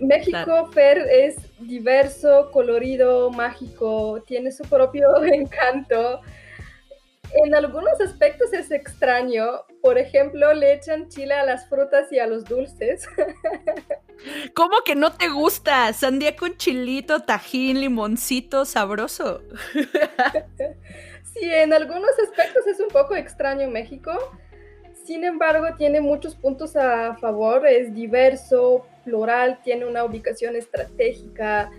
México, 0.00 0.68
Fer, 0.72 0.98
es 1.10 1.36
diverso, 1.60 2.50
colorido, 2.52 3.30
mágico, 3.30 4.22
tiene 4.26 4.52
su 4.52 4.64
propio 4.64 5.22
encanto. 5.24 6.20
En 7.34 7.54
algunos 7.54 8.00
aspectos 8.00 8.52
es 8.52 8.70
extraño. 8.70 9.44
Por 9.82 9.98
ejemplo, 9.98 10.52
le 10.54 10.72
echan 10.72 11.08
chile 11.08 11.34
a 11.34 11.44
las 11.44 11.68
frutas 11.68 12.10
y 12.10 12.18
a 12.18 12.26
los 12.26 12.44
dulces. 12.44 13.06
¿Cómo 14.54 14.78
que 14.84 14.94
no 14.94 15.12
te 15.12 15.28
gusta? 15.28 15.92
Sandía 15.92 16.34
con 16.36 16.56
chilito, 16.56 17.20
tajín, 17.20 17.80
limoncito, 17.80 18.64
sabroso. 18.64 19.42
sí, 21.34 21.40
en 21.42 21.72
algunos 21.72 22.10
aspectos 22.18 22.66
es 22.66 22.80
un 22.80 22.88
poco 22.88 23.14
extraño 23.14 23.68
México. 23.68 24.12
Sin 25.04 25.24
embargo, 25.24 25.66
tiene 25.76 26.00
muchos 26.00 26.34
puntos 26.34 26.76
a 26.76 27.16
favor. 27.16 27.66
Es 27.66 27.94
diverso, 27.94 28.86
plural, 29.04 29.60
tiene 29.62 29.86
una 29.86 30.04
ubicación 30.04 30.56
estratégica, 30.56 31.70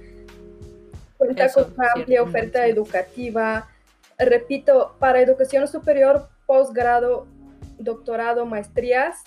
cuenta 1.18 1.52
con 1.52 1.74
una 1.76 1.92
amplia 1.96 2.24
oferta 2.24 2.66
educativa. 2.66 3.68
Repito, 4.20 4.96
para 5.00 5.22
educación 5.22 5.68
superior, 5.68 6.28
posgrado, 6.46 7.26
doctorado, 7.78 8.46
maestrías, 8.46 9.24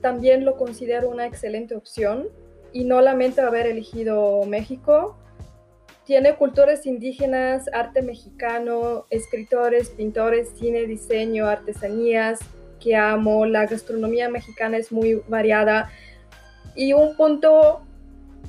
también 0.00 0.44
lo 0.44 0.56
considero 0.56 1.10
una 1.10 1.26
excelente 1.26 1.74
opción 1.74 2.28
y 2.72 2.84
no 2.84 3.00
lamento 3.00 3.42
haber 3.42 3.66
elegido 3.66 4.44
México. 4.44 5.16
Tiene 6.04 6.36
culturas 6.36 6.86
indígenas, 6.86 7.70
arte 7.72 8.02
mexicano, 8.02 9.06
escritores, 9.10 9.88
pintores, 9.90 10.50
cine, 10.58 10.86
diseño, 10.86 11.46
artesanías 11.46 12.40
que 12.78 12.94
amo. 12.94 13.46
La 13.46 13.66
gastronomía 13.66 14.28
mexicana 14.28 14.76
es 14.76 14.92
muy 14.92 15.22
variada 15.26 15.90
y 16.76 16.92
un 16.92 17.16
punto 17.16 17.82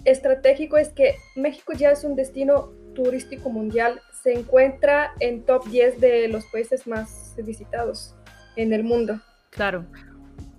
estratégico 0.04 0.78
es 0.78 0.90
que 0.90 1.16
México 1.36 1.74
ya 1.74 1.92
es 1.92 2.04
un 2.04 2.16
destino 2.16 2.72
turístico 2.94 3.50
mundial, 3.50 4.02
se 4.26 4.34
encuentra 4.34 5.12
en 5.20 5.44
top 5.44 5.68
10 5.68 6.02
de 6.02 6.28
los 6.28 6.46
países 6.46 6.88
más 6.88 7.36
visitados 7.38 8.16
en 8.56 8.74
el 8.74 8.84
mundo. 8.84 9.20
Claro, 9.52 9.86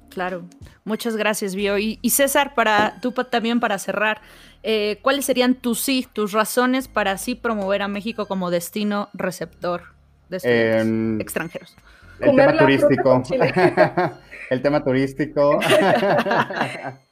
claro. 0.08 0.44
Muchas 0.84 1.16
gracias, 1.16 1.56
Bio. 1.56 1.76
Y, 1.76 1.98
César, 2.10 2.54
para 2.54 3.00
tú 3.02 3.10
también 3.10 3.58
para 3.58 3.78
cerrar, 3.78 4.20
eh, 4.62 5.00
¿cuáles 5.02 5.24
serían 5.24 5.56
tus 5.56 5.80
sí, 5.80 6.06
tus 6.12 6.30
razones 6.30 6.86
para 6.86 7.10
así 7.10 7.34
promover 7.34 7.82
a 7.82 7.88
México 7.88 8.26
como 8.26 8.52
destino 8.52 9.08
receptor 9.14 9.82
de 10.28 10.36
estudiantes 10.36 10.86
em, 10.86 11.20
extranjeros? 11.20 11.76
El 12.20 12.36
tema 12.36 12.56
turístico. 12.56 13.22
el 14.50 14.62
tema 14.62 14.84
turístico. 14.84 15.58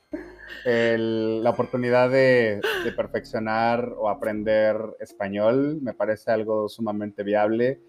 la 0.65 1.51
oportunidad 1.51 2.11
de, 2.11 2.61
perfeccionar 2.97 3.93
o 3.99 4.09
aprender 4.09 4.77
español 5.01 5.79
me 5.83 5.93
parece 5.93 6.31
algo 6.31 6.69
sumamente 6.69 7.23
viable. 7.23 7.81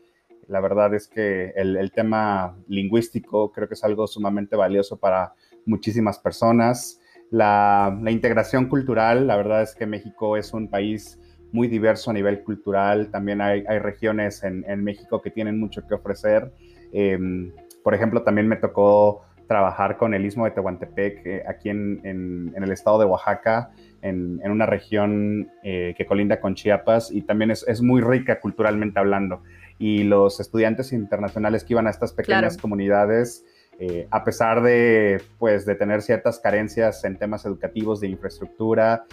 La 0.47 0.59
verdad 0.59 0.93
es 0.93 1.07
que 1.07 1.53
el, 1.55 1.91
tema 1.91 2.57
lingüístico 2.67 3.51
creo 3.51 3.67
que 3.67 3.75
es 3.75 3.83
algo 3.83 4.07
sumamente 4.07 4.55
valioso 4.55 4.97
para 4.97 5.33
muchísimas 5.65 6.19
personas. 6.19 6.99
La, 7.31 7.97
integración 8.07 8.67
cultural, 8.67 9.27
la 9.27 9.37
verdad 9.37 9.61
es 9.61 9.73
que 9.73 9.85
México 9.85 10.37
es 10.37 10.53
un 10.53 10.69
país 10.69 11.19
muy 11.51 11.67
diverso 11.67 12.11
a 12.11 12.13
nivel 12.13 12.43
cultural. 12.43 13.09
También 13.09 13.41
hay, 13.41 13.63
regiones 13.79 14.43
en, 14.43 14.83
México 14.83 15.21
que 15.21 15.31
tienen 15.31 15.59
mucho 15.59 15.87
que 15.87 15.95
ofrecer. 15.95 16.51
Em, 16.91 17.53
por 17.83 17.93
ejemplo, 17.93 18.23
también 18.23 18.47
me 18.47 18.57
tocó 18.57 19.24
trabajar 19.47 19.97
con 19.97 20.13
el 20.13 20.25
Istmo 20.25 20.45
de 20.45 20.51
Tehuantepec 20.51 21.25
eh, 21.25 21.43
aquí 21.47 21.69
en, 21.69 22.53
el 22.55 22.71
estado 22.71 22.99
de 22.99 23.05
Oaxaca, 23.05 23.71
en, 24.01 24.39
una 24.43 24.65
región 24.65 25.49
eh, 25.63 25.93
que 25.97 26.05
colinda 26.05 26.39
con 26.39 26.55
Chiapas 26.55 27.11
y 27.11 27.21
también 27.21 27.51
es, 27.51 27.81
muy 27.81 28.01
rica 28.01 28.39
culturalmente 28.39 28.99
hablando. 28.99 29.41
Y 29.77 30.03
los 30.03 30.39
estudiantes 30.39 30.93
internacionales 30.93 31.63
que 31.63 31.73
iban 31.73 31.87
a 31.87 31.89
estas 31.89 32.13
pequeñas 32.13 32.57
comunidades, 32.57 33.43
eh, 33.77 34.07
a 34.09 34.23
pesar 34.23 34.61
de, 34.61 35.21
pues, 35.37 35.65
de 35.65 35.75
tener 35.75 36.01
ciertas 36.01 36.39
carencias 36.39 37.03
en 37.03 37.17
temas 37.17 37.45
educativos 37.45 37.99
de 37.99 38.07
infraestructura, 38.07 39.05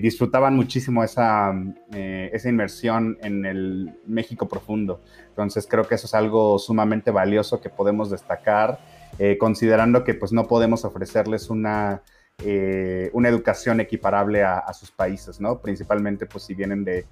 disfrutaban 0.00 0.54
muchísimo 0.54 1.02
esa, 1.02 1.52
esa 1.90 2.48
inmersión 2.48 3.18
en 3.20 3.44
el 3.44 3.98
México 4.06 4.46
profundo. 4.46 5.02
Entonces 5.30 5.66
creo 5.68 5.88
que 5.88 5.96
eso 5.96 6.06
es 6.06 6.14
algo 6.14 6.56
sumamente 6.60 7.10
valioso 7.10 7.60
que 7.60 7.68
podemos 7.68 8.08
destacar 8.08 8.78
eh, 9.18 9.38
considerando 9.38 10.04
que 10.04 10.14
pues 10.14 10.32
no 10.32 10.46
podemos 10.46 10.84
ofrecerles 10.84 11.48
una, 11.48 12.02
eh, 12.44 13.10
una 13.14 13.28
educación 13.28 13.80
equiparable 13.80 14.42
a, 14.42 14.70
sus 14.74 14.90
países, 14.90 15.40
¿no? 15.40 15.60
Principalmente 15.60 16.26
pues 16.26 16.44
si 16.44 16.54
vienen 16.54 16.84
de, 16.84 17.06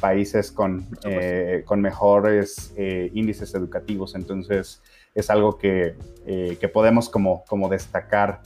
países 0.00 0.52
con, 0.52 0.86
eh, 1.04 1.62
con 1.66 1.80
mejores 1.80 2.72
índices 2.76 3.52
educativos, 3.54 4.14
entonces 4.14 4.80
es 5.14 5.28
algo 5.28 5.58
que, 5.58 5.96
podemos 6.72 7.10
como, 7.10 7.44
como 7.46 7.68
destacar. 7.68 8.40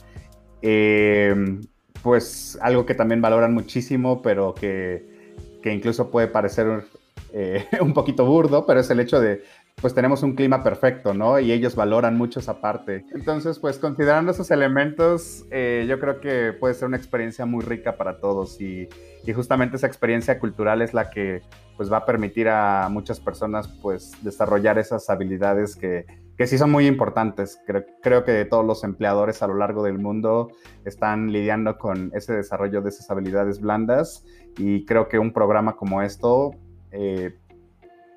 pues 2.01 2.57
algo 2.61 2.85
que 2.85 2.95
también 2.95 3.21
valoran 3.21 3.53
muchísimo, 3.53 4.21
pero 4.21 4.53
que, 4.53 5.35
que 5.61 5.71
incluso 5.71 6.09
puede 6.09 6.27
parecer 6.27 6.85
un 7.81 7.93
poquito 7.93 8.25
burdo, 8.25 8.65
pero 8.65 8.79
es 8.81 8.89
el 8.89 8.99
hecho 8.99 9.21
de, 9.21 9.43
pues 9.79 9.93
tenemos 9.93 10.23
un 10.23 10.33
clima 10.33 10.63
perfecto, 10.63 11.13
¿no? 11.13 11.39
Y 11.39 11.51
ellos 11.51 11.75
valoran 11.75 12.17
mucho 12.17 12.39
esa 12.39 12.59
parte. 12.59 13.05
Entonces, 13.13 13.59
pues 13.59 13.77
considerando 13.77 14.31
esos 14.31 14.49
elementos, 14.49 15.45
eh, 15.51 15.85
yo 15.87 15.99
creo 15.99 16.19
que 16.19 16.51
puede 16.53 16.73
ser 16.73 16.87
una 16.87 16.97
experiencia 16.97 17.45
muy 17.45 17.63
rica 17.63 17.95
para 17.95 18.17
todos 18.17 18.59
y, 18.59 18.89
justamente 19.35 19.75
esa 19.75 19.87
experiencia 19.87 20.39
cultural 20.39 20.81
es 20.81 20.93
la 20.93 21.09
que 21.09 21.41
pues 21.75 21.91
va 21.91 21.97
a 21.97 22.05
permitir 22.05 22.47
a 22.47 22.87
muchas 22.89 23.19
personas 23.19 23.67
pues 23.67 24.13
desarrollar 24.23 24.79
esas 24.79 25.09
habilidades 25.09 25.75
que, 25.75 26.05
que 26.37 26.47
sí 26.47 26.57
son 26.57 26.71
muy 26.71 26.87
importantes. 26.87 27.59
Creo, 27.67 27.83
creo, 28.01 28.23
que 28.23 28.45
todos 28.45 28.65
los 28.65 28.85
empleadores 28.85 29.43
a 29.43 29.47
lo 29.47 29.55
largo 29.55 29.83
del 29.83 29.99
mundo 29.99 30.47
están 30.85 31.33
lidiando 31.33 31.77
con 31.77 32.09
ese 32.15 32.35
desarrollo 32.35 32.81
de 32.81 32.87
esas 32.87 33.11
habilidades 33.11 33.59
blandas 33.59 34.23
y 34.57 34.85
creo 34.85 35.09
que 35.09 35.19
un 35.19 35.33
programa 35.33 35.75
como 35.75 36.01
esto 36.01 36.51
eh, 36.91 37.37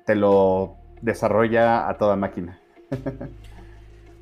te 0.05 0.15
lo 0.15 0.80
desarrolla 1.01 1.89
a 1.89 1.97
toda 1.97 2.15
máquina. 2.15 2.59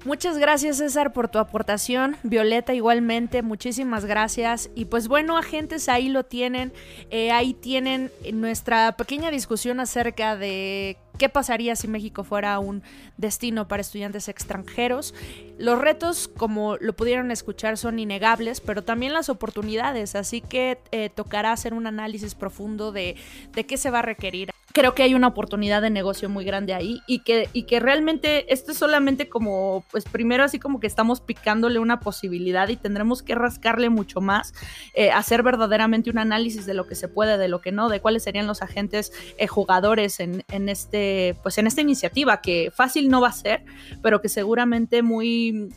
Muchas 0.06 0.38
gracias 0.38 0.78
César 0.78 1.12
por 1.12 1.28
tu 1.28 1.40
aportación, 1.40 2.16
Violeta 2.24 2.74
igualmente, 2.74 3.42
muchísimas 3.42 4.06
gracias. 4.06 4.70
Y 4.74 4.86
pues 4.86 5.10
bueno, 5.10 5.38
agentes, 5.38 5.90
ahí 5.90 6.08
lo 6.08 6.24
tienen, 6.24 6.72
eh, 7.10 7.32
ahí 7.32 7.54
tienen 7.54 8.10
nuestra 8.32 8.94
pequeña 8.94 9.30
discusión 9.30 9.82
acerca 9.82 10.38
de 10.38 10.96
qué 11.18 11.28
pasaría 11.28 11.76
si 11.76 11.90
México 11.90 12.24
fuera 12.24 12.58
un 12.60 12.82
destino 13.18 13.68
para 13.68 13.82
estudiantes 13.82 14.30
extranjeros. 14.30 15.14
Los 15.58 15.78
retos, 15.78 16.30
como 16.30 16.78
lo 16.78 16.94
pudieron 16.94 17.30
escuchar, 17.30 17.78
son 17.78 18.00
innegables, 18.00 18.62
pero 18.62 18.86
también 18.86 19.12
las 19.12 19.28
oportunidades, 19.28 20.16
así 20.16 20.40
que 20.40 20.78
eh, 20.94 21.10
tocará 21.10 21.52
hacer 21.52 21.74
un 21.74 21.88
análisis 21.88 22.36
profundo 22.36 22.94
de, 22.94 23.18
de 23.52 23.66
qué 23.66 23.76
se 23.76 23.90
va 23.90 24.00
a 24.00 24.04
requerir 24.04 24.52
creo 24.74 24.94
que 24.94 25.04
hay 25.04 25.14
una 25.16 25.28
oportunidad 25.28 25.82
de 25.82 25.90
negocio 25.90 26.30
muy 26.30 26.46
grande 26.46 26.74
ahí 26.74 27.02
y 27.08 27.20
que, 27.20 27.50
y 27.54 27.64
que 27.64 27.80
realmente 27.80 28.52
esto 28.54 28.72
es 28.72 28.78
solamente 28.78 29.28
como, 29.30 29.84
pues 29.92 30.06
primero 30.06 30.44
así 30.44 30.60
como 30.60 30.80
que 30.80 30.88
estamos 30.88 31.22
picándole 31.22 31.80
una 31.80 32.00
posibilidad 32.00 32.68
y 32.70 32.76
tendremos 32.76 33.24
que 33.24 33.36
rascarle 33.36 33.90
mucho 33.90 34.22
más, 34.22 34.54
eh, 34.94 35.12
hacer 35.12 35.44
verdaderamente 35.44 36.10
un 36.10 36.20
análisis 36.20 36.66
de 36.66 36.74
lo 36.74 36.88
que 36.88 36.96
se 36.96 37.08
puede, 37.08 37.38
de 37.38 37.48
lo 37.48 37.62
que 37.62 37.72
no, 37.72 37.90
de 37.90 38.00
cuáles 38.00 38.24
serían 38.24 38.48
los 38.48 38.62
agentes 38.62 39.12
eh, 39.38 39.48
jugadores 39.48 40.20
en, 40.20 40.44
en, 40.52 40.70
este, 40.70 41.36
pues 41.42 41.58
en 41.58 41.68
esta 41.68 41.82
iniciativa, 41.82 42.42
que 42.42 42.72
fácil 42.74 43.10
no 43.10 43.22
va 43.22 43.30
a 43.30 43.34
ser, 43.34 43.64
pero 44.02 44.22
que 44.22 44.30
seguramente 44.30 45.02
muy 45.02 45.70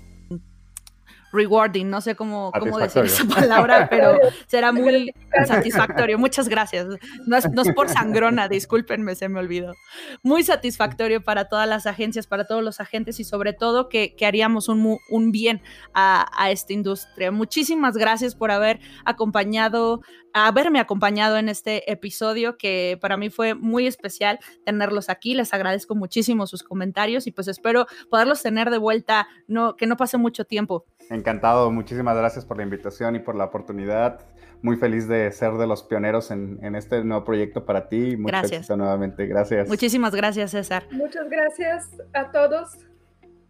rewarding, 1.32 1.88
no 1.88 2.00
sé 2.00 2.14
cómo, 2.14 2.52
cómo 2.58 2.78
decir 2.78 3.04
esa 3.04 3.24
palabra, 3.24 3.86
pero 3.90 4.18
será 4.46 4.72
muy 4.72 5.12
satisfactorio. 5.46 6.18
Muchas 6.18 6.48
gracias. 6.48 6.86
No 7.26 7.36
es, 7.36 7.46
por 7.74 7.88
sangrona, 7.88 8.48
discúlpenme, 8.48 9.14
se 9.14 9.28
me 9.28 9.40
olvidó. 9.40 9.74
Muy 10.22 10.42
satisfactorio 10.42 11.22
para 11.22 11.46
todas 11.48 11.68
las 11.68 11.86
agencias, 11.86 12.26
para 12.26 12.46
todos 12.46 12.62
los 12.62 12.80
agentes 12.80 13.18
y 13.20 13.24
sobre 13.24 13.52
todo 13.52 13.88
que, 13.88 14.14
haríamos 14.22 14.68
un, 14.68 14.98
un 15.10 15.32
bien 15.32 15.60
a, 15.94 16.26
a, 16.36 16.50
esta 16.52 16.72
industria. 16.72 17.32
Muchísimas 17.32 17.96
gracias 17.96 18.34
por 18.36 18.50
haber 18.52 18.78
acompañado 19.04 20.00
haberme 20.32 20.80
acompañado 20.80 21.36
en 21.36 21.48
este 21.48 21.90
episodio 21.90 22.56
que 22.56 22.98
para 23.00 23.16
mí 23.16 23.30
fue 23.30 23.54
muy 23.54 23.86
especial 23.86 24.38
tenerlos 24.64 25.08
aquí. 25.08 25.34
Les 25.34 25.52
agradezco 25.52 25.94
muchísimo 25.94 26.46
sus 26.46 26.62
comentarios 26.62 27.26
y 27.26 27.32
pues 27.32 27.48
espero 27.48 27.86
poderlos 28.10 28.42
tener 28.42 28.70
de 28.70 28.78
vuelta, 28.78 29.28
no, 29.46 29.76
que 29.76 29.86
no 29.86 29.96
pase 29.96 30.16
mucho 30.16 30.44
tiempo. 30.44 30.84
Encantado, 31.10 31.70
muchísimas 31.70 32.16
gracias 32.16 32.44
por 32.44 32.56
la 32.56 32.62
invitación 32.62 33.16
y 33.16 33.18
por 33.18 33.34
la 33.34 33.44
oportunidad. 33.44 34.20
Muy 34.62 34.76
feliz 34.76 35.08
de 35.08 35.30
ser 35.32 35.52
de 35.54 35.66
los 35.66 35.82
pioneros 35.82 36.30
en, 36.30 36.74
este 36.76 37.02
nuevo 37.04 37.24
proyecto 37.24 37.64
para 37.64 37.88
ti. 37.88 38.16
Muchas 38.16 38.50
gracias. 38.50 38.76
nuevamente. 38.76 39.26
Gracias. 39.26 39.68
Muchísimas 39.68 40.14
gracias, 40.14 40.52
César. 40.52 40.84
Muchas 40.92 41.28
gracias 41.28 41.90
a 42.12 42.30
todos. 42.30 42.78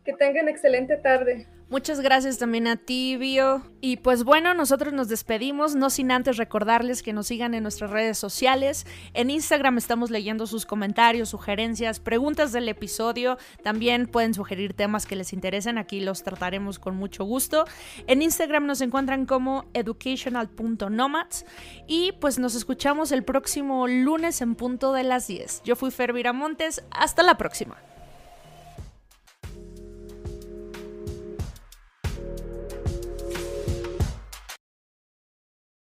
Que 0.04 0.12
tengan 0.12 0.48
excelente 0.48 0.96
tarde. 0.96 1.46
Muchas 1.72 2.00
gracias 2.00 2.36
también 2.36 2.66
a 2.66 2.76
ti, 2.76 3.16
Bio. 3.16 3.62
Y 3.80 3.96
pues 3.96 4.24
bueno, 4.24 4.52
nosotros 4.52 4.92
nos 4.92 5.08
despedimos, 5.08 5.74
no 5.74 5.88
sin 5.88 6.10
antes 6.10 6.36
recordarles 6.36 7.02
que 7.02 7.14
nos 7.14 7.28
sigan 7.28 7.54
en 7.54 7.62
nuestras 7.62 7.90
redes 7.90 8.18
sociales. 8.18 8.84
En 9.14 9.30
Instagram 9.30 9.78
estamos 9.78 10.10
leyendo 10.10 10.46
sus 10.46 10.66
comentarios, 10.66 11.30
sugerencias, 11.30 11.98
preguntas 11.98 12.52
del 12.52 12.68
episodio. 12.68 13.38
También 13.62 14.06
pueden 14.06 14.34
sugerir 14.34 14.74
temas 14.74 15.06
que 15.06 15.16
les 15.16 15.32
interesen, 15.32 15.78
aquí 15.78 16.00
los 16.00 16.22
trataremos 16.22 16.78
con 16.78 16.94
mucho 16.94 17.24
gusto. 17.24 17.64
En 18.06 18.20
Instagram 18.20 18.66
nos 18.66 18.82
encuentran 18.82 19.24
como 19.24 19.64
educational.nomads. 19.72 21.46
Y 21.86 22.12
pues 22.20 22.38
nos 22.38 22.54
escuchamos 22.54 23.12
el 23.12 23.24
próximo 23.24 23.88
lunes 23.88 24.42
en 24.42 24.56
punto 24.56 24.92
de 24.92 25.04
las 25.04 25.26
10. 25.26 25.62
Yo 25.64 25.74
fui 25.74 25.90
Fer 25.90 26.12
Montes, 26.34 26.84
hasta 26.90 27.22
la 27.22 27.38
próxima. 27.38 27.78